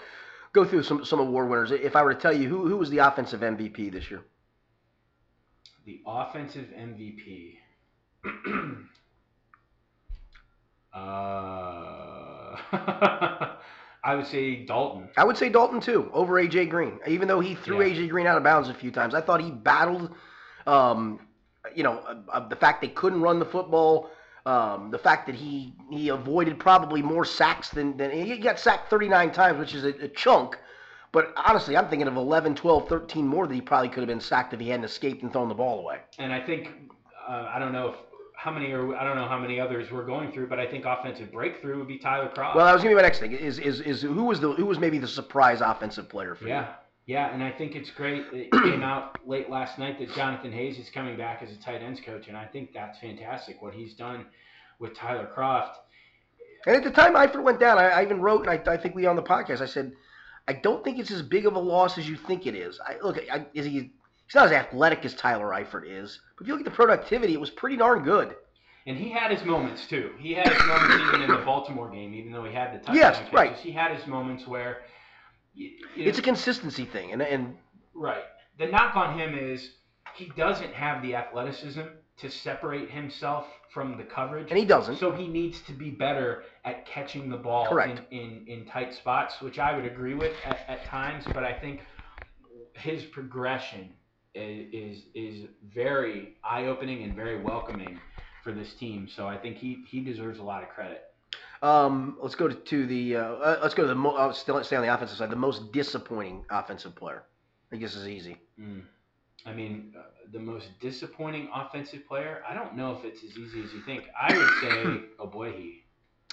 go 0.52 0.66
through 0.66 0.84
some 0.84 1.06
some 1.06 1.22
award 1.22 1.50
winners. 1.50 1.72
If 1.72 1.96
I 1.96 2.04
were 2.04 2.14
to 2.14 2.20
tell 2.20 2.36
you 2.36 2.50
who 2.50 2.68
who 2.68 2.76
was 2.76 2.90
the 2.90 2.98
offensive 2.98 3.40
MVP 3.40 3.90
this 3.90 4.12
year, 4.12 4.22
The 5.86 6.02
offensive 6.06 6.66
MVP. 6.78 7.54
uh, 10.94 10.98
I 14.04 14.16
would 14.16 14.28
say 14.28 14.66
Dalton. 14.66 15.08
I 15.16 15.24
would 15.24 15.38
say 15.38 15.48
Dalton 15.48 15.80
too 15.80 16.10
over 16.14 16.34
AJ 16.34 16.70
Green. 16.70 17.00
Even 17.08 17.30
though 17.30 17.40
he 17.40 17.56
threw 17.56 17.82
Yeah. 17.82 17.96
AJ 17.96 18.10
Green 18.10 18.28
out 18.28 18.36
of 18.36 18.44
bounds 18.44 18.68
a 18.68 18.74
few 18.74 18.92
times, 18.92 19.16
I 19.16 19.22
thought 19.22 19.42
he 19.42 19.52
battled. 19.52 20.12
Um, 20.68 21.22
you 21.74 21.84
know, 21.84 22.00
uh, 22.00 22.16
uh, 22.32 22.48
the 22.50 22.58
fact 22.58 22.82
they 22.82 22.90
couldn't 22.90 23.22
run 23.22 23.40
the 23.40 23.46
football. 23.46 24.10
Um, 24.46 24.92
the 24.92 25.00
fact 25.00 25.26
that 25.26 25.34
he 25.34 25.74
he 25.90 26.10
avoided 26.10 26.60
probably 26.60 27.02
more 27.02 27.26
sacks 27.26 27.70
than, 27.70 27.98
than 27.98 28.12
he 28.12 28.38
got 28.38 28.60
sacked 28.60 28.92
39 28.92 29.32
times, 29.32 29.58
which 29.58 29.74
is 29.74 29.84
a, 29.84 29.90
a 30.04 30.08
chunk. 30.10 30.58
But 31.12 31.34
honestly, 31.36 31.78
I'm 31.78 31.88
thinking 31.88 32.08
of 32.08 32.18
11, 32.18 32.56
12, 32.56 32.90
13 32.90 33.26
more 33.26 33.48
that 33.48 33.54
he 33.54 33.62
probably 33.62 33.88
could 33.90 34.00
have 34.00 34.08
been 34.08 34.20
sacked 34.20 34.54
if 34.54 34.60
he 34.60 34.70
hadn't 34.70 34.84
escaped 34.84 35.24
and 35.24 35.32
thrown 35.32 35.48
the 35.48 35.56
ball 35.56 35.80
away. 35.80 36.00
And 36.20 36.32
I 36.32 36.46
think 36.46 36.70
uh, 37.28 37.50
I 37.52 37.58
don't 37.58 37.72
know 37.72 37.88
if 37.88 37.96
how 38.36 38.52
many 38.52 38.72
are 38.72 38.96
I 38.96 39.04
don't 39.04 39.16
know 39.16 39.28
how 39.28 39.40
many 39.40 39.60
others 39.60 39.92
we're 39.92 40.06
going 40.06 40.32
through, 40.32 40.48
but 40.48 40.60
I 40.60 40.68
think 40.68 40.86
offensive 40.86 41.32
breakthrough 41.32 41.80
would 41.80 41.88
be 41.88 41.98
Tyler 41.98 42.30
Kroft. 42.30 42.56
Well, 42.56 42.66
that 42.66 42.74
was 42.74 42.84
gonna 42.84 42.92
be 42.92 42.96
my 42.98 43.02
next 43.02 43.20
thing. 43.20 43.32
Is 43.32 43.58
is 43.58 43.82
is 43.82 44.04
who 44.04 44.26
was 44.26 44.40
the 44.40 44.52
who 44.52 44.66
was 44.68 44.78
maybe 44.78 45.00
the 45.00 45.08
surprise 45.08 45.62
offensive 45.62 46.08
player 46.08 46.36
for 46.36 46.48
you? 46.48 46.66
Yeah, 47.06 47.32
and 47.34 47.44
I 47.44 47.52
think 47.52 47.76
it's 47.76 47.92
great. 47.92 48.24
It 48.34 48.52
came 48.64 48.82
out 48.82 49.18
late 49.28 49.50
last 49.50 49.78
night 49.78 50.00
that 50.00 50.12
Jonathan 50.14 50.52
Hayes 50.52 50.80
is 50.80 50.90
coming 50.90 51.18
back 51.18 51.42
as 51.44 51.52
a 51.52 51.58
tight 51.58 51.82
ends 51.82 52.02
coach, 52.04 52.28
and 52.28 52.36
I 52.36 52.46
think 52.46 52.74
that's 52.74 52.98
fantastic 53.00 53.62
what 53.62 53.74
he's 53.74 53.94
done 53.94 54.26
with 54.80 54.96
Tyler 54.96 55.30
Kroft. 55.36 55.74
And 56.66 56.76
at 56.76 56.84
the 56.84 56.92
time 56.92 57.14
Eifert 57.14 57.44
went 57.44 57.60
down, 57.60 57.78
I, 57.78 57.90
I 57.90 58.04
even 58.04 58.22
wrote, 58.22 58.48
and 58.48 58.50
I, 58.50 58.72
I 58.74 58.78
think 58.78 58.96
we 58.96 59.06
on 59.06 59.16
the 59.16 59.22
podcast, 59.22 59.62
I 59.62 59.68
said, 59.68 59.94
I 60.48 60.54
don't 60.54 60.84
think 60.84 60.98
it's 60.98 61.12
as 61.12 61.22
big 61.22 61.46
of 61.46 61.56
a 61.56 61.60
loss 61.60 61.98
as 61.98 62.10
you 62.10 62.16
think 62.16 62.48
it 62.48 62.56
is. 62.56 62.80
I, 62.86 62.96
look, 63.04 63.18
I, 63.32 63.46
is 63.54 63.66
he? 63.66 63.72
He's 63.72 64.34
not 64.34 64.48
as 64.48 64.52
athletic 64.54 65.06
as 65.06 65.14
Tyler 65.14 65.50
Eifert 65.50 65.84
is, 65.88 66.20
but 66.36 66.44
if 66.44 66.48
you 66.48 66.56
look 66.56 66.66
at 66.66 66.72
the 66.72 66.76
productivity, 66.76 67.34
it 67.34 67.40
was 67.40 67.52
pretty 67.52 67.78
darn 67.78 68.04
good. 68.04 68.36
And 68.88 68.98
he 68.98 69.10
had 69.12 69.30
his 69.32 69.44
moments 69.46 69.86
too. 69.88 70.12
He 70.20 70.34
had 70.34 70.48
his 70.48 70.66
moments 70.66 70.96
even 71.08 71.22
in 71.22 71.30
the 71.30 71.46
Baltimore 71.46 71.90
game, 71.90 72.16
even 72.16 72.32
though 72.32 72.44
he 72.44 72.54
had 72.54 72.74
the 72.74 72.78
touchdown 72.78 72.96
Yes, 72.96 73.18
catches. 73.18 73.34
right. 73.34 73.56
He 73.58 73.72
had 73.72 73.96
his 73.96 74.08
moments 74.08 74.48
where, 74.48 74.82
you, 75.56 75.70
you 75.96 76.04
know, 76.04 76.10
It's 76.10 76.20
a 76.20 76.22
consistency 76.22 76.86
thing, 76.86 77.12
and 77.14 77.22
and 77.22 77.56
right. 77.94 78.24
The 78.58 78.68
knock 78.68 78.96
on 78.96 79.18
him 79.18 79.38
is 79.38 79.72
he 80.16 80.32
doesn't 80.38 80.74
have 80.74 81.02
the 81.02 81.16
athleticism 81.16 81.82
to 82.18 82.30
separate 82.32 82.90
himself 82.90 83.46
from 83.74 83.98
the 83.98 84.04
coverage. 84.04 84.48
and 84.50 84.58
he 84.58 84.66
doesn't. 84.66 84.98
So 84.98 85.12
he 85.12 85.28
needs 85.28 85.60
to 85.64 85.74
be 85.74 85.90
better 85.90 86.44
at 86.64 86.86
catching 86.86 87.30
the 87.30 87.36
ball 87.36 87.68
Correct. 87.68 88.00
in, 88.12 88.20
in, 88.20 88.46
in 88.48 88.66
tight 88.66 88.94
spots, 88.94 89.42
which 89.42 89.60
I 89.60 89.76
would 89.76 89.86
agree 89.86 90.14
with 90.14 90.34
at, 90.46 90.60
at 90.70 90.86
times. 90.86 91.26
But 91.34 91.44
I 91.44 91.54
think 91.54 91.82
his 92.74 93.04
progression 93.04 93.90
is 94.34 94.68
is, 94.74 95.04
is 95.14 95.50
very 95.74 96.36
eye 96.44 96.66
opening 96.66 97.04
and 97.04 97.16
very 97.16 97.42
welcoming 97.42 98.00
for 98.44 98.52
this 98.54 98.74
team. 98.76 99.10
So 99.14 99.28
I 99.28 99.38
think 99.38 99.58
he, 99.58 99.84
he 99.90 100.02
deserves 100.02 100.40
a 100.40 100.44
lot 100.44 100.64
of 100.64 100.70
credit. 100.70 101.04
Um, 101.62 102.18
let's 102.22 102.36
go 102.36 102.48
to, 102.48 102.56
to 102.56 102.86
the 102.86 103.16
uh, 103.16 103.22
uh, 103.22 103.60
let's 103.62 103.74
go 103.74 103.84
to 103.84 103.88
the 103.88 103.96
mo- 103.96 104.16
uh, 104.16 104.34
still 104.34 104.62
stay 104.64 104.76
on 104.76 104.82
the 104.82 104.94
offensive 104.94 105.18
side. 105.18 105.30
The 105.30 105.36
most 105.36 105.72
disappointing 105.72 106.46
offensive 106.50 106.96
player. 106.96 107.24
I 107.72 107.78
guess 107.78 107.96
is 107.96 108.08
easy. 108.08 108.38
Mm. 108.60 108.84
I 109.46 109.54
mean, 109.54 109.94
uh, 109.98 110.04
the 110.32 110.40
most 110.40 110.68
disappointing 110.80 111.50
offensive 111.54 112.08
player. 112.08 112.44
I 112.48 112.54
don't 112.54 112.76
know 112.76 112.94
if 112.94 113.04
it's 113.06 113.24
as 113.24 113.38
easy 113.38 113.64
as 113.64 113.74
you 113.74 113.82
think. 113.82 114.04
I 114.20 114.36
would 114.36 114.50
say 114.62 115.02
Ogbuehi. 115.20 115.82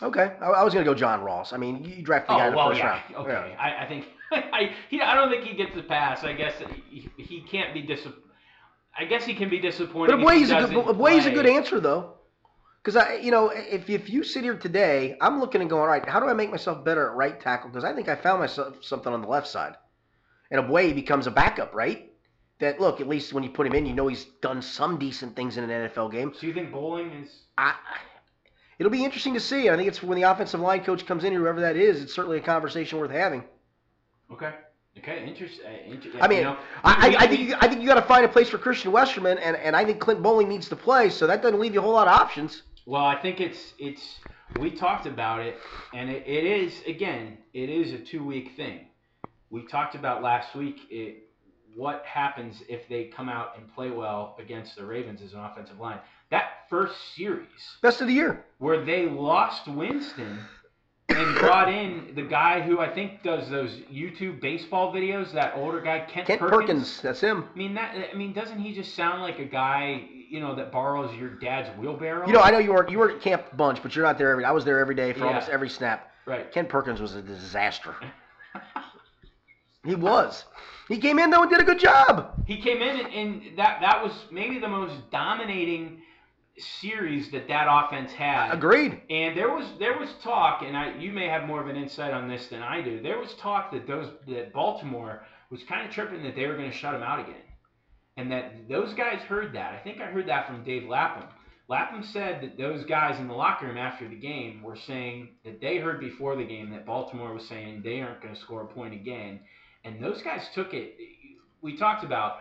Okay, 0.02 0.32
I, 0.40 0.46
I 0.46 0.64
was 0.64 0.72
gonna 0.72 0.84
go 0.84 0.94
John 0.94 1.22
Ross. 1.22 1.52
I 1.52 1.58
mean, 1.58 1.84
you 1.84 2.02
draft 2.02 2.26
the 2.26 2.34
guy 2.34 2.44
Oh 2.44 2.46
in 2.46 2.50
the 2.52 2.56
well, 2.56 2.68
first 2.70 2.78
yeah. 2.78 2.86
round. 2.86 3.14
Okay, 3.16 3.54
I, 3.58 3.84
I 3.84 3.88
think 3.88 4.06
I 4.32 4.70
he, 4.88 5.00
I 5.00 5.14
don't 5.14 5.30
think 5.30 5.44
he 5.44 5.54
gets 5.54 5.74
the 5.74 5.82
pass. 5.82 6.24
I 6.24 6.32
guess 6.32 6.54
he, 6.88 7.08
he 7.16 7.42
can't 7.42 7.74
be 7.74 7.82
dis. 7.82 8.06
I 8.96 9.04
guess 9.04 9.24
he 9.24 9.34
can 9.34 9.48
be 9.48 9.58
disappointed. 9.58 10.16
But 10.16 10.20
Ogbuehi's 10.20 10.50
a 10.50 10.56
good 10.56 10.70
Ogbuehi's 10.70 11.26
a 11.26 11.30
good 11.30 11.46
answer 11.46 11.80
though, 11.80 12.14
because 12.82 12.96
I 12.96 13.14
you 13.16 13.30
know 13.30 13.50
if 13.50 13.88
if 13.88 14.10
you 14.10 14.24
sit 14.24 14.42
here 14.42 14.56
today, 14.56 15.16
I'm 15.20 15.38
looking 15.40 15.60
and 15.60 15.70
going, 15.70 15.82
all 15.82 15.88
right, 15.88 16.06
how 16.08 16.20
do 16.20 16.26
I 16.26 16.34
make 16.34 16.50
myself 16.50 16.84
better 16.84 17.10
at 17.10 17.16
right 17.16 17.40
tackle? 17.40 17.70
Because 17.70 17.84
I 17.84 17.94
think 17.94 18.08
I 18.08 18.16
found 18.16 18.40
myself 18.40 18.82
something 18.82 19.12
on 19.12 19.22
the 19.22 19.28
left 19.28 19.46
side, 19.46 19.76
and 20.50 20.60
a 20.60 20.62
Ogbuehi 20.64 20.94
becomes 20.94 21.26
a 21.26 21.30
backup, 21.30 21.74
right? 21.74 22.10
That 22.58 22.80
look, 22.80 23.00
at 23.00 23.08
least 23.08 23.32
when 23.32 23.44
you 23.44 23.50
put 23.50 23.66
him 23.66 23.74
in, 23.74 23.86
you 23.86 23.94
know 23.94 24.08
he's 24.08 24.24
done 24.40 24.62
some 24.62 24.98
decent 24.98 25.36
things 25.36 25.56
in 25.56 25.68
an 25.68 25.88
NFL 25.88 26.12
game. 26.12 26.32
So 26.38 26.46
you 26.46 26.54
think 26.54 26.72
Boling 26.72 27.10
is? 27.12 27.30
I, 27.58 27.74
it'll 28.78 28.92
be 28.92 29.04
interesting 29.04 29.34
to 29.34 29.40
see. 29.40 29.68
I 29.68 29.76
think 29.76 29.88
it's 29.88 30.02
when 30.02 30.20
the 30.20 30.30
offensive 30.30 30.60
line 30.60 30.84
coach 30.84 31.06
comes 31.06 31.24
in, 31.24 31.32
whoever 31.32 31.60
that 31.60 31.76
is. 31.76 32.02
It's 32.02 32.14
certainly 32.14 32.38
a 32.38 32.42
conversation 32.42 32.98
worth 32.98 33.10
having. 33.10 33.42
Okay. 34.32 34.52
Okay. 34.98 35.24
Interesting. 35.26 35.66
Uh, 35.66 35.92
inter- 35.92 36.10
I 36.20 36.28
mean, 36.28 36.38
you 36.38 36.44
know, 36.44 36.56
I, 36.84 37.16
I, 37.16 37.24
I 37.24 37.26
think 37.26 37.40
you, 37.40 37.56
I 37.60 37.68
think 37.68 37.80
you 37.80 37.88
got 37.88 37.94
to 37.94 38.02
find 38.02 38.24
a 38.24 38.28
place 38.28 38.48
for 38.48 38.58
Christian 38.58 38.92
Westerman, 38.92 39.38
and, 39.38 39.56
and 39.56 39.74
I 39.74 39.84
think 39.84 40.00
Clint 40.00 40.22
Boling 40.22 40.48
needs 40.48 40.68
to 40.68 40.76
play, 40.76 41.10
so 41.10 41.26
that 41.26 41.42
doesn't 41.42 41.58
leave 41.58 41.74
you 41.74 41.80
a 41.80 41.82
whole 41.82 41.94
lot 41.94 42.06
of 42.06 42.14
options. 42.14 42.62
Well, 42.86 43.04
I 43.04 43.20
think 43.20 43.40
it's 43.40 43.74
it's 43.78 44.18
we 44.58 44.70
talked 44.70 45.06
about 45.06 45.40
it, 45.40 45.56
and 45.94 46.10
it, 46.10 46.24
it 46.26 46.44
is 46.44 46.82
again 46.86 47.38
it 47.54 47.68
is 47.68 47.92
a 47.92 47.98
two 47.98 48.24
week 48.24 48.52
thing. 48.56 48.86
We 49.50 49.66
talked 49.66 49.94
about 49.94 50.22
last 50.22 50.54
week 50.54 50.80
it, 50.90 51.28
what 51.76 52.04
happens 52.04 52.62
if 52.68 52.88
they 52.88 53.04
come 53.04 53.28
out 53.28 53.56
and 53.56 53.72
play 53.74 53.90
well 53.90 54.36
against 54.38 54.76
the 54.76 54.84
Ravens 54.84 55.22
as 55.22 55.32
an 55.32 55.40
offensive 55.40 55.78
line. 55.78 55.98
That 56.30 56.66
first 56.68 57.14
series 57.14 57.46
Best 57.82 58.00
of 58.00 58.08
the 58.08 58.14
year. 58.14 58.44
where 58.58 58.84
they 58.84 59.06
lost 59.06 59.68
Winston 59.68 60.38
and 61.08 61.38
brought 61.38 61.68
in 61.70 62.12
the 62.14 62.22
guy 62.22 62.60
who 62.62 62.80
I 62.80 62.92
think 62.92 63.22
does 63.22 63.48
those 63.50 63.70
YouTube 63.92 64.40
baseball 64.40 64.92
videos, 64.92 65.32
that 65.34 65.54
older 65.56 65.80
guy 65.80 66.00
Kent, 66.00 66.26
Kent 66.26 66.40
Perkins, 66.40 67.00
that's 67.00 67.20
him. 67.20 67.44
I 67.54 67.58
mean 67.58 67.74
that. 67.74 67.94
I 68.12 68.16
mean, 68.16 68.32
doesn't 68.32 68.58
he 68.58 68.74
just 68.74 68.94
sound 68.94 69.22
like 69.22 69.38
a 69.38 69.44
guy 69.44 70.08
you 70.32 70.40
know 70.40 70.54
that 70.54 70.72
borrows 70.72 71.14
your 71.16 71.28
dad's 71.28 71.68
wheelbarrow? 71.78 72.26
You 72.26 72.32
know, 72.32 72.40
I 72.40 72.50
know 72.50 72.58
you 72.58 72.72
weren't 72.72 72.90
you 72.90 72.98
were 72.98 73.10
at 73.10 73.20
camp 73.20 73.54
bunch, 73.54 73.82
but 73.82 73.94
you're 73.94 74.04
not 74.04 74.16
there 74.16 74.30
every. 74.30 74.46
I 74.46 74.50
was 74.50 74.64
there 74.64 74.78
every 74.80 74.94
day 74.94 75.12
for 75.12 75.20
Yeah. 75.20 75.26
almost 75.26 75.50
every 75.50 75.68
snap. 75.68 76.10
right. 76.24 76.50
Kent 76.50 76.70
Perkins 76.70 77.00
was 77.02 77.14
a 77.14 77.20
disaster. 77.20 77.94
he 79.84 79.94
was. 79.94 80.44
He 80.88 80.96
came 80.98 81.18
in 81.18 81.28
though 81.28 81.42
and 81.42 81.50
did 81.50 81.60
a 81.60 81.64
good 81.64 81.78
job. 81.78 82.32
He 82.46 82.56
came 82.62 82.80
in 82.80 83.04
and, 83.04 83.12
and 83.14 83.58
that 83.58 83.82
that 83.82 84.02
was 84.02 84.12
maybe 84.30 84.58
the 84.58 84.68
most 84.68 84.94
dominating 85.10 86.00
series 86.56 87.30
that 87.32 87.46
that 87.48 87.66
offense 87.68 88.12
had. 88.12 88.52
Agreed. 88.52 89.02
And 89.10 89.36
there 89.36 89.52
was 89.54 89.66
there 89.78 89.98
was 89.98 90.08
talk, 90.22 90.62
and 90.62 90.74
I 90.74 90.96
you 90.96 91.12
may 91.12 91.28
have 91.28 91.46
more 91.46 91.60
of 91.60 91.68
an 91.68 91.76
insight 91.76 92.14
on 92.14 92.26
this 92.26 92.46
than 92.46 92.62
I 92.62 92.80
do. 92.80 93.02
There 93.02 93.18
was 93.18 93.34
talk 93.34 93.70
that 93.72 93.86
those 93.86 94.08
that 94.28 94.54
Baltimore 94.54 95.26
was 95.50 95.62
kind 95.64 95.86
of 95.86 95.92
tripping 95.94 96.22
that 96.22 96.34
they 96.34 96.46
were 96.46 96.56
going 96.56 96.70
to 96.70 96.76
shut 96.76 96.94
him 96.94 97.02
out 97.02 97.20
again, 97.20 97.42
and 98.16 98.30
that 98.30 98.68
those 98.68 98.94
guys 98.94 99.20
heard 99.20 99.54
that. 99.54 99.74
I 99.74 99.78
think 99.78 100.00
I 100.00 100.06
heard 100.06 100.28
that 100.28 100.46
from 100.46 100.64
Dave 100.64 100.88
Lapham. 100.88 101.28
Lapham 101.68 102.02
said 102.02 102.42
that 102.42 102.58
those 102.58 102.84
guys 102.84 103.18
in 103.18 103.28
the 103.28 103.34
locker 103.34 103.66
room 103.66 103.78
after 103.78 104.06
the 104.08 104.16
game 104.16 104.62
were 104.62 104.76
saying 104.76 105.30
that 105.44 105.60
they 105.60 105.78
heard 105.78 106.00
before 106.00 106.36
the 106.36 106.44
game 106.44 106.70
that 106.70 106.84
Baltimore 106.84 107.32
was 107.32 107.46
saying 107.46 107.82
they 107.82 108.00
aren't 108.00 108.20
going 108.20 108.34
to 108.34 108.40
score 108.40 108.62
a 108.62 108.66
point 108.66 108.92
again, 108.92 109.40
and 109.84 110.02
those 110.02 110.22
guys 110.22 110.48
took 110.54 110.74
it. 110.74 110.94
We 111.62 111.76
talked 111.76 112.04
about 112.04 112.38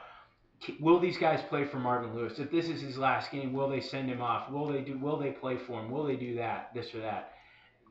will 0.80 1.00
these 1.00 1.18
guys 1.18 1.42
play 1.50 1.66
for 1.66 1.78
Marvin 1.78 2.16
Lewis? 2.16 2.40
If 2.40 2.52
this 2.52 2.68
is 2.68 2.82
his 2.82 2.98
last 2.98 3.32
game, 3.32 3.54
will 3.54 3.70
they 3.70 3.82
send 3.82 4.10
him 4.10 4.22
off? 4.22 4.52
Will 4.52 4.68
they 4.68 4.82
do? 4.82 4.98
Will 4.98 5.18
they 5.18 5.32
play 5.32 5.58
for 5.58 5.80
him? 5.80 5.90
Will 5.90 6.06
they 6.06 6.16
do 6.16 6.36
that? 6.36 6.72
This 6.74 6.94
or 6.94 7.00
that? 7.00 7.34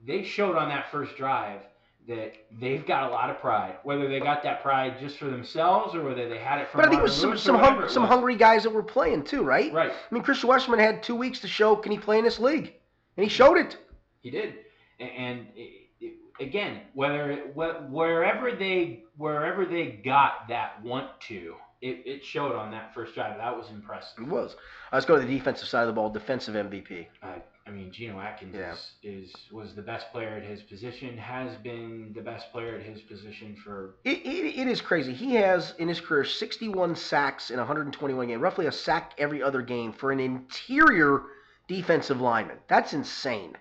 They 0.06 0.22
showed 0.22 0.56
on 0.56 0.68
that 0.68 0.90
first 0.90 1.16
drive 1.16 1.60
that 2.08 2.32
they've 2.60 2.86
got 2.86 3.08
a 3.08 3.12
lot 3.12 3.30
of 3.30 3.38
pride. 3.40 3.76
Whether 3.82 4.08
they 4.08 4.20
got 4.20 4.42
that 4.42 4.62
pride 4.62 4.96
just 5.00 5.18
for 5.18 5.26
themselves 5.26 5.94
or 5.94 6.02
whether 6.02 6.28
they 6.28 6.38
had 6.38 6.60
it 6.60 6.70
from 6.70 6.80
But 6.80 6.86
I 6.86 6.90
think 6.90 7.00
it 7.00 7.04
was 7.04 7.16
some 7.16 7.36
some, 7.36 7.56
hung, 7.56 7.82
it 7.82 7.90
some 7.90 8.04
hungry 8.04 8.36
guys 8.36 8.62
that 8.64 8.70
were 8.70 8.82
playing 8.82 9.24
too, 9.24 9.42
right? 9.42 9.72
Right, 9.72 9.90
I 9.90 10.14
mean, 10.14 10.22
Christian 10.22 10.48
Westerman 10.48 10.80
had 10.80 11.02
two 11.02 11.16
weeks 11.16 11.40
to 11.40 11.48
show 11.48 11.76
can 11.76 11.92
he 11.92 11.98
play 11.98 12.18
in 12.18 12.24
this 12.24 12.38
league, 12.38 12.74
and 13.16 13.24
he 13.24 13.28
showed 13.28 13.56
it. 13.56 13.76
he 14.22 14.30
did. 14.30 14.54
And 14.98 15.46
it, 15.56 15.88
it, 16.00 16.14
again, 16.40 16.80
whether 16.94 17.36
wherever 17.54 18.52
they 18.52 19.04
wherever 19.16 19.64
they 19.64 20.00
got 20.04 20.48
that 20.48 20.82
want 20.82 21.08
to, 21.28 21.54
it, 21.80 22.02
it 22.04 22.24
showed 22.24 22.54
on 22.54 22.70
that 22.72 22.94
first 22.94 23.14
drive. 23.14 23.38
That 23.38 23.56
was 23.56 23.70
impressive. 23.70 24.24
It 24.24 24.28
was. 24.28 24.54
Uh, 24.54 24.96
let's 24.96 25.06
go 25.06 25.16
to 25.18 25.24
the 25.24 25.38
defensive 25.38 25.68
side 25.68 25.82
of 25.82 25.88
the 25.88 25.92
ball. 25.92 26.10
Defensive 26.10 26.54
MVP. 26.54 27.06
Uh, 27.22 27.26
I 27.70 27.72
mean, 27.72 27.92
Geno 27.92 28.18
Atkins 28.20 28.56
Yeah. 28.56 28.72
is, 28.72 28.90
is 29.02 29.34
was 29.52 29.74
the 29.74 29.82
best 29.82 30.10
player 30.10 30.30
at 30.30 30.42
his 30.42 30.60
position. 30.62 31.16
Has 31.16 31.56
been 31.58 32.12
the 32.14 32.20
best 32.20 32.50
player 32.50 32.74
at 32.76 32.82
his 32.84 33.00
position 33.02 33.56
for 33.64 33.94
It, 34.04 34.18
it, 34.18 34.60
it 34.60 34.68
is 34.68 34.80
crazy. 34.80 35.12
He 35.12 35.34
has 35.36 35.74
in 35.78 35.86
his 35.86 36.00
career 36.00 36.24
61 36.24 36.96
sacks 36.96 37.50
in 37.50 37.58
121 37.58 38.26
games, 38.26 38.42
roughly 38.42 38.66
a 38.66 38.72
sack 38.72 39.12
every 39.18 39.42
other 39.42 39.62
game 39.62 39.92
for 39.92 40.10
an 40.10 40.18
interior 40.18 41.22
defensive 41.68 42.20
lineman. 42.20 42.58
That's 42.66 42.92
insane. 42.92 43.56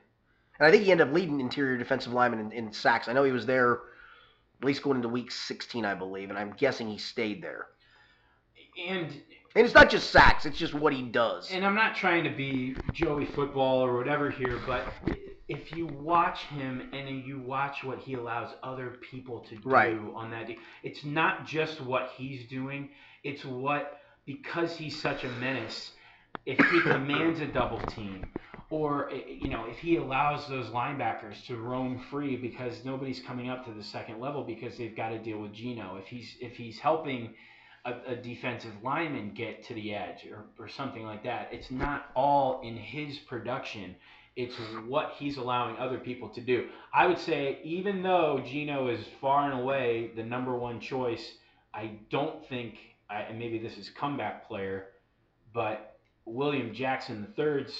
And 0.57 0.68
I 0.68 0.72
think 0.72 0.84
he 0.84 0.91
ended 0.91 1.07
up 1.07 1.14
leading 1.14 1.39
interior 1.39 1.78
defensive 1.78 2.12
lineman 2.12 2.39
in, 2.39 2.51
in 2.51 2.74
sacks. 2.74 3.07
I 3.07 3.14
know 3.14 3.24
he 3.24 3.32
was 3.32 3.45
there 3.45 3.74
at 4.62 4.66
least 4.66 4.82
going 4.82 4.97
into 4.97 5.10
week 5.10 5.32
16, 5.32 5.86
I 5.86 5.93
believe, 5.93 6.30
and 6.30 6.38
I'm 6.39 6.53
guessing 6.53 6.89
he 6.89 6.97
stayed 6.97 7.43
there. 7.43 7.68
and 8.88 9.22
And 9.56 9.66
it's 9.66 9.74
not 9.74 9.89
just 9.89 10.12
sacks; 10.12 10.45
it's 10.45 10.58
just 10.58 10.74
what 10.74 10.93
he 10.93 11.02
does. 11.02 11.52
and 11.52 11.66
I'm 11.66 11.76
not 11.76 11.95
trying 11.95 12.24
to 12.24 12.30
be 12.30 12.76
Joey 12.93 13.26
football 13.26 13.80
or 13.82 13.97
whatever 13.97 14.30
here, 14.30 14.60
but 14.68 14.86
if 15.47 15.74
you 15.74 15.88
watch 15.88 16.43
him 16.45 16.89
and 16.93 17.26
you 17.26 17.39
watch 17.39 17.84
what 17.84 17.97
he 18.00 18.14
allows 18.14 18.54
other 18.62 18.97
people 19.10 19.39
to 19.50 19.56
do 19.56 19.70
Right. 19.70 19.97
on 20.14 20.30
that, 20.32 20.50
it's 20.84 21.04
not 21.04 21.47
just 21.47 21.82
what 21.82 22.12
he's 22.16 22.47
doing; 22.47 22.89
it's 23.24 23.43
what 23.43 24.00
because 24.26 24.76
he's 24.78 25.02
such 25.02 25.24
a 25.24 25.30
menace. 25.39 25.93
If 26.45 26.60
he 26.70 26.82
commands 26.82 27.39
a 27.39 27.47
double 27.47 27.80
team, 27.88 28.32
or 28.70 29.10
eh, 29.12 29.22
you 29.28 29.50
know, 29.50 29.66
if 29.66 29.80
he 29.80 29.97
allows 29.97 30.47
those 30.47 30.68
linebackers 30.68 31.43
to 31.47 31.58
roam 31.58 31.97
free 32.12 32.36
because 32.38 32.86
nobody's 32.86 33.20
coming 33.20 33.50
up 33.50 33.66
to 33.66 33.72
the 33.72 33.84
second 33.84 34.20
level 34.20 34.43
because 34.43 34.78
they've 34.78 34.95
got 34.95 35.10
to 35.10 35.18
deal 35.20 35.39
with 35.39 35.54
Geno. 35.54 35.97
If 35.97 36.08
he's 36.08 36.38
if 36.39 36.56
he's 36.56 36.80
helping 36.80 37.34
a, 37.86 38.13
a 38.13 38.15
defensive 38.15 38.73
lineman 38.84 39.34
get 39.34 39.65
to 39.67 39.73
the 39.73 39.93
edge 39.93 40.25
or, 40.32 40.45
or 40.63 40.67
something 40.67 41.03
like 41.03 41.23
that. 41.23 41.49
It's 41.51 41.71
not 41.71 42.07
all 42.15 42.61
in 42.63 42.75
his 42.75 43.17
production. 43.19 43.95
It's 44.36 44.55
what 44.88 45.13
he's 45.17 45.38
allowing 45.38 45.77
other 45.77 45.97
people 45.97 46.30
to 46.30 46.41
do. 46.41 46.67
I 46.93 47.07
would 47.07 47.19
say, 47.19 47.59
even 47.63 48.01
though 48.03 48.41
Geno 48.45 48.88
is 48.88 49.03
far 49.19 49.51
and 49.51 49.59
away 49.59 50.11
the 50.15 50.23
number 50.23 50.57
one 50.57 50.80
choice, 50.80 51.34
I 51.73 51.91
don't 52.09 52.47
think, 52.47 52.75
I, 53.09 53.21
and 53.21 53.39
maybe 53.39 53.59
this 53.59 53.77
is 53.77 53.89
comeback 53.89 54.47
player, 54.47 54.88
but 55.53 55.97
William 56.25 56.73
Jackson 56.73 57.34
III's 57.38 57.77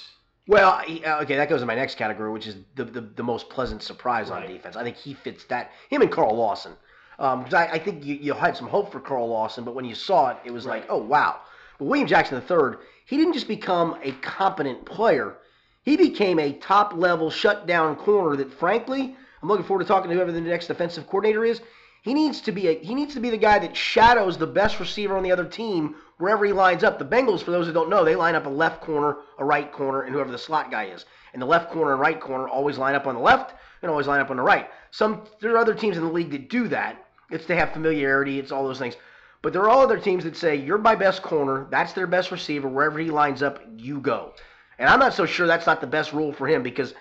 Well, 0.47 0.79
he, 0.79 1.05
uh, 1.05 1.21
okay, 1.21 1.37
that 1.37 1.49
goes 1.49 1.61
in 1.61 1.67
my 1.67 1.75
next 1.75 1.95
category, 1.95 2.31
which 2.31 2.47
is 2.47 2.57
the, 2.75 2.85
the, 2.85 3.01
the 3.01 3.23
most 3.23 3.49
pleasant 3.49 3.81
surprise 3.83 4.29
on 4.29 4.45
defense. 4.47 4.75
I 4.75 4.83
think 4.83 4.97
he 4.97 5.13
fits 5.13 5.45
that. 5.45 5.71
Him 5.89 6.01
and 6.01 6.11
Carl 6.11 6.35
Lawson. 6.35 6.73
Um, 7.20 7.39
because 7.39 7.53
I, 7.53 7.74
I 7.74 7.80
think 7.80 8.05
you, 8.05 8.15
you 8.15 8.34
had 8.34 8.55
some 8.55 8.67
hope 8.67 8.91
for 8.91 8.99
Carl 8.99 9.28
Lawson, 9.28 9.65
but 9.65 9.76
when 9.76 9.86
you 9.86 9.93
saw 9.93 10.30
it, 10.30 10.38
it 10.45 10.51
was 10.51 10.65
like, 10.65 10.86
oh, 10.89 10.97
wow. 10.97 11.41
But 11.78 11.86
William 11.86 12.07
Jackson 12.07 12.41
III, 12.41 12.80
he 13.05 13.17
didn't 13.17 13.34
just 13.34 13.47
become 13.47 13.97
a 14.01 14.13
competent 14.13 14.86
player. 14.86 15.38
He 15.84 15.97
became 15.97 16.39
a 16.39 16.53
top 16.53 16.93
level 16.93 17.30
shutdown 17.30 17.97
corner 17.97 18.38
that, 18.38 18.53
frankly, 18.53 19.17
I'm 19.41 19.49
looking 19.49 19.65
forward 19.65 19.84
to 19.84 19.88
talking 19.88 20.09
to 20.09 20.15
whoever 20.15 20.32
the 20.32 20.41
next 20.41 20.67
defensive 20.67 21.07
coordinator 21.07 21.43
is. 21.43 21.61
He 22.01 22.13
needs 22.13 22.39
to 22.41 22.53
be 22.53 22.67
a, 22.70 22.80
he 22.80 22.95
needs 22.95 23.13
to 23.15 23.20
be 23.20 23.30
the 23.30 23.38
guy 23.38 23.59
that 23.59 23.76
shadows 23.76 24.38
the 24.38 24.47
best 24.47 24.80
receiver 24.80 25.17
on 25.17 25.24
the 25.24 25.32
other 25.32 25.45
team 25.45 25.95
wherever 26.17 26.45
he 26.45 26.53
lines 26.53 26.84
up. 26.84 26.97
The 26.97 27.05
Bengals, 27.05 27.43
for 27.43 27.51
those 27.51 27.67
who 27.67 27.74
don't 27.74 27.89
know, 27.89 28.05
they 28.05 28.15
line 28.15 28.36
up 28.36 28.45
a 28.45 28.49
left 28.49 28.82
corner, 28.82 29.17
a 29.38 29.43
right 29.43 29.70
corner, 29.72 30.03
and 30.03 30.13
whoever 30.13 30.32
the 30.32 30.38
slot 30.38 30.72
guy 30.72 30.86
is. 30.86 31.05
And 31.34 31.41
the 31.41 31.45
left 31.45 31.72
corner 31.72 31.91
and 31.91 31.99
right 31.99 32.20
corner 32.20 32.47
always 32.47 32.78
line 32.78 32.95
up 32.95 33.07
on 33.07 33.15
the 33.15 33.22
left 33.22 33.53
and 33.82 33.91
always 33.91 34.07
line 34.07 34.22
up 34.22 34.32
on 34.32 34.38
the 34.38 34.43
right. 34.43 34.70
Some 34.91 35.24
there 35.41 35.53
are 35.53 35.57
other 35.57 35.74
teams 35.74 35.97
in 35.97 36.03
the 36.03 36.11
league 36.11 36.32
that 36.32 36.49
do 36.49 36.67
that. 36.70 37.05
It's 37.32 37.45
to 37.45 37.55
have 37.55 37.73
familiarity. 37.73 38.39
It's 38.39 38.51
all 38.51 38.63
those 38.63 38.80
things. 38.80 38.95
But 39.41 39.53
there 39.53 39.61
are 39.61 39.69
all 39.69 39.82
other 39.82 39.99
teams 39.99 40.23
that 40.25 40.36
say 40.36 40.55
you're 40.55 40.77
my 40.77 40.95
best 40.95 41.21
corner. 41.21 41.67
That's 41.69 41.93
their 41.93 42.07
best 42.07 42.32
receiver. 42.32 42.67
Wherever 42.67 42.99
he 42.99 43.09
lines 43.09 43.41
up, 43.41 43.61
you 43.77 43.99
go. 43.99 44.34
And 44.77 44.89
I'm 44.89 44.99
not 44.99 45.13
so 45.13 45.25
sure 45.25 45.47
that's 45.47 45.65
not 45.67 45.82
the 45.82 45.88
best 45.88 46.13
rule 46.13 46.34
for 46.34 46.47
him 46.47 46.63
because 46.63 46.93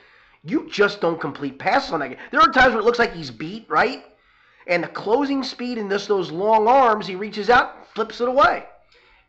you 0.44 0.68
just 0.70 1.00
don't 1.00 1.20
complete 1.20 1.58
passes 1.58 1.92
on 1.92 2.00
that. 2.00 2.16
There 2.30 2.40
are 2.40 2.52
times 2.52 2.72
where 2.72 2.80
it 2.80 2.84
looks 2.84 2.98
like 2.98 3.14
he's 3.14 3.30
beat, 3.30 3.66
right? 3.68 4.04
And 4.66 4.84
the 4.84 4.88
closing 4.88 5.42
speed 5.42 5.78
and 5.78 5.90
just 5.90 6.08
those 6.08 6.30
long 6.30 6.68
arms, 6.68 7.06
he 7.06 7.14
reaches 7.14 7.50
out, 7.50 7.88
flips 7.94 8.20
it 8.20 8.28
away. 8.28 8.64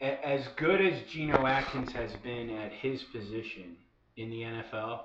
As 0.02 0.48
good 0.56 0.82
as 0.82 1.02
Geno 1.10 1.46
Atkins 1.46 1.92
has 1.92 2.14
been 2.18 2.50
at 2.50 2.72
his 2.72 3.04
position 3.04 3.76
in 4.18 4.30
the 4.30 4.42
NFL, 4.42 5.02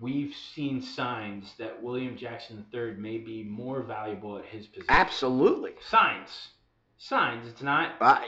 we've 0.00 0.34
seen 0.54 0.80
signs 0.80 1.52
that 1.58 1.82
William 1.82 2.16
Jackson 2.16 2.64
III 2.72 2.92
may 2.92 3.18
be 3.18 3.42
more 3.42 3.82
valuable 3.82 4.38
at 4.38 4.44
his 4.46 4.66
position. 4.66 4.86
Absolutely. 4.88 5.72
Signs. 5.88 6.48
Signs. 6.98 7.46
It's 7.48 7.62
not. 7.62 7.92
Uh, 8.00 8.20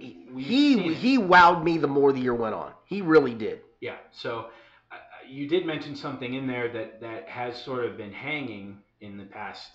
he 0.00 0.94
he 0.94 1.18
wowed 1.18 1.64
me 1.64 1.78
the 1.78 1.88
more 1.88 2.12
the 2.12 2.20
year 2.20 2.34
went 2.34 2.54
on. 2.54 2.72
He 2.84 3.00
really 3.00 3.34
did. 3.34 3.60
Yeah. 3.80 3.96
So 4.12 4.46
uh, 4.92 4.96
you 5.26 5.48
did 5.48 5.64
mention 5.64 5.96
something 5.96 6.34
in 6.34 6.46
there 6.46 6.70
that 6.72 7.00
that 7.00 7.28
has 7.28 7.56
sort 7.62 7.86
of 7.86 7.96
been 7.96 8.12
hanging 8.12 8.78
in 9.00 9.16
the 9.16 9.24
past 9.24 9.70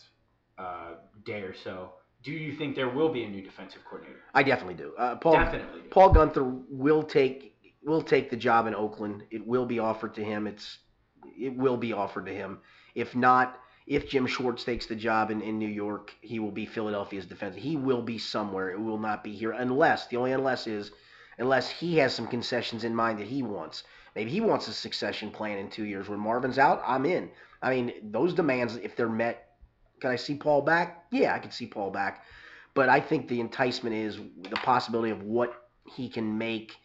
uh, 0.57 0.95
day 1.25 1.41
or 1.41 1.55
so. 1.55 1.93
Do 2.23 2.31
you 2.31 2.55
think 2.55 2.75
there 2.75 2.89
will 2.89 3.11
be 3.11 3.23
a 3.23 3.29
new 3.29 3.41
defensive 3.41 3.81
coordinator? 3.84 4.21
I 4.34 4.43
definitely 4.43 4.75
do. 4.75 4.93
Uh, 4.97 5.15
Paul, 5.15 5.34
definitely. 5.34 5.81
Do. 5.81 5.89
Paul 5.89 6.13
Guenther 6.13 6.63
will 6.69 7.03
take 7.03 7.55
will 7.84 8.01
take 8.01 8.29
the 8.29 8.38
job 8.38 8.67
in 8.67 8.75
Oakland. 8.75 9.23
It 9.31 9.45
will 9.45 9.65
be 9.65 9.79
offered 9.79 10.13
to 10.15 10.23
him. 10.23 10.47
It's 10.47 10.77
it 11.38 11.55
will 11.55 11.78
be 11.78 11.93
offered 11.93 12.26
to 12.26 12.34
him. 12.34 12.59
If 12.95 13.15
not, 13.15 13.59
if 13.86 14.09
Jim 14.09 14.28
Schwartz 14.28 14.63
takes 14.63 14.86
the 14.86 14.95
job 14.95 15.30
in, 15.30 15.41
in 15.41 15.59
New 15.59 15.67
York, 15.67 16.13
he 16.21 16.39
will 16.39 16.51
be 16.51 16.65
Philadelphia's 16.65 17.26
defense. 17.26 17.55
He 17.55 17.76
will 17.76 18.01
be 18.01 18.17
somewhere. 18.17 18.71
It 18.71 18.80
will 18.80 18.97
not 18.97 19.24
be 19.24 19.34
here 19.34 19.51
unless 19.51 20.07
the 20.07 20.17
only 20.17 20.32
unless 20.32 20.67
is 20.67 20.91
unless 21.38 21.69
he 21.69 21.97
has 21.97 22.13
some 22.13 22.28
concessions 22.28 22.84
in 22.84 22.95
mind 22.95 23.19
that 23.19 23.28
he 23.28 23.43
wants. 23.43 23.84
Maybe 24.15 24.30
he 24.30 24.41
wants 24.41 24.67
a 24.67 24.74
succession 24.74 25.32
plan 25.32 25.57
in 25.57 25.69
two 25.69 25.86
years. 25.86 26.07
When 26.07 26.19
Marvin's 26.19 26.59
out, 26.59 26.84
I'm 26.86 27.05
in. 27.05 27.32
I 27.61 27.71
mean, 27.71 27.93
those 28.11 28.34
demands, 28.34 28.76
if 28.76 28.95
they're 28.95 29.09
met, 29.09 29.55
can 29.99 30.11
I 30.11 30.15
see 30.15 30.36
Paul 30.36 30.61
back? 30.61 31.05
Yeah, 31.11 31.34
I 31.34 31.39
can 31.39 31.51
see 31.51 31.65
Paul 31.65 31.89
back. 31.89 32.24
But 32.76 32.89
I 32.89 32.99
think 32.99 33.28
the 33.28 33.39
enticement 33.39 33.95
is 33.95 34.19
the 34.49 34.55
possibility 34.57 35.11
of 35.11 35.24
what 35.24 35.53
he 35.95 36.09
can 36.09 36.38
make 36.38 36.76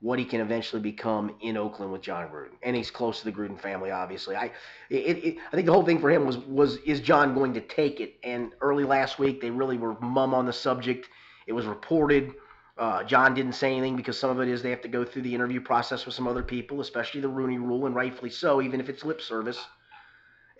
what 0.00 0.18
he 0.18 0.24
can 0.24 0.40
eventually 0.40 0.80
become 0.80 1.34
in 1.40 1.56
Oakland 1.56 1.90
with 1.90 2.02
Jon 2.02 2.28
Gruden, 2.28 2.54
and 2.62 2.76
he's 2.76 2.90
close 2.90 3.18
to 3.18 3.24
the 3.24 3.32
Gruden 3.32 3.60
family, 3.60 3.90
obviously. 3.90 4.36
I, 4.36 4.52
it, 4.90 5.24
it, 5.24 5.36
I 5.48 5.56
think 5.56 5.66
the 5.66 5.72
whole 5.72 5.84
thing 5.84 5.98
for 5.98 6.10
him 6.10 6.24
was 6.24 6.38
was 6.38 6.76
is 6.78 7.00
John 7.00 7.34
going 7.34 7.54
to 7.54 7.60
take 7.60 8.00
it? 8.00 8.14
And 8.22 8.52
early 8.60 8.84
last 8.84 9.18
week, 9.18 9.40
they 9.40 9.50
really 9.50 9.76
were 9.76 9.98
mum 10.00 10.34
on 10.34 10.46
the 10.46 10.52
subject. 10.52 11.08
It 11.46 11.52
was 11.52 11.66
reported. 11.66 12.34
Uh, 12.76 13.02
Jon 13.02 13.34
didn't 13.34 13.54
say 13.54 13.72
anything 13.72 13.96
because 13.96 14.16
some 14.16 14.30
of 14.30 14.40
it 14.40 14.48
is 14.48 14.62
they 14.62 14.70
have 14.70 14.82
to 14.82 14.88
go 14.88 15.04
through 15.04 15.22
the 15.22 15.34
interview 15.34 15.60
process 15.60 16.06
with 16.06 16.14
some 16.14 16.28
other 16.28 16.44
people, 16.44 16.80
especially 16.80 17.20
the 17.20 17.28
Rooney 17.28 17.58
Rule, 17.58 17.86
and 17.86 17.94
rightfully 17.94 18.30
so, 18.30 18.62
even 18.62 18.78
if 18.78 18.88
it's 18.88 19.04
lip 19.04 19.20
service 19.20 19.58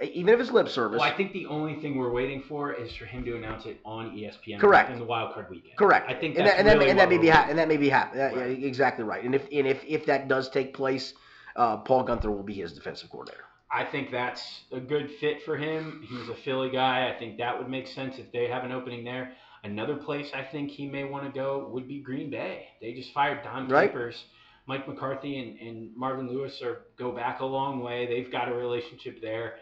even 0.02 0.32
if 0.32 0.40
it's 0.40 0.50
lip 0.50 0.68
service. 0.68 1.00
Well, 1.00 1.10
I 1.10 1.16
think 1.16 1.32
the 1.32 1.46
only 1.46 1.80
thing 1.80 1.96
we're 1.96 2.12
waiting 2.12 2.42
for 2.48 2.72
is 2.72 2.94
for 2.94 3.04
him 3.04 3.24
to 3.24 3.36
announce 3.36 3.66
it 3.66 3.80
on 3.84 4.10
ESPN. 4.10 4.60
Correct. 4.60 4.90
In 4.90 4.98
the 4.98 5.04
wild 5.04 5.34
card 5.34 5.50
weekend. 5.50 5.76
Correct. 5.76 6.08
I 6.08 6.14
think 6.14 6.36
and 6.36 6.46
that, 6.46 6.58
and, 6.58 6.68
that, 6.68 6.78
really 6.78 6.90
and 6.90 6.98
that 6.98 7.08
may 7.08 7.18
be 7.18 7.28
ha- 7.28 7.46
and 7.48 7.58
that 7.58 7.68
may 7.68 7.76
be 7.76 7.88
happen. 7.88 8.18
Right. 8.18 8.58
Yeah, 8.58 8.66
exactly 8.66 9.04
right. 9.04 9.24
And 9.24 9.34
if 9.34 9.42
and 9.52 9.66
if 9.66 9.82
if 9.84 10.06
that 10.06 10.28
does 10.28 10.48
take 10.48 10.74
place, 10.74 11.14
uh, 11.56 11.78
Paul 11.78 12.04
Guenther 12.06 12.26
will 12.26 12.44
be 12.44 12.54
his 12.54 12.72
defensive 12.72 13.10
coordinator. 13.10 13.44
I 13.70 13.84
think 13.84 14.10
that's 14.10 14.62
a 14.72 14.80
good 14.80 15.10
fit 15.20 15.42
for 15.44 15.56
him. 15.56 16.06
He's 16.08 16.28
a 16.28 16.34
Philly 16.34 16.70
guy. 16.70 17.12
I 17.14 17.18
think 17.18 17.36
that 17.38 17.58
would 17.58 17.68
make 17.68 17.86
sense 17.86 18.18
if 18.18 18.32
they 18.32 18.48
have 18.48 18.64
an 18.64 18.72
opening 18.72 19.04
there. 19.04 19.32
Another 19.64 19.96
place 19.96 20.30
I 20.32 20.42
think 20.42 20.70
he 20.70 20.86
may 20.86 21.04
want 21.04 21.26
to 21.26 21.30
go 21.38 21.68
would 21.72 21.86
be 21.88 22.00
Green 22.00 22.30
Bay. 22.30 22.68
They 22.80 22.94
just 22.94 23.12
fired 23.12 23.42
Dom 23.42 23.68
Right. 23.68 23.90
Capers. 23.90 24.24
Mike 24.66 24.86
McCarthy 24.86 25.38
and, 25.38 25.58
and 25.58 25.96
Marvin 25.96 26.28
Lewis 26.28 26.60
are 26.62 26.82
go 26.98 27.10
back 27.10 27.40
a 27.40 27.44
long 27.44 27.80
way. 27.80 28.06
They've 28.06 28.30
got 28.30 28.48
a 28.48 28.54
relationship 28.54 29.20
there. 29.20 29.54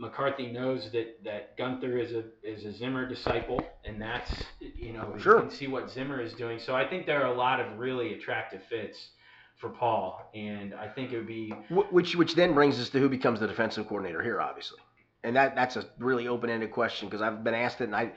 McCarthy 0.00 0.50
knows 0.50 0.90
that 0.92 1.22
that 1.24 1.58
Guenther 1.58 2.02
is 2.02 2.12
a 2.12 2.24
is 2.42 2.64
a 2.64 2.72
Zimmer 2.72 3.06
disciple, 3.06 3.60
and 3.84 4.00
that's 4.00 4.30
you 4.60 4.94
know 4.94 5.14
Sure. 5.18 5.36
you 5.36 5.42
can 5.42 5.50
see 5.50 5.66
what 5.66 5.90
Zimmer 5.90 6.20
is 6.22 6.32
doing. 6.32 6.58
So 6.58 6.74
I 6.74 6.88
think 6.88 7.04
there 7.04 7.22
are 7.22 7.30
a 7.32 7.36
lot 7.36 7.60
of 7.60 7.78
really 7.78 8.14
attractive 8.14 8.62
fits 8.70 8.96
for 9.60 9.68
Paul, 9.68 10.30
and 10.34 10.72
I 10.72 10.88
think 10.88 11.12
it 11.12 11.18
would 11.18 11.26
be 11.26 11.52
Which 11.68 12.16
which 12.16 12.34
then 12.34 12.54
brings 12.54 12.80
us 12.80 12.88
to 12.90 12.98
who 12.98 13.10
becomes 13.10 13.40
the 13.40 13.46
defensive 13.46 13.86
coordinator 13.86 14.22
here, 14.22 14.40
obviously, 14.40 14.78
and 15.22 15.36
that 15.36 15.54
that's 15.54 15.76
a 15.76 15.84
really 15.98 16.28
open 16.28 16.48
ended 16.48 16.70
question 16.70 17.08
because 17.08 17.20
I've 17.20 17.44
been 17.44 17.54
asked 17.54 17.82
it, 17.82 17.84
and 17.84 17.94
I, 17.94 18.12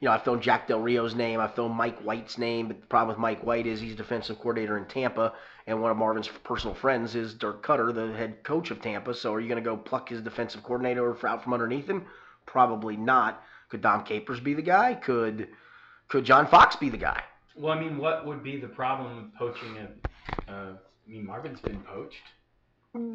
you 0.00 0.06
know, 0.06 0.12
I've 0.12 0.24
thrown 0.24 0.40
Jack 0.40 0.68
Del 0.68 0.80
Rio's 0.80 1.14
name, 1.14 1.40
I've 1.40 1.54
thrown 1.54 1.72
Mike 1.72 1.98
White's 2.00 2.36
name, 2.38 2.68
but 2.68 2.80
the 2.80 2.86
problem 2.86 3.08
with 3.08 3.18
Mike 3.18 3.44
White 3.44 3.66
is 3.66 3.80
he's 3.80 3.94
defensive 3.96 4.36
coordinator 4.38 4.76
in 4.76 4.84
Tampa, 4.86 5.32
and 5.66 5.80
one 5.80 5.90
of 5.90 5.96
Marvin's 5.96 6.28
personal 6.44 6.74
friends 6.74 7.14
is 7.14 7.34
Dirk 7.34 7.64
Koetter, 7.64 7.94
the 7.94 8.12
head 8.16 8.42
coach 8.44 8.70
of 8.70 8.80
Tampa. 8.82 9.14
So 9.14 9.32
are 9.34 9.40
you 9.40 9.48
going 9.48 9.62
to 9.62 9.68
go 9.68 9.76
pluck 9.76 10.08
his 10.10 10.20
defensive 10.20 10.62
coordinator 10.62 11.16
out 11.26 11.42
from 11.42 11.54
underneath 11.54 11.88
him? 11.88 12.04
Probably 12.44 12.96
not. 12.96 13.42
Could 13.68 13.80
Dom 13.82 14.04
Capers 14.04 14.38
be 14.40 14.54
the 14.54 14.62
guy? 14.62 14.94
Could 14.94 15.48
could 16.08 16.24
John 16.24 16.46
Fox 16.46 16.76
be 16.76 16.88
the 16.88 16.96
guy? 16.96 17.22
Well, 17.56 17.72
I 17.76 17.80
mean, 17.80 17.98
what 17.98 18.24
would 18.26 18.44
be 18.44 18.60
the 18.60 18.68
problem 18.68 19.16
with 19.16 19.34
poaching 19.34 19.76
a? 19.78 20.52
Uh, 20.52 20.72
I 20.74 21.10
mean, 21.10 21.26
Marvin's 21.26 21.60
been 21.60 21.80
poached. 21.80 22.22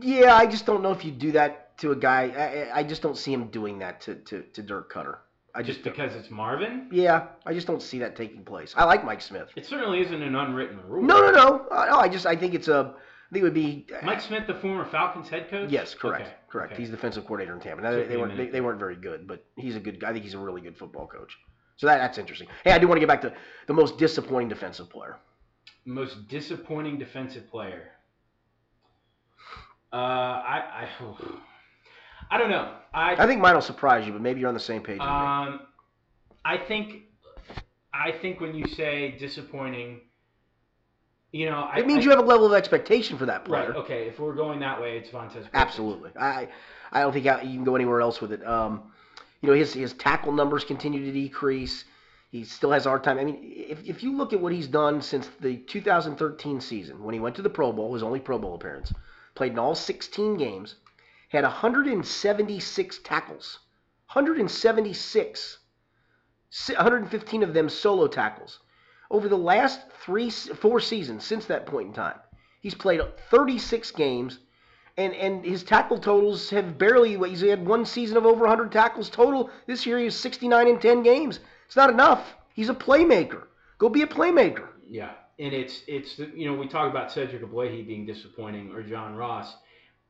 Yeah, 0.01 0.35
I 0.35 0.45
just 0.45 0.65
don't 0.65 0.83
know 0.83 0.91
if 0.91 1.05
you 1.05 1.11
do 1.11 1.31
that 1.33 1.77
to 1.79 1.91
a 1.91 1.95
guy. 1.95 2.31
I, 2.35 2.43
I- 2.71 2.77
I 2.79 2.83
just 2.83 3.01
don't 3.01 3.17
see 3.17 3.31
him 3.31 3.47
doing 3.47 3.79
that 3.79 4.01
to, 4.01 4.15
to, 4.15 4.41
to 4.53 4.61
Dirk 4.61 4.91
Koetter. 4.91 5.17
I 5.53 5.61
Just 5.61 5.79
just, 5.79 5.83
because 5.83 6.15
it's 6.15 6.29
Marvin? 6.29 6.87
yeah, 6.91 7.27
I 7.45 7.53
just 7.53 7.67
don't 7.67 7.81
see 7.81 7.99
that 7.99 8.15
taking 8.15 8.43
place. 8.45 8.73
I 8.77 8.85
like 8.85 9.03
Mike 9.03 9.21
Smith. 9.21 9.49
It 9.55 9.65
certainly 9.65 9.99
isn't 10.01 10.21
an 10.21 10.35
unwritten 10.35 10.79
rule. 10.87 11.03
No, 11.03 11.19
no, 11.21 11.31
no, 11.31 11.67
uh, 11.71 11.85
no. 11.89 11.97
I 11.99 12.07
just 12.07 12.25
I 12.25 12.35
think 12.35 12.53
it's 12.53 12.67
a. 12.67 12.95
I 12.95 13.33
think 13.33 13.41
it 13.41 13.43
would 13.43 13.53
be. 13.53 13.87
Mike 14.03 14.21
Smith, 14.21 14.45
the 14.47 14.55
former 14.55 14.85
Falcons 14.85 15.29
head 15.29 15.49
coach. 15.49 15.69
Yes, 15.69 15.93
correct, 15.93 16.23
Okay, 16.27 16.35
correct. 16.49 16.73
okay. 16.73 16.81
He's 16.81 16.89
defensive 16.91 17.23
coordinator 17.23 17.53
in 17.55 17.61
Tampa. 17.61 17.81
Now, 17.83 17.91
they, 17.91 18.03
they 18.03 18.17
weren't 18.17 18.35
they, 18.37 18.47
they 18.47 18.61
weren't 18.61 18.79
very 18.79 18.95
good, 18.95 19.27
but 19.27 19.45
he's 19.57 19.75
a 19.75 19.79
good. 19.79 20.03
I 20.03 20.11
think 20.13 20.23
he's 20.23 20.33
a 20.33 20.39
really 20.39 20.61
good 20.61 20.77
football 20.77 21.07
coach. 21.07 21.37
So 21.77 21.87
that 21.87 21.97
that's 21.97 22.17
interesting. 22.17 22.47
Hey, 22.63 22.71
I 22.71 22.77
do 22.77 22.87
want 22.87 22.97
to 22.97 22.99
get 22.99 23.09
back 23.09 23.21
to 23.21 23.33
the 23.67 23.73
most 23.73 23.97
disappointing 23.97 24.49
defensive 24.49 24.89
player. 24.89 25.17
Most 25.85 26.27
disappointing 26.27 26.97
defensive 26.99 27.49
player. 27.49 27.89
Uh, 29.91 29.95
I, 29.97 30.63
I, 30.83 30.89
I 32.31 32.37
don't 32.37 32.49
know. 32.49 32.73
I, 32.93 33.13
I 33.21 33.27
think 33.27 33.41
mine 33.41 33.53
will 33.55 33.61
surprise 33.61 34.05
you, 34.07 34.13
but 34.13 34.21
maybe 34.21 34.39
you're 34.39 34.47
on 34.47 34.53
the 34.55 34.59
same 34.59 34.81
page. 34.81 34.99
Um, 35.01 35.59
I 36.43 36.57
think, 36.57 37.03
I 37.93 38.11
think 38.13 38.39
when 38.39 38.55
you 38.55 38.65
say 38.67 39.15
disappointing, 39.19 39.99
you 41.33 41.45
know, 41.49 41.57
I, 41.71 41.79
It 41.79 41.87
means 41.87 41.99
I- 41.99 42.03
you 42.03 42.09
have 42.11 42.19
a 42.19 42.23
level 42.23 42.45
of 42.47 42.53
expectation 42.53 43.17
for 43.17 43.25
that 43.25 43.45
player. 43.45 43.67
right. 43.71 43.75
Okay, 43.77 44.07
if 44.07 44.19
we're 44.19 44.33
going 44.33 44.59
that 44.61 44.81
way, 44.81 44.97
it's 44.97 45.09
Vontaze. 45.09 45.45
Absolutely. 45.53 46.11
I 46.19 46.47
I 46.93 47.01
don't 47.01 47.13
think 47.13 47.25
you 47.25 47.31
can 47.31 47.63
go 47.63 47.75
anywhere 47.75 48.01
else 48.01 48.19
with 48.21 48.31
it. 48.33 48.45
Um, 48.45 48.91
you 49.41 49.47
know, 49.49 49.55
his 49.55 49.73
his 49.73 49.93
tackle 49.93 50.31
numbers 50.33 50.63
continue 50.63 51.05
to 51.05 51.11
decrease. 51.11 51.85
He 52.31 52.45
still 52.45 52.71
has 52.71 52.85
hard 52.85 53.03
time. 53.03 53.17
I 53.19 53.25
mean, 53.25 53.39
if, 53.43 53.83
if 53.85 54.03
you 54.03 54.15
look 54.15 54.31
at 54.31 54.39
what 54.39 54.53
he's 54.53 54.67
done 54.67 55.01
since 55.01 55.27
the 55.41 55.57
2013 55.57 56.61
season, 56.61 57.03
when 57.03 57.13
he 57.13 57.19
went 57.19 57.35
to 57.35 57.41
the 57.41 57.49
Pro 57.49 57.73
Bowl, 57.73 57.93
his 57.93 58.03
only 58.03 58.21
Pro 58.21 58.39
Bowl 58.39 58.55
appearance, 58.55 58.93
played 59.35 59.51
in 59.51 59.59
all 59.59 59.75
16 59.75 60.37
games, 60.37 60.75
had 61.31 61.43
176 61.43 62.99
tackles, 63.03 63.59
176. 64.13 65.57
115 66.67 67.43
of 67.43 67.53
them 67.53 67.69
solo 67.69 68.07
tackles. 68.07 68.59
Over 69.09 69.29
the 69.29 69.37
last 69.37 69.79
three, 70.03 70.29
four 70.29 70.81
seasons 70.81 71.23
since 71.25 71.45
that 71.45 71.65
point 71.65 71.87
in 71.87 71.93
time, 71.93 72.19
he's 72.59 72.75
played 72.75 73.01
36 73.29 73.91
games, 73.91 74.39
and 74.97 75.13
and 75.13 75.45
his 75.45 75.63
tackle 75.63 75.97
totals 75.97 76.49
have 76.49 76.77
barely. 76.77 77.17
He's 77.29 77.41
had 77.41 77.65
one 77.65 77.85
season 77.85 78.17
of 78.17 78.25
over 78.25 78.41
100 78.41 78.69
tackles 78.69 79.09
total. 79.09 79.49
This 79.67 79.85
year 79.85 79.99
he 79.99 80.05
was 80.05 80.19
69 80.19 80.67
in 80.67 80.79
10 80.79 81.03
games. 81.03 81.39
It's 81.65 81.77
not 81.77 81.89
enough. 81.89 82.35
He's 82.53 82.69
a 82.69 82.75
playmaker. 82.75 83.43
Go 83.77 83.87
be 83.87 84.01
a 84.01 84.07
playmaker. 84.07 84.67
Yeah, 84.89 85.11
and 85.39 85.53
it's 85.53 85.83
it's 85.87 86.19
you 86.19 86.45
know 86.45 86.53
we 86.53 86.67
talk 86.67 86.89
about 86.89 87.09
Cedric 87.09 87.41
Ogbuehi 87.41 87.87
being 87.87 88.05
disappointing 88.05 88.73
or 88.73 88.83
John 88.83 89.15
Ross. 89.15 89.55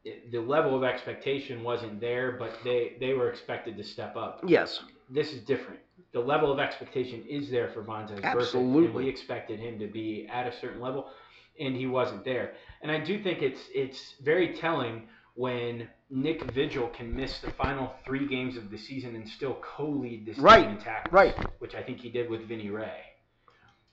It, 0.03 0.31
the 0.31 0.39
level 0.39 0.75
of 0.75 0.83
expectation 0.83 1.63
wasn't 1.63 1.99
there, 1.99 2.33
but 2.33 2.57
they 2.63 2.93
they 2.99 3.13
were 3.13 3.29
expected 3.29 3.77
to 3.77 3.83
step 3.83 4.15
up. 4.15 4.41
Yes. 4.47 4.81
This 5.09 5.33
is 5.33 5.41
different. 5.43 5.79
The 6.13 6.19
level 6.19 6.51
of 6.51 6.59
expectation 6.59 7.23
is 7.29 7.49
there 7.51 7.69
for 7.69 7.83
Vontaze 7.83 8.19
Burfict, 8.19 8.23
and 8.23 8.25
Absolutely. 8.25 9.03
we 9.03 9.09
expected 9.09 9.59
him 9.59 9.77
to 9.79 9.87
be 9.87 10.27
at 10.31 10.47
a 10.47 10.51
certain 10.59 10.81
level, 10.81 11.09
and 11.59 11.75
he 11.75 11.85
wasn't 11.87 12.25
there. 12.25 12.53
And 12.81 12.91
I 12.91 12.99
do 12.99 13.21
think 13.21 13.41
it's 13.41 13.61
it's 13.73 14.15
very 14.21 14.53
telling 14.55 15.07
when 15.35 15.87
Nick 16.09 16.43
Vigil 16.51 16.87
can 16.89 17.15
miss 17.15 17.39
the 17.39 17.49
final 17.51 17.93
three 18.03 18.27
games 18.27 18.57
of 18.57 18.69
the 18.69 18.77
season 18.77 19.15
and 19.15 19.27
still 19.27 19.57
co-lead 19.61 20.25
this 20.25 20.37
Right, 20.37 20.63
team 20.63 20.71
in 20.71 20.77
tackles, 20.77 21.13
right. 21.13 21.35
which 21.59 21.73
I 21.73 21.81
think 21.83 21.99
he 21.99 22.09
did 22.09 22.29
with 22.29 22.47
Vinny 22.47 22.69
Rey. 22.69 22.99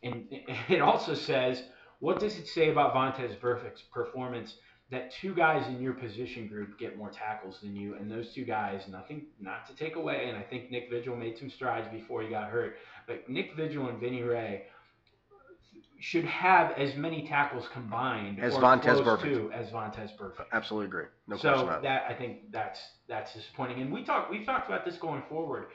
And 0.03 0.27
it 0.69 0.81
also 0.81 1.15
says, 1.15 1.63
what 2.01 2.19
does 2.19 2.37
it 2.39 2.49
say 2.49 2.71
about 2.71 2.93
Vontaze 2.95 3.39
Burfict's 3.39 3.83
performance 3.83 4.57
that 4.91 5.13
two 5.21 5.35
guys 5.35 5.67
in 5.69 5.83
your 5.83 5.93
position 5.93 6.49
group 6.49 6.79
get 6.79 6.97
more 6.97 7.11
tackles 7.11 7.59
than 7.61 7.77
you, 7.77 7.95
and 7.95 8.11
those 8.11 8.33
two 8.35 8.45
guys, 8.45 8.83
nothing, 8.89 9.27
not 9.41 9.67
to 9.67 9.75
take 9.75 9.97
away, 9.97 10.27
and 10.29 10.37
I 10.37 10.43
think 10.43 10.71
Nick 10.71 10.89
Vigil 10.91 11.15
made 11.15 11.37
some 11.39 11.51
strides 11.51 11.89
before 11.93 12.23
he 12.23 12.29
got 12.29 12.49
hurt, 12.49 12.77
but 13.07 13.29
Nick 13.29 13.55
Vigil 13.55 13.89
and 13.89 14.01
Vinny 14.01 14.23
Rey 14.23 14.63
should 16.01 16.25
have 16.25 16.71
as 16.79 16.95
many 16.95 17.27
tackles 17.27 17.67
combined 17.73 18.39
As 18.41 18.55
close 18.55 18.63
Burfict. 18.63 19.23
to 19.23 19.51
as 19.53 19.69
Vontaze 19.71 20.17
Burfict. 20.17 20.47
Absolutely 20.53 20.87
agree. 20.87 21.05
No 21.27 21.37
so 21.37 21.49
question 21.49 21.69
about 21.69 21.83
that 21.83 22.05
I 22.09 22.15
think 22.15 22.53
that's 22.53 22.81
that's 23.09 23.35
disappointing. 23.35 23.81
And 23.83 23.93
we 23.93 24.05
talk 24.05 24.31
we've 24.31 24.47
talked 24.47 24.69
about 24.69 24.85
this 24.85 24.97
going 24.99 25.23
forward. 25.29 25.67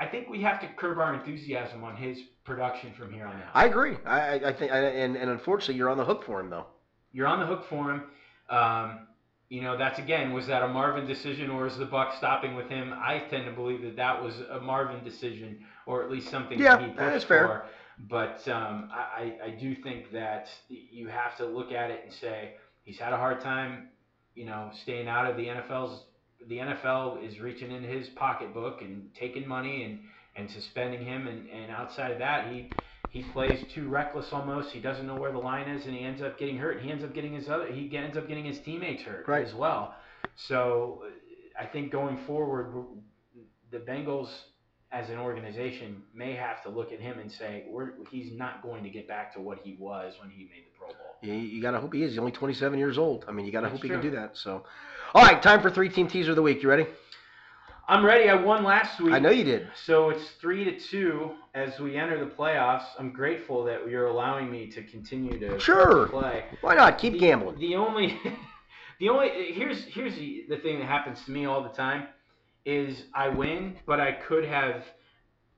I 0.00 0.06
think 0.06 0.28
we 0.28 0.42
have 0.42 0.60
to 0.62 0.68
curb 0.76 0.98
our 0.98 1.14
enthusiasm 1.14 1.84
on 1.84 1.96
his 1.96 2.18
production 2.44 2.92
from 2.98 3.12
here 3.12 3.26
on 3.26 3.36
out. 3.36 3.50
I 3.54 3.66
agree. 3.66 3.96
I, 4.04 4.20
I 4.20 4.48
I 4.48 4.52
think, 4.52 4.72
I, 4.72 4.78
and, 4.78 5.16
and 5.16 5.30
unfortunately, 5.30 5.76
you're 5.76 5.90
on 5.90 5.98
the 5.98 6.04
hook 6.04 6.24
for 6.24 6.40
him, 6.40 6.50
though. 6.50 6.66
You're 7.12 7.26
on 7.26 7.40
the 7.40 7.46
hook 7.46 7.64
for 7.68 7.90
him. 7.90 8.02
Um, 8.50 9.06
you 9.48 9.60
know, 9.60 9.76
that's 9.76 9.98
again, 9.98 10.32
was 10.32 10.46
that 10.46 10.62
a 10.62 10.68
Marvin 10.68 11.06
decision 11.06 11.50
or 11.50 11.66
is 11.66 11.76
the 11.76 11.84
Buck 11.84 12.14
stopping 12.16 12.54
with 12.54 12.68
him? 12.68 12.92
I 12.96 13.18
tend 13.30 13.44
to 13.44 13.52
believe 13.52 13.82
that 13.82 13.96
that 13.96 14.22
was 14.22 14.34
a 14.50 14.60
Marvin 14.60 15.04
decision, 15.04 15.58
or 15.86 16.02
at 16.02 16.10
least 16.10 16.30
something 16.30 16.58
Yeah, 16.58 16.76
that 16.76 16.80
he 16.82 16.88
pushed 16.88 16.98
that's 16.98 17.24
fair. 17.24 17.46
for. 17.46 17.64
But 18.08 18.48
um, 18.48 18.88
I, 18.90 19.34
I 19.42 19.46
I 19.46 19.50
do 19.50 19.74
think 19.76 20.10
that 20.12 20.48
you 20.68 21.08
have 21.08 21.36
to 21.36 21.44
look 21.46 21.70
at 21.70 21.90
it 21.90 22.00
and 22.04 22.12
say 22.14 22.54
he's 22.82 22.98
had 22.98 23.12
a 23.12 23.16
hard 23.18 23.40
time, 23.42 23.88
you 24.34 24.46
know, 24.46 24.70
staying 24.82 25.06
out 25.06 25.30
of 25.30 25.36
the 25.36 25.46
NFL's. 25.46 26.04
The 26.48 26.56
NFL 26.56 27.22
is 27.24 27.38
reaching 27.38 27.70
into 27.70 27.86
his 27.88 28.08
pocketbook 28.08 28.80
and 28.80 29.14
taking 29.14 29.46
money 29.46 29.84
and, 29.84 30.00
and 30.34 30.50
suspending 30.50 31.04
him, 31.04 31.28
and, 31.28 31.48
and 31.50 31.70
outside 31.70 32.10
of 32.10 32.18
that, 32.18 32.50
he 32.52 32.70
he 33.12 33.22
plays 33.22 33.62
too 33.74 33.88
reckless 33.88 34.32
almost. 34.32 34.70
He 34.72 34.80
doesn't 34.80 35.06
know 35.06 35.16
where 35.16 35.32
the 35.32 35.38
line 35.38 35.68
is, 35.68 35.84
and 35.84 35.94
he 35.94 36.02
ends 36.02 36.22
up 36.22 36.38
getting 36.38 36.56
hurt. 36.56 36.80
He 36.80 36.90
ends 36.90 37.04
up 37.04 37.14
getting 37.14 37.34
his 37.34 37.46
other. 37.46 37.66
He 37.70 37.94
ends 37.94 38.16
up 38.16 38.26
getting 38.26 38.46
his 38.46 38.58
teammates 38.60 39.02
hurt 39.02 39.28
Right. 39.28 39.46
as 39.46 39.52
well. 39.54 39.94
So 40.34 41.04
I 41.58 41.66
think 41.66 41.92
going 41.92 42.24
forward, 42.26 42.72
the 43.70 43.78
Bengals 43.78 44.30
as 44.90 45.10
an 45.10 45.18
organization 45.18 46.02
may 46.14 46.34
have 46.34 46.62
to 46.62 46.70
look 46.70 46.90
at 46.90 47.00
him 47.00 47.18
and 47.18 47.30
say, 47.30 47.64
We're, 47.68 47.90
he's 48.10 48.32
not 48.32 48.62
going 48.62 48.82
to 48.84 48.90
get 48.90 49.06
back 49.06 49.34
to 49.34 49.40
what 49.40 49.58
he 49.62 49.76
was 49.78 50.14
when 50.18 50.30
he 50.30 50.44
made 50.44 50.64
the 50.66 50.78
Pro 50.78 50.88
Bowl. 50.88 50.96
You, 51.20 51.34
you 51.34 51.60
gotta 51.60 51.80
hope 51.80 51.92
he 51.92 52.02
is. 52.02 52.12
He's 52.12 52.18
only 52.18 52.32
27 52.32 52.78
years 52.78 52.96
old. 52.96 53.26
I 53.28 53.32
mean, 53.32 53.44
you 53.44 53.52
gotta 53.52 53.66
That's 53.68 53.76
hope 53.76 53.82
he 53.82 53.90
can 53.90 54.00
do 54.00 54.10
that. 54.12 54.38
So, 54.38 54.64
all 55.14 55.22
right, 55.22 55.40
time 55.42 55.60
for 55.60 55.70
three 55.70 55.90
team 55.90 56.08
teaser 56.08 56.30
of 56.30 56.36
the 56.36 56.42
week. 56.42 56.62
You 56.62 56.70
ready? 56.70 56.86
I'm 57.88 58.04
ready. 58.04 58.28
I 58.28 58.34
won 58.34 58.62
last 58.64 59.00
week. 59.00 59.12
I 59.12 59.18
know 59.18 59.30
you 59.30 59.44
did. 59.44 59.68
So 59.84 60.10
it's 60.10 60.30
three 60.40 60.64
to 60.64 60.78
two 60.78 61.32
as 61.54 61.78
we 61.80 61.96
enter 61.96 62.24
the 62.24 62.30
playoffs. 62.30 62.84
I'm 62.98 63.12
grateful 63.12 63.64
that 63.64 63.88
you're 63.88 64.06
allowing 64.06 64.50
me 64.50 64.68
to 64.70 64.82
continue 64.84 65.38
to 65.40 65.58
Sure. 65.58 66.08
play. 66.08 66.44
Why 66.60 66.74
not? 66.74 66.98
Keep 66.98 67.14
the, 67.14 67.18
gambling. 67.18 67.58
The 67.58 67.74
only, 67.74 68.18
the 69.00 69.08
only 69.08 69.52
here's 69.52 69.84
here's 69.86 70.14
the, 70.14 70.44
the 70.48 70.58
thing 70.58 70.78
that 70.78 70.86
happens 70.86 71.24
to 71.24 71.32
me 71.32 71.44
all 71.44 71.62
the 71.62 71.70
time 71.70 72.06
is 72.64 73.04
I 73.14 73.28
win, 73.28 73.76
but 73.86 73.98
I 74.00 74.12
could 74.12 74.44
have 74.44 74.84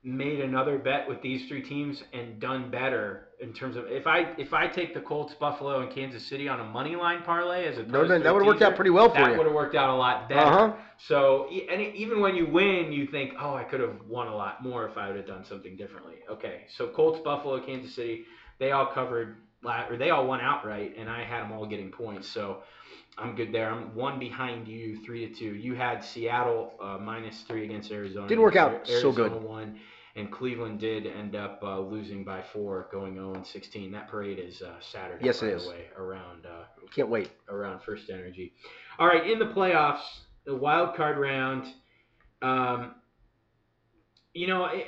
made 0.03 0.39
another 0.39 0.77
bet 0.79 1.07
with 1.07 1.21
these 1.21 1.47
three 1.47 1.61
teams 1.61 2.03
and 2.13 2.39
done 2.39 2.71
better 2.71 3.24
in 3.39 3.51
terms 3.53 3.75
of 3.75 3.85
if 3.87 4.07
I 4.07 4.33
if 4.37 4.53
I 4.53 4.67
take 4.67 4.93
the 4.93 5.01
Colts, 5.01 5.33
Buffalo, 5.33 5.81
and 5.81 5.91
Kansas 5.91 6.25
City 6.25 6.47
on 6.47 6.59
a 6.59 6.63
money 6.63 6.95
line 6.95 7.21
parlay 7.23 7.65
as 7.65 7.77
a 7.77 7.83
That 7.83 7.91
would've- 7.91 8.23
that 8.23 8.33
would've 8.33 8.47
worked 8.47 8.61
out 8.61 8.75
pretty 8.75 8.91
well 8.91 9.09
for 9.09 9.15
that 9.15 9.21
you. 9.21 9.27
That 9.31 9.37
would 9.37 9.47
have 9.47 9.55
worked 9.55 9.75
out 9.75 9.89
a 9.89 9.95
lot 9.95 10.29
better. 10.29 10.41
Uh 10.41 10.67
huh. 10.69 10.73
So 10.97 11.47
and 11.69 11.81
even 11.81 12.21
when 12.21 12.35
you 12.35 12.45
win, 12.47 12.91
you 12.91 13.07
think, 13.07 13.33
oh, 13.39 13.53
I 13.53 13.63
could 13.63 13.81
have 13.81 13.95
won 14.07 14.27
a 14.27 14.35
lot 14.35 14.63
more 14.63 14.87
if 14.87 14.97
I 14.97 15.07
would 15.07 15.17
have 15.17 15.27
done 15.27 15.43
something 15.43 15.75
differently. 15.75 16.15
Okay, 16.29 16.61
so 16.69 16.87
Colts, 16.87 17.19
Buffalo, 17.19 17.59
Kansas 17.59 17.93
City, 17.93 18.25
they 18.59 18.71
all 18.71 18.85
covered, 18.87 19.37
or 19.89 19.97
they 19.97 20.11
all 20.11 20.25
won 20.25 20.39
outright, 20.39 20.95
and 20.97 21.09
I 21.09 21.23
had 21.23 21.43
them 21.43 21.51
all 21.51 21.65
getting 21.65 21.91
points. 21.91 22.27
So 22.29 22.63
I'm 23.17 23.35
good 23.35 23.51
there. 23.51 23.69
I'm 23.69 23.93
one 23.95 24.19
behind 24.19 24.67
you, 24.67 24.97
three 25.05 25.27
to 25.27 25.33
two. 25.33 25.55
You 25.55 25.75
had 25.75 26.03
Seattle 26.03 26.73
uh, 26.81 26.97
minus 27.01 27.41
three 27.41 27.65
against 27.65 27.91
Arizona. 27.91 28.27
Didn't 28.27 28.41
work 28.43 28.55
out 28.55 28.71
Arizona 28.89 29.01
so 29.01 29.11
good. 29.11 29.43
Won, 29.43 29.79
and 30.15 30.31
Cleveland 30.31 30.79
did 30.79 31.05
end 31.07 31.35
up 31.35 31.59
uh, 31.63 31.79
losing 31.79 32.23
by 32.23 32.41
four, 32.53 32.87
going 32.91 33.15
0 33.15 33.43
16. 33.43 33.91
That 33.91 34.07
parade 34.07 34.39
is 34.39 34.61
uh, 34.61 34.73
Saturday. 34.79 35.25
Yes, 35.25 35.41
by 35.41 35.47
it 35.47 35.59
the 35.61 35.69
way, 35.69 35.85
around. 35.97 36.45
Uh, 36.45 36.63
Can't 36.95 37.09
wait. 37.09 37.31
around 37.49 37.81
FirstEnergy. 37.81 38.51
All 38.97 39.07
right, 39.07 39.29
in 39.29 39.39
the 39.39 39.45
playoffs, 39.45 40.03
the 40.45 40.55
wild 40.55 40.95
card 40.95 41.17
round. 41.17 41.65
Um, 42.41 42.95
you 44.33 44.47
know, 44.47 44.63
i- 44.65 44.85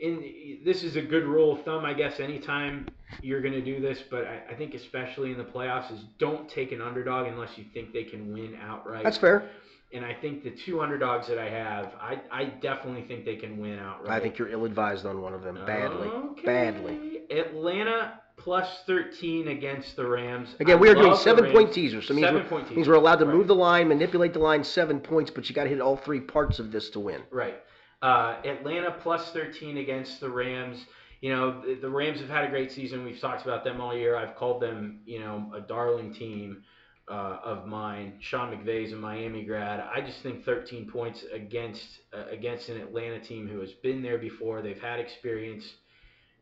in 0.00 0.60
this 0.64 0.84
is 0.84 0.94
a 0.96 1.02
good 1.02 1.24
rule 1.24 1.52
of 1.58 1.64
thumb, 1.64 1.84
I 1.84 1.92
guess. 1.92 2.20
Anytime 2.20 2.88
you're 3.22 3.40
going 3.40 3.54
to 3.54 3.60
do 3.64 3.80
this, 3.80 4.02
but 4.10 4.24
I, 4.26 4.42
I 4.50 4.54
think 4.54 4.74
especially 4.74 5.32
in 5.32 5.38
the 5.38 5.44
playoffs, 5.44 5.92
is 5.92 6.00
don't 6.18 6.48
take 6.48 6.70
an 6.72 6.80
underdog 6.80 7.26
unless 7.26 7.56
you 7.58 7.64
think 7.74 7.92
they 7.92 8.04
can 8.04 8.32
win 8.32 8.56
outright. 8.62 9.02
That's 9.02 9.16
fair. 9.18 9.50
And 9.92 10.04
I 10.04 10.12
think 10.12 10.44
the 10.44 10.50
two 10.50 10.82
underdogs 10.82 11.28
that 11.28 11.38
I 11.38 11.48
have, 11.48 11.92
I, 11.98 12.20
I 12.30 12.44
definitely 12.44 13.04
think 13.08 13.24
they 13.24 13.36
can 13.36 13.56
win 13.58 13.78
outright. 13.78 14.10
I 14.12 14.20
think 14.20 14.36
you're 14.36 14.50
ill-advised 14.50 15.06
on 15.06 15.22
one 15.22 15.32
of 15.32 15.42
them. 15.42 15.54
Badly. 15.66 16.08
Okay. 16.08 16.42
Badly. 16.44 17.20
Atlanta 17.30 18.20
plus 18.36 18.68
13 18.86 19.48
against 19.48 19.96
the 19.96 20.06
Rams. 20.06 20.54
Again, 20.60 20.76
I 20.76 20.80
we 20.80 20.90
are 20.90 20.94
doing 20.94 21.16
seven-point 21.16 21.72
teasers. 21.72 22.06
So 22.06 22.12
means, 22.14 22.26
Seven 22.26 22.42
we're, 22.42 22.48
point 22.48 22.64
teasers. 22.64 22.76
means 22.76 22.88
we're 22.88 22.94
allowed 22.94 23.16
to 23.20 23.24
Right. 23.26 23.34
move 23.34 23.46
the 23.46 23.54
line, 23.54 23.88
manipulate 23.88 24.34
the 24.34 24.38
line 24.40 24.62
seven 24.62 25.00
points, 25.00 25.30
but 25.30 25.48
you 25.48 25.54
got 25.54 25.64
to 25.64 25.70
hit 25.70 25.80
all 25.80 25.96
three 25.96 26.20
parts 26.20 26.58
of 26.58 26.70
this 26.70 26.90
to 26.90 27.00
win. 27.00 27.22
Right. 27.30 27.58
Uh, 28.02 28.36
Atlanta 28.44 28.94
plus 29.00 29.30
13 29.32 29.78
against 29.78 30.20
the 30.20 30.28
Rams. 30.30 30.84
You 31.22 31.34
know, 31.34 31.62
the, 31.62 31.74
the 31.76 31.90
Rams 31.90 32.20
have 32.20 32.28
had 32.28 32.44
a 32.44 32.48
great 32.48 32.70
season. 32.70 33.04
We've 33.04 33.18
talked 33.20 33.42
about 33.44 33.64
them 33.64 33.80
all 33.80 33.96
year. 33.96 34.16
I've 34.16 34.36
called 34.36 34.62
them, 34.62 35.00
you 35.04 35.18
know, 35.18 35.50
a 35.56 35.60
darling 35.60 36.12
team 36.14 36.62
uh, 37.10 37.38
of 37.44 37.66
mine. 37.66 38.14
Sean 38.20 38.54
McVay's 38.54 38.92
a 38.92 38.96
Miami 38.96 39.44
grad. 39.44 39.80
I 39.80 40.00
just 40.00 40.22
think 40.22 40.44
13 40.44 40.90
points 40.90 41.24
against 41.32 41.86
uh, 42.12 42.24
against 42.30 42.68
an 42.68 42.80
Atlanta 42.80 43.20
team 43.20 43.48
who 43.48 43.60
has 43.60 43.72
been 43.82 44.02
there 44.02 44.18
before. 44.18 44.62
They've 44.62 44.80
had 44.80 45.00
experience. 45.00 45.64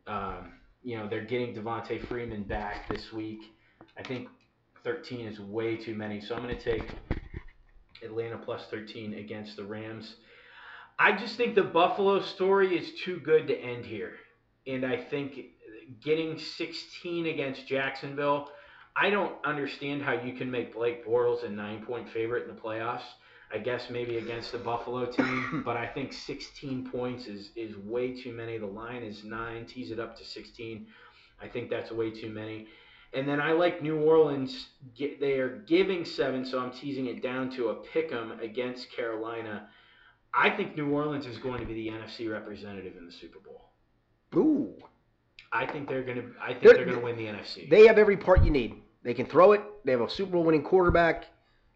Um, 0.07 0.55
you 0.83 0.97
know, 0.97 1.09
they're 1.09 1.25
getting 1.25 1.55
Devonta 1.55 2.07
Freeman 2.07 2.45
back 2.45 2.89
this 2.89 3.13
week. 3.13 3.41
I 3.99 4.03
think 4.03 4.29
13 4.85 5.27
is 5.27 5.41
way 5.41 5.77
too 5.77 5.95
many. 5.95 6.21
So 6.21 6.37
I'm 6.37 6.43
going 6.43 6.57
to 6.57 6.63
take 6.63 6.95
Atlanta 8.05 8.39
plus 8.39 8.67
13 8.71 9.15
against 9.15 9.57
the 9.57 9.65
Rams. 9.65 10.15
I 10.99 11.13
just 11.13 11.37
think 11.37 11.55
the 11.55 11.63
Buffalo 11.63 12.23
story 12.23 12.77
is 12.77 13.01
too 13.05 13.21
good 13.21 13.49
to 13.49 13.59
end 13.59 13.85
here. 13.85 14.15
And 14.67 14.85
I 14.85 14.97
think 14.97 15.39
getting 16.03 16.39
16 16.39 17.27
against 17.27 17.67
Jacksonville, 17.67 18.49
I 18.99 19.11
don't 19.11 19.35
understand 19.45 20.03
how 20.03 20.13
you 20.13 20.33
can 20.33 20.51
make 20.51 20.75
Blake 20.75 21.07
Bortles 21.07 21.45
a 21.45 21.49
nine 21.49 21.85
point 21.85 22.09
favorite 22.09 22.49
in 22.49 22.55
the 22.55 22.61
playoffs. 22.61 23.03
I 23.53 23.59
guess 23.59 23.91
maybe 23.91 24.17
against 24.17 24.51
the 24.51 24.59
Buffalo 24.59 25.07
team, 25.07 25.63
but 25.65 25.77
I 25.77 25.87
think 25.87 26.13
16 26.13 26.91
points 26.91 27.27
is, 27.27 27.51
is 27.55 27.77
way 27.77 28.21
too 28.21 28.33
many. 28.33 28.59
The 28.59 28.67
line 28.67 29.05
is 29.05 29.23
nine, 29.23 29.67
tease 29.67 29.93
it 29.93 30.01
up 30.01 30.17
to 30.19 30.25
16. 30.25 30.87
I 31.41 31.47
think 31.47 31.71
that's 31.71 31.93
way 31.93 32.11
too 32.11 32.31
many. 32.31 32.67
And 33.13 33.29
then 33.29 33.41
I 33.41 33.53
like 33.53 33.83
New 33.83 34.01
Orleans. 34.01 34.69
They 34.99 35.39
are 35.39 35.59
giving 35.69 36.05
seven, 36.05 36.45
so 36.45 36.59
I'm 36.59 36.73
teasing 36.73 37.07
it 37.07 37.23
down 37.23 37.51
to 37.53 37.69
a 37.69 37.75
pick 37.75 38.11
'em 38.11 38.33
against 38.41 38.91
Carolina. 38.91 39.69
I 40.35 40.51
think 40.51 40.77
New 40.77 40.91
Orleans 40.91 41.27
is 41.27 41.39
going 41.39 41.61
to 41.61 41.67
be 41.67 41.75
the 41.75 41.89
NFC 41.89 42.31
representative 42.31 42.97
in 42.97 43.07
the 43.07 43.13
Super 43.13 43.39
Bowl. 43.39 43.71
Ooh. 44.35 44.75
I 45.53 45.67
think 45.67 45.89
they're 45.89 46.03
going 46.03 46.17
to. 46.19 46.33
I 46.43 46.49
think 46.49 46.63
They're- 46.63 46.75
they're, 46.75 46.85
going 46.85 46.99
to 46.99 47.05
win 47.05 47.17
the 47.17 47.27
NFC. 47.27 47.71
They 47.71 47.87
have 47.87 47.97
every 47.97 48.17
part 48.17 48.45
you 48.45 48.51
need. 48.51 48.83
They 49.07 49.15
can 49.15 49.27
throw 49.27 49.53
it. 49.53 49.63
They 49.85 49.93
have 49.93 50.01
a 50.01 50.11
Super 50.11 50.33
Bowl 50.33 50.43
winning 50.43 50.65
quarterback. 50.65 51.27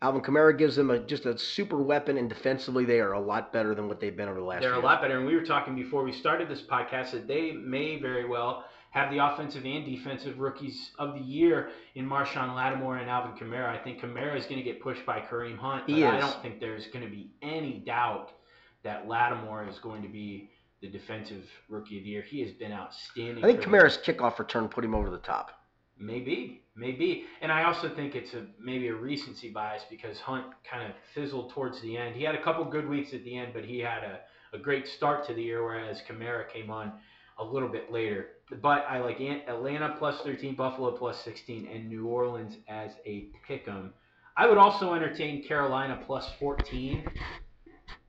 Alvin 0.02 0.20
Kamara 0.20 0.58
gives 0.58 0.74
them 0.74 0.90
a, 0.90 0.98
just 0.98 1.26
a 1.26 1.38
super 1.38 1.80
weapon, 1.80 2.16
and 2.16 2.28
defensively, 2.28 2.84
they 2.84 2.98
are 2.98 3.12
a 3.12 3.20
lot 3.20 3.52
better 3.52 3.72
than 3.72 3.86
what 3.86 4.00
they've 4.00 4.16
been 4.16 4.28
over 4.28 4.40
the 4.40 4.44
last 4.44 4.62
year. 4.62 4.70
They're 4.70 4.78
year. 4.78 4.84
a 4.84 4.86
lot 4.86 5.00
better. 5.00 5.18
And 5.18 5.26
we 5.26 5.36
were 5.36 5.44
talking 5.44 5.76
before 5.76 6.02
we 6.02 6.10
started 6.10 6.48
this 6.48 6.62
podcast 6.62 7.12
that 7.12 7.28
they 7.28 7.52
may 7.52 8.00
very 8.00 8.26
well 8.26 8.64
have 8.90 9.12
the 9.12 9.18
offensive 9.18 9.64
and 9.64 9.84
defensive 9.84 10.40
rookies 10.40 10.90
of 10.98 11.14
the 11.14 11.20
year 11.20 11.70
in 11.94 12.04
Marshon 12.04 12.56
Lattimore 12.56 12.96
and 12.96 13.08
Alvin 13.08 13.36
Kamara. 13.36 13.68
I 13.68 13.78
think 13.78 14.00
Kamara 14.00 14.36
is 14.36 14.46
going 14.46 14.56
to 14.56 14.64
get 14.64 14.82
pushed 14.82 15.06
by 15.06 15.20
Kareem 15.20 15.56
Hunt. 15.56 15.84
But 15.86 16.02
I 16.02 16.18
don't 16.18 16.42
think 16.42 16.58
there's 16.58 16.88
going 16.88 17.04
to 17.04 17.10
be 17.10 17.30
any 17.42 17.84
doubt 17.86 18.32
that 18.82 19.06
Lattimore 19.06 19.68
is 19.68 19.78
going 19.78 20.02
to 20.02 20.08
be 20.08 20.50
the 20.80 20.88
defensive 20.88 21.44
rookie 21.68 21.98
of 21.98 22.02
the 22.02 22.10
year. 22.10 22.22
He 22.22 22.40
has 22.40 22.50
been 22.50 22.72
outstanding. 22.72 23.44
I 23.44 23.52
think. 23.52 23.60
Kamara's 23.60 23.98
kickoff 23.98 24.40
return 24.40 24.66
put 24.66 24.84
him 24.84 24.96
over 24.96 25.10
the 25.10 25.18
top. 25.18 25.52
Maybe, 25.96 26.59
maybe, 26.76 27.24
and 27.40 27.50
I 27.50 27.64
also 27.64 27.88
think 27.88 28.14
it's 28.14 28.34
a 28.34 28.46
maybe 28.58 28.88
a 28.88 28.94
recency 28.94 29.50
bias 29.50 29.82
because 29.90 30.18
Hunt 30.20 30.46
kind 30.68 30.88
of 30.88 30.96
fizzled 31.14 31.50
towards 31.50 31.80
the 31.82 31.96
end. 31.96 32.16
He 32.16 32.24
had 32.24 32.34
a 32.34 32.42
couple 32.42 32.64
good 32.64 32.88
weeks 32.88 33.12
at 33.14 33.24
the 33.24 33.36
end, 33.36 33.52
but 33.52 33.64
he 33.64 33.78
had 33.78 34.02
a, 34.04 34.20
a 34.52 34.58
great 34.58 34.86
start 34.86 35.26
to 35.26 35.34
the 35.34 35.42
year, 35.42 35.62
whereas 35.62 36.02
Kamara 36.08 36.48
came 36.48 36.70
on 36.70 36.92
a 37.38 37.44
little 37.44 37.68
bit 37.68 37.90
later. 37.90 38.28
But 38.62 38.84
I 38.88 39.00
like 39.00 39.20
Atlanta 39.20 39.94
plus 39.98 40.20
13, 40.22 40.54
Buffalo 40.54 40.92
plus 40.92 41.22
16, 41.24 41.68
and 41.72 41.88
New 41.88 42.06
Orleans 42.06 42.56
as 42.68 42.92
a 43.06 43.28
pick 43.46 43.68
'em. 43.68 43.94
I 44.36 44.46
would 44.46 44.58
also 44.58 44.94
entertain 44.94 45.42
Carolina 45.42 46.02
plus 46.06 46.28
14. 46.38 47.04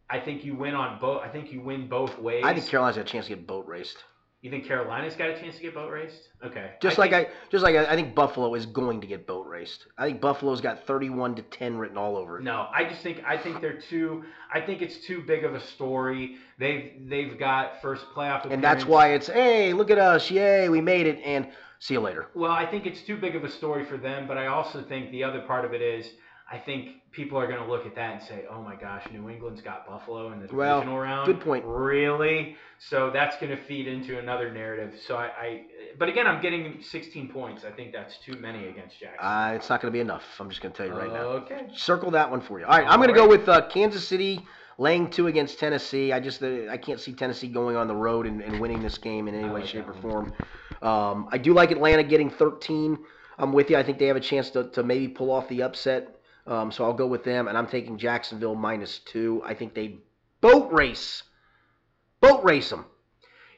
I 0.10 0.20
think 0.20 0.44
you 0.44 0.56
win 0.56 0.76
on 0.76 1.00
both. 1.00 1.22
I 1.24 1.30
think 1.30 1.52
you 1.52 1.62
win 1.62 1.88
both 1.88 2.18
ways. 2.20 2.44
I 2.46 2.54
think 2.54 2.68
Carolina's 2.68 2.98
got 2.98 3.08
a 3.08 3.10
chance 3.10 3.28
to 3.28 3.36
get 3.36 3.48
boat 3.48 3.66
raced. 3.68 3.98
You 4.42 4.50
think 4.50 4.66
Carolina's 4.66 5.16
got 5.16 5.30
a 5.30 5.40
chance 5.40 5.56
to 5.58 5.62
get 5.62 5.76
boat 5.76 5.92
raced? 5.92 6.30
Okay. 6.44 6.72
Just 6.82 6.98
I 6.98 7.02
like 7.04 7.12
think, 7.12 7.28
I, 7.28 7.32
just 7.52 7.64
like 7.64 7.76
I, 7.76 7.86
I 7.86 7.96
think 7.96 8.16
Buffalo 8.16 8.56
is 8.56 8.66
going 8.66 9.00
to 9.02 9.08
get 9.08 9.28
boat 9.28 9.46
raced. 9.46 9.86
I 10.00 10.08
think 10.08 10.20
Buffalo's 10.20 10.62
got 10.62 10.88
31 10.88 11.36
to 11.36 11.44
10 11.44 11.78
written 11.78 11.96
all 11.96 12.18
over 12.18 12.40
it. 12.40 12.44
No, 12.44 12.68
I 12.74 12.86
just 12.86 13.04
think 13.04 13.24
I 13.24 13.38
think 13.38 13.62
they're 13.62 13.80
too. 13.80 14.24
I 14.52 14.60
think 14.60 14.82
it's 14.82 14.98
too 15.06 15.22
big 15.22 15.44
of 15.44 15.54
a 15.54 15.60
story. 15.60 16.38
They've 16.58 16.92
they've 17.08 17.38
got 17.38 17.84
first 17.84 18.04
playoff. 18.16 18.52
And 18.52 18.64
that's 18.64 18.84
why 18.84 19.10
it's, 19.14 19.28
hey, 19.28 19.74
look 19.74 19.92
at 19.92 20.00
us, 20.00 20.32
yay, 20.32 20.70
we 20.70 20.82
made 20.82 21.06
it, 21.06 21.22
and 21.24 21.48
see 21.78 21.94
you 21.94 22.00
later. 22.00 22.28
Well, 22.34 22.52
I 22.52 22.66
think 22.66 22.88
it's 22.88 23.04
too 23.04 23.18
big 23.18 23.36
of 23.36 23.44
a 23.44 23.50
story 23.50 23.86
for 23.86 23.98
them, 23.98 24.28
but 24.28 24.40
I 24.40 24.48
also 24.48 24.82
think 24.82 25.12
the 25.12 25.24
other 25.24 25.42
part 25.42 25.66
of 25.66 25.74
it 25.76 25.84
is 25.84 26.10
I 26.52 26.58
think 26.58 26.90
people 27.12 27.38
are 27.38 27.48
going 27.48 27.64
to 27.64 27.70
look 27.70 27.86
at 27.86 27.96
that 27.96 28.14
and 28.14 28.22
say, 28.22 28.44
"Oh 28.50 28.62
my 28.62 28.76
gosh, 28.76 29.04
New 29.12 29.30
England's 29.30 29.62
got 29.62 29.88
Buffalo 29.88 30.34
in 30.34 30.46
the 30.46 30.54
Well, 30.54 30.80
divisional 30.80 31.00
round." 31.00 31.26
good 31.26 31.40
point. 31.40 31.64
Really? 31.66 32.58
So 32.78 33.10
that's 33.12 33.38
going 33.38 33.56
to 33.56 33.64
feed 33.64 33.88
into 33.88 34.20
another 34.20 34.52
narrative. 34.52 35.00
So 35.08 35.16
I, 35.16 35.26
I, 35.26 35.62
but 35.98 36.10
again, 36.10 36.28
I'm 36.28 36.42
getting 36.42 36.82
16 36.82 37.30
points. 37.30 37.64
I 37.64 37.72
think 37.72 37.94
that's 37.94 38.18
too 38.18 38.34
many 38.40 38.68
against 38.68 39.00
Jackson. 39.00 39.26
Uh, 39.26 39.54
it's 39.56 39.70
not 39.70 39.82
going 39.82 39.92
to 39.92 39.96
be 39.96 40.02
enough. 40.02 40.24
I'm 40.40 40.50
just 40.50 40.62
going 40.62 40.74
to 40.74 40.78
tell 40.78 40.88
you 40.88 40.94
right 40.94 41.12
now. 41.12 41.28
Okay. 41.44 41.68
Circle 41.74 42.12
that 42.12 42.30
one 42.30 42.42
for 42.42 42.60
you. 42.60 42.66
All 42.66 42.78
right, 42.78 42.88
I'm 42.88 43.00
going 43.00 43.10
to 43.10 43.16
go 43.16 43.28
with 43.28 43.48
uh, 43.48 43.68
Kansas 43.70 44.06
City 44.06 44.46
laying 44.78 45.10
two 45.10 45.28
against 45.28 45.58
Tennessee. 45.58 46.12
I 46.12 46.20
just 46.20 46.44
uh, 46.44 46.68
I 46.70 46.78
can't 46.78 47.00
see 47.00 47.14
Tennessee 47.14 47.48
going 47.48 47.78
on 47.78 47.88
the 47.88 47.96
road 47.96 48.26
and, 48.26 48.42
and 48.42 48.60
winning 48.60 48.82
this 48.82 48.98
game 48.98 49.28
in 49.30 49.36
any 49.36 49.48
way, 49.48 49.62
like 49.62 49.68
shape, 49.68 49.88
or 49.88 49.94
form. 49.94 50.34
Um, 50.82 51.30
I 51.32 51.38
do 51.38 51.54
like 51.54 51.72
Atlanta 51.72 52.04
getting 52.04 52.30
13. 52.30 52.98
I'm 53.38 53.54
with 53.54 53.70
you. 53.70 53.78
I 53.78 53.84
think 53.84 54.00
they 54.00 54.08
have 54.08 54.18
a 54.18 54.22
chance 54.22 54.50
to, 54.52 54.70
to 54.72 54.84
maybe 54.84 55.08
pull 55.08 55.32
off 55.32 55.48
the 55.48 55.62
upset. 55.64 56.21
Um, 56.48 56.72
so 56.72 56.84
I'll 56.84 56.94
go 56.94 57.08
with 57.08 57.24
them, 57.24 57.48
and 57.48 57.58
I'm 57.58 57.68
taking 57.68 57.98
Jacksonville 57.98 58.56
minus 58.56 59.00
two. 59.00 59.42
I 59.46 59.54
think 59.54 59.74
they 59.74 60.00
boat 60.42 60.72
race, 60.72 61.24
boat 62.20 62.44
race 62.44 62.70
them. 62.70 62.86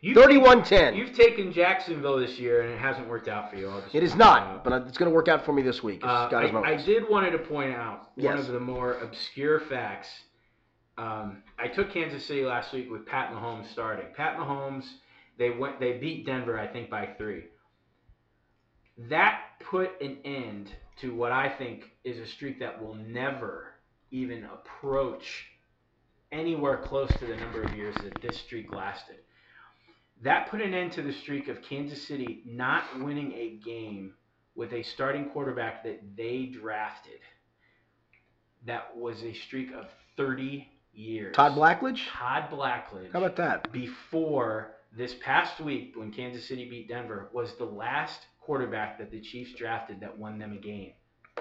You've 0.03 0.17
31-10. 0.17 0.97
You've 0.97 1.15
taken 1.15 1.53
Jacksonville 1.53 2.19
this 2.19 2.38
year, 2.38 2.63
and 2.63 2.73
it 2.73 2.77
hasn't 2.77 3.07
worked 3.07 3.29
out 3.29 3.49
for 3.49 3.55
you. 3.55 3.71
It 3.93 4.03
is 4.03 4.15
not, 4.15 4.41
out. 4.41 4.63
but 4.65 4.73
it's 4.86 4.97
going 4.97 5.09
to 5.09 5.15
work 5.15 5.29
out 5.29 5.45
for 5.45 5.53
me 5.53 5.61
this 5.61 5.81
week. 5.81 6.01
Uh, 6.03 6.27
God 6.27 6.43
is 6.43 6.51
my 6.51 6.59
I, 6.59 6.71
I 6.73 6.75
did 6.75 7.09
wanted 7.09 7.31
to 7.31 7.38
point 7.38 7.73
out 7.73 8.09
one 8.17 8.38
of 8.38 8.47
the 8.47 8.59
more 8.59 8.95
obscure 8.95 9.61
facts. 9.61 10.09
Um, 10.97 11.41
I 11.57 11.69
took 11.69 11.89
Kansas 11.93 12.25
City 12.25 12.43
last 12.43 12.73
week 12.73 12.91
with 12.91 13.05
Pat 13.05 13.31
Mahomes 13.31 13.71
starting. 13.71 14.07
Pat 14.13 14.36
Mahomes, 14.36 14.84
they 15.39 15.51
went, 15.51 15.79
they 15.79 15.93
beat 15.93 16.25
Denver, 16.25 16.59
I 16.59 16.67
think, 16.67 16.89
by 16.89 17.07
three. 17.17 17.45
That 19.09 19.39
put 19.61 20.01
an 20.01 20.17
end 20.25 20.69
to 21.01 21.13
what 21.13 21.31
I 21.31 21.49
think 21.49 21.91
is 22.03 22.19
a 22.19 22.27
streak 22.27 22.59
that 22.59 22.81
will 22.81 22.95
never 22.95 23.73
even 24.11 24.45
approach 24.45 25.47
anywhere 26.31 26.77
close 26.77 27.09
to 27.19 27.25
the 27.25 27.35
number 27.35 27.61
of 27.61 27.75
years 27.75 27.95
that 28.03 28.21
this 28.21 28.37
streak 28.37 28.73
lasted. 28.73 29.17
That 30.21 30.49
put 30.49 30.61
an 30.61 30.73
end 30.73 30.91
to 30.93 31.01
the 31.01 31.11
streak 31.11 31.47
of 31.47 31.61
Kansas 31.61 32.05
City 32.07 32.43
not 32.45 32.83
winning 32.99 33.33
a 33.33 33.59
game 33.63 34.13
with 34.55 34.73
a 34.73 34.83
starting 34.83 35.29
quarterback 35.29 35.83
that 35.83 36.15
they 36.15 36.45
drafted. 36.45 37.19
That 38.65 38.95
was 38.95 39.23
a 39.23 39.33
streak 39.33 39.73
of 39.73 39.87
30 40.15 40.67
years. 40.93 41.35
Todd 41.35 41.53
Blackledge? 41.53 42.07
Todd 42.07 42.49
Blackledge. 42.49 43.11
How 43.11 43.19
about 43.19 43.35
that? 43.37 43.71
Before 43.71 44.75
this 44.95 45.15
past 45.15 45.59
week, 45.59 45.93
when 45.95 46.11
Kansas 46.11 46.47
City 46.47 46.69
beat 46.69 46.87
Denver, 46.87 47.29
was 47.33 47.55
the 47.55 47.65
last 47.65 48.19
quarterback 48.45 48.97
that 48.99 49.11
the 49.11 49.19
Chiefs 49.21 49.53
drafted 49.57 49.99
that 50.01 50.17
won 50.17 50.37
them 50.39 50.53
a 50.53 50.57
game. 50.61 50.93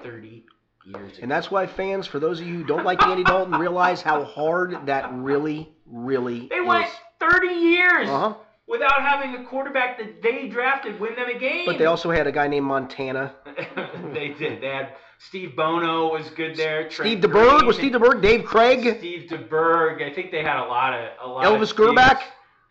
30 0.03 0.44
years 0.86 1.12
ago. 1.12 1.18
And 1.22 1.30
that's 1.30 1.50
why 1.50 1.66
fans, 1.66 2.07
for 2.07 2.18
those 2.18 2.40
of 2.40 2.46
you 2.46 2.57
who 2.59 2.64
don't 2.64 2.84
like 2.84 3.03
Andy 3.03 3.24
Dalton, 3.24 3.55
realize 3.55 4.00
how 4.03 4.24
hard 4.24 4.86
that 4.86 5.12
really, 5.12 5.72
really 5.86 6.48
they 6.48 6.57
is. 6.57 6.66
went 6.66 6.86
30 7.20 7.46
years 7.48 8.09
Uh-huh. 8.09 8.34
without 8.66 9.03
having 9.03 9.34
a 9.36 9.44
quarterback 9.48 9.98
that 9.98 10.22
they 10.22 10.48
drafted 10.48 10.98
win 10.98 11.14
them 11.14 11.28
a 11.28 11.38
game. 11.38 11.66
But 11.66 11.78
they 11.78 11.86
also 11.86 12.11
had 12.11 12.26
a 12.26 12.32
guy 12.32 12.48
named 12.48 12.66
Montana. 12.66 13.34
they 14.14 14.28
did. 14.38 14.61
They 14.62 14.68
had 14.68 14.94
Steve 15.18 15.55
Bono 15.55 16.09
was 16.12 16.28
good 16.30 16.57
there. 16.57 16.90
Steve 16.90 17.20
Trent 17.20 17.22
DeBerg? 17.22 17.50
Green, 17.59 17.66
Was 17.66 17.76
Steve 17.76 17.92
DeBerg? 17.92 18.22
Dave 18.22 18.44
Krieg? 18.44 18.96
Steve 18.98 19.28
DeBerg. 19.30 20.03
I 20.03 20.12
think 20.14 20.32
they 20.32 20.42
had 20.42 20.57
a 20.59 20.66
lot 20.66 20.94
of 20.94 21.09
a 21.22 21.28
lot. 21.28 21.44
Elvis 21.44 21.72
Grbac? 21.74 22.22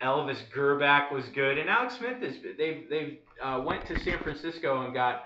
Elvis 0.02 0.38
Grbac 0.54 1.12
was 1.12 1.24
good, 1.34 1.58
and 1.58 1.68
Alex 1.70 1.96
Smith 1.98 2.22
is. 2.22 2.36
They've 2.58 2.88
they 2.90 3.20
uh, 3.42 3.62
went 3.64 3.86
to 3.86 3.98
San 4.00 4.18
Francisco 4.18 4.84
and 4.84 4.92
got 4.94 5.24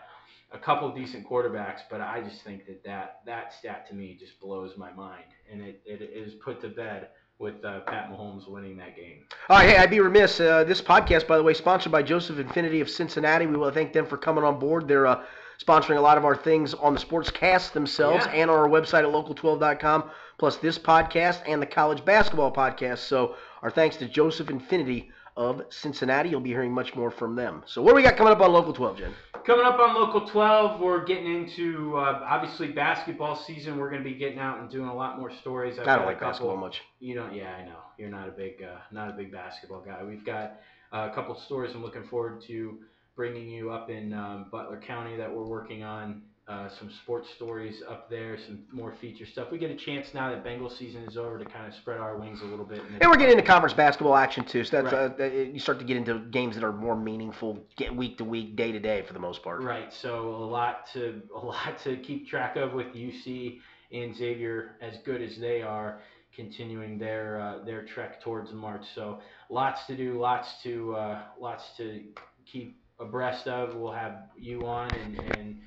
a 0.53 0.59
couple 0.59 0.91
decent 0.95 1.29
quarterbacks, 1.29 1.81
but 1.91 2.01
I 2.01 2.20
just 2.22 2.43
think 2.45 2.66
that 2.66 2.85
that, 2.85 3.20
that 3.27 3.53
stat 3.53 3.89
to 3.89 3.95
me 3.95 4.16
just 4.18 4.39
blows 4.41 4.77
my 4.77 4.93
mind, 4.93 5.24
and 5.51 5.61
it, 5.61 5.81
it 5.85 6.03
is 6.03 6.35
put 6.35 6.61
to 6.61 6.68
bed 6.68 7.09
with 7.39 7.62
uh, 7.64 7.81
Pat 7.81 8.11
Mahomes 8.11 8.49
winning 8.49 8.77
that 8.79 8.97
game. 8.97 9.24
All 9.51 9.59
right, 9.59 9.68
hey, 9.68 9.77
I'd 9.77 9.91
be 9.91 10.01
remiss. 10.01 10.41
Uh, 10.41 10.64
this 10.64 10.81
podcast, 10.81 11.27
by 11.27 11.37
the 11.37 11.43
way, 11.43 11.53
sponsored 11.53 11.93
by 11.93 12.03
Joseph 12.03 12.39
Infinity 12.39 12.81
of 12.81 12.89
Cincinnati. 12.89 13.47
We 13.47 13.57
want 13.57 13.74
to 13.74 13.79
thank 13.79 13.93
them 13.93 14.07
for 14.07 14.16
coming 14.16 14.43
on 14.45 14.59
board. 14.59 14.89
They're 14.89 15.07
uh, 15.07 15.22
sponsoring 15.62 15.97
a 15.99 16.01
lot 16.01 16.16
of 16.16 16.24
our 16.24 16.37
things 16.37 16.72
on 16.74 16.95
the 16.95 17.01
sportscast 17.01 17.72
themselves 17.72 18.24
Yeah. 18.27 18.33
and 18.33 18.51
on 18.51 18.57
our 18.59 18.68
website 18.68 19.01
at 19.01 19.12
local12.com, 19.12 20.11
plus 20.39 20.57
this 20.59 20.79
podcast 20.79 21.43
and 21.47 21.61
the 21.61 21.66
college 21.66 22.05
basketball 22.05 22.53
podcast. 22.53 22.99
So 22.99 23.35
our 23.62 23.70
thanks 23.70 23.96
to 23.96 24.09
Joseph 24.09 24.50
Infinity 24.50 25.11
of 25.36 25.62
Cincinnati. 25.70 26.30
You'll 26.30 26.40
be 26.40 26.50
hearing 26.50 26.72
much 26.72 26.94
more 26.94 27.11
from 27.11 27.34
them. 27.36 27.62
So 27.66 27.82
what 27.82 27.90
do 27.90 27.96
we 27.96 28.02
got 28.02 28.16
coming 28.16 28.32
up 28.32 28.40
on 28.40 28.52
Local 28.52 28.72
12, 28.72 28.98
Jen? 28.98 29.14
Coming 29.44 29.66
up 29.66 29.78
on 29.78 29.94
Local 29.94 30.26
12, 30.26 30.80
we're 30.80 31.04
getting 31.04 31.26
into 31.26 31.96
uh, 31.96 32.24
obviously 32.26 32.68
basketball 32.68 33.36
season. 33.36 33.76
We're 33.76 33.90
going 33.90 34.02
to 34.02 34.09
be 34.09 34.16
getting 34.16 34.38
out 34.38 34.59
and 34.59 34.70
doing 34.70 34.88
a 34.88 34.94
lot 34.94 35.18
more 35.18 35.30
stories. 35.30 35.78
I've 35.78 35.86
I 35.86 35.96
don't 35.96 36.07
like 36.07 36.16
couple- 36.16 36.28
basketball 36.30 36.57
much. 36.57 36.80
You 37.00 37.14
don't? 37.14 37.34
Yeah, 37.34 37.52
I 37.52 37.64
know. 37.64 37.78
You're 37.98 38.11
not 38.11 38.28
a 38.28 38.32
big, 38.32 38.62
uh, 38.62 38.78
not 38.90 39.11
a 39.11 39.12
big 39.12 39.30
basketball 39.30 39.82
guy. 39.82 40.02
We've 40.02 40.24
got 40.24 40.61
uh, 40.92 41.09
a 41.11 41.14
couple 41.14 41.38
stories 41.38 41.72
I'm 41.74 41.82
looking 41.82 42.07
forward 42.09 42.42
to 42.46 42.78
bringing 43.14 43.48
you 43.48 43.70
up 43.70 43.88
in 43.90 44.12
um, 44.12 44.46
Butler 44.50 44.80
County 44.80 45.16
that 45.16 45.32
we're 45.32 45.46
working 45.46 45.82
on. 45.82 46.22
Uh, 46.49 46.68
some 46.78 46.88
sports 47.03 47.28
stories 47.34 47.82
up 47.88 48.09
there, 48.09 48.38
some 48.47 48.62
more 48.70 48.94
feature 49.01 49.26
stuff. 49.26 49.51
We 49.51 49.59
get 49.59 49.72
a 49.72 49.74
chance 49.74 50.14
now 50.14 50.30
that 50.30 50.44
Bengal 50.44 50.70
season 50.70 51.03
is 51.03 51.16
over 51.16 51.40
to 51.40 51.44
kind 51.44 51.66
of 51.66 51.74
spread 51.74 51.99
our 51.99 52.16
wings 52.16 52.40
a 52.40 52.44
little 52.44 52.64
bit. 52.64 52.80
And 52.82 53.03
And 53.03 53.11
we're 53.11 53.16
getting 53.16 53.36
into 53.36 53.42
conference 53.42 53.74
basketball 53.74 54.14
action 54.14 54.44
too, 54.44 54.62
so 54.62 54.80
that's 54.80 54.94
Right. 55.18 55.20
uh, 55.20 55.24
you 55.24 55.59
start 55.59 55.80
to 55.80 55.84
get 55.84 55.97
into 55.97 56.20
games 56.20 56.55
that 56.55 56.62
are 56.62 56.72
more 56.72 56.94
meaningful, 56.94 57.66
get 57.76 57.92
week 57.97 58.18
to 58.18 58.24
week, 58.24 58.55
day 58.55 58.70
to 58.70 58.78
day 58.78 59.03
for 59.03 59.12
the 59.12 59.18
most 59.18 59.42
part. 59.42 59.61
Right. 59.61 59.92
So 59.92 60.28
a 60.28 60.47
lot 60.47 60.86
to 60.92 61.20
a 61.34 61.38
lot 61.38 61.78
to 61.82 61.97
keep 61.97 62.28
track 62.28 62.55
of 62.55 62.74
with 62.74 62.94
UC 62.94 63.59
and 63.90 64.14
Xavier 64.14 64.76
as 64.80 64.99
good 65.05 65.22
as 65.22 65.36
they 65.38 65.62
are 65.62 66.01
continuing 66.32 66.97
their 66.97 67.40
uh, 67.40 67.64
their 67.64 67.84
trek 67.84 68.22
towards 68.22 68.53
March. 68.53 68.84
So 68.94 69.18
lots 69.51 69.84
to 69.86 69.97
do, 69.97 70.16
lots 70.20 70.62
to 70.62 70.94
uh, 70.94 71.22
lots 71.40 71.76
to 71.78 72.05
keep 72.44 72.78
abreast 73.01 73.49
of. 73.49 73.74
We'll 73.74 73.90
have 73.90 74.28
you 74.38 74.64
on 74.64 74.92
and, 74.92 75.18
and 75.36 75.59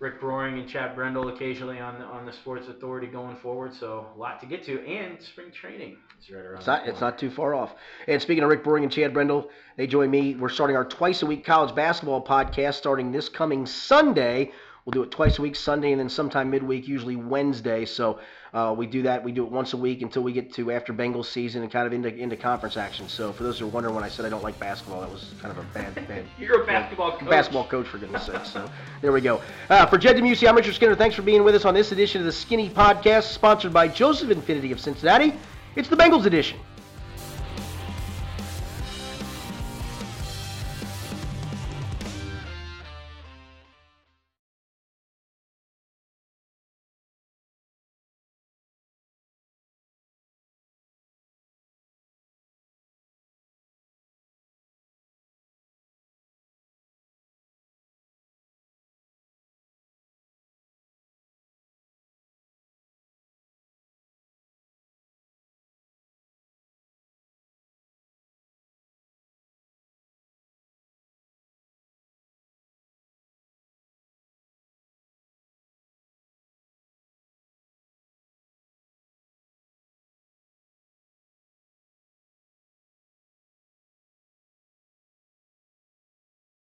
Rick 0.00 0.20
Broering 0.20 0.60
and 0.60 0.68
Chad 0.68 0.94
Brendel 0.94 1.28
occasionally 1.28 1.80
on 1.80 1.98
the, 1.98 2.04
on 2.04 2.24
the 2.24 2.32
Sports 2.32 2.68
Authority 2.68 3.08
going 3.08 3.36
forward. 3.36 3.74
So 3.74 4.06
a 4.14 4.18
lot 4.18 4.38
to 4.40 4.46
get 4.46 4.62
to, 4.64 4.80
and 4.86 5.20
spring 5.20 5.50
training 5.50 5.96
is 6.22 6.30
right 6.30 6.44
around. 6.44 6.58
It's 6.58 6.66
not, 6.68 6.86
it's 6.86 7.00
not 7.00 7.18
too 7.18 7.30
far 7.30 7.54
off. 7.54 7.74
And 8.06 8.22
speaking 8.22 8.44
of 8.44 8.50
Rick 8.50 8.62
Broering 8.62 8.84
and 8.84 8.92
Chad 8.92 9.12
Brendel, 9.12 9.50
they 9.76 9.88
join 9.88 10.10
me. 10.10 10.36
We're 10.36 10.50
starting 10.50 10.76
our 10.76 10.84
twice 10.84 11.22
a 11.22 11.26
week 11.26 11.44
college 11.44 11.74
basketball 11.74 12.24
podcast 12.24 12.74
starting 12.74 13.10
this 13.10 13.28
coming 13.28 13.66
Sunday. 13.66 14.52
We'll 14.88 15.02
do 15.02 15.02
it 15.02 15.10
twice 15.10 15.38
a 15.38 15.42
week, 15.42 15.54
Sunday, 15.54 15.92
and 15.92 16.00
then 16.00 16.08
sometime 16.08 16.48
midweek, 16.48 16.88
usually 16.88 17.14
Wednesday. 17.14 17.84
So 17.84 18.20
uh, 18.54 18.74
we 18.74 18.86
do 18.86 19.02
that. 19.02 19.22
We 19.22 19.32
do 19.32 19.44
it 19.44 19.52
once 19.52 19.74
a 19.74 19.76
week 19.76 20.00
until 20.00 20.22
we 20.22 20.32
get 20.32 20.54
to 20.54 20.72
after 20.72 20.94
Bengals 20.94 21.26
season 21.26 21.60
and 21.60 21.70
kind 21.70 21.86
of 21.86 21.92
into, 21.92 22.08
into 22.08 22.38
conference 22.38 22.78
action. 22.78 23.06
So 23.06 23.30
for 23.34 23.42
those 23.42 23.58
who 23.58 23.66
are 23.66 23.68
wondering 23.68 23.94
when 23.94 24.02
I 24.02 24.08
said 24.08 24.24
I 24.24 24.30
don't 24.30 24.42
like 24.42 24.58
basketball, 24.58 25.02
that 25.02 25.10
was 25.10 25.34
kind 25.42 25.52
of 25.52 25.58
a 25.58 25.68
bad, 25.74 25.94
bad 26.08 26.24
You're 26.38 26.62
a 26.62 26.66
basketball 26.66 27.18
coach. 27.18 27.28
basketball 27.28 27.66
coach 27.66 27.86
for 27.86 27.98
goodness 27.98 28.24
sake. 28.24 28.46
So 28.46 28.70
there 29.02 29.12
we 29.12 29.20
go. 29.20 29.42
Uh, 29.68 29.84
for 29.84 29.98
Jed 29.98 30.16
DeMuesy, 30.16 30.48
I'm 30.48 30.56
Richard 30.56 30.74
Skinner. 30.74 30.94
Thanks 30.94 31.14
for 31.14 31.20
being 31.20 31.44
with 31.44 31.54
us 31.54 31.66
on 31.66 31.74
this 31.74 31.92
edition 31.92 32.22
of 32.22 32.24
the 32.24 32.32
Skinny 32.32 32.70
Podcast, 32.70 33.24
sponsored 33.24 33.74
by 33.74 33.88
Joseph 33.88 34.30
Infinity 34.30 34.72
of 34.72 34.80
Cincinnati. 34.80 35.34
It's 35.76 35.90
the 35.90 35.96
Bengals 35.96 36.24
edition. 36.24 36.58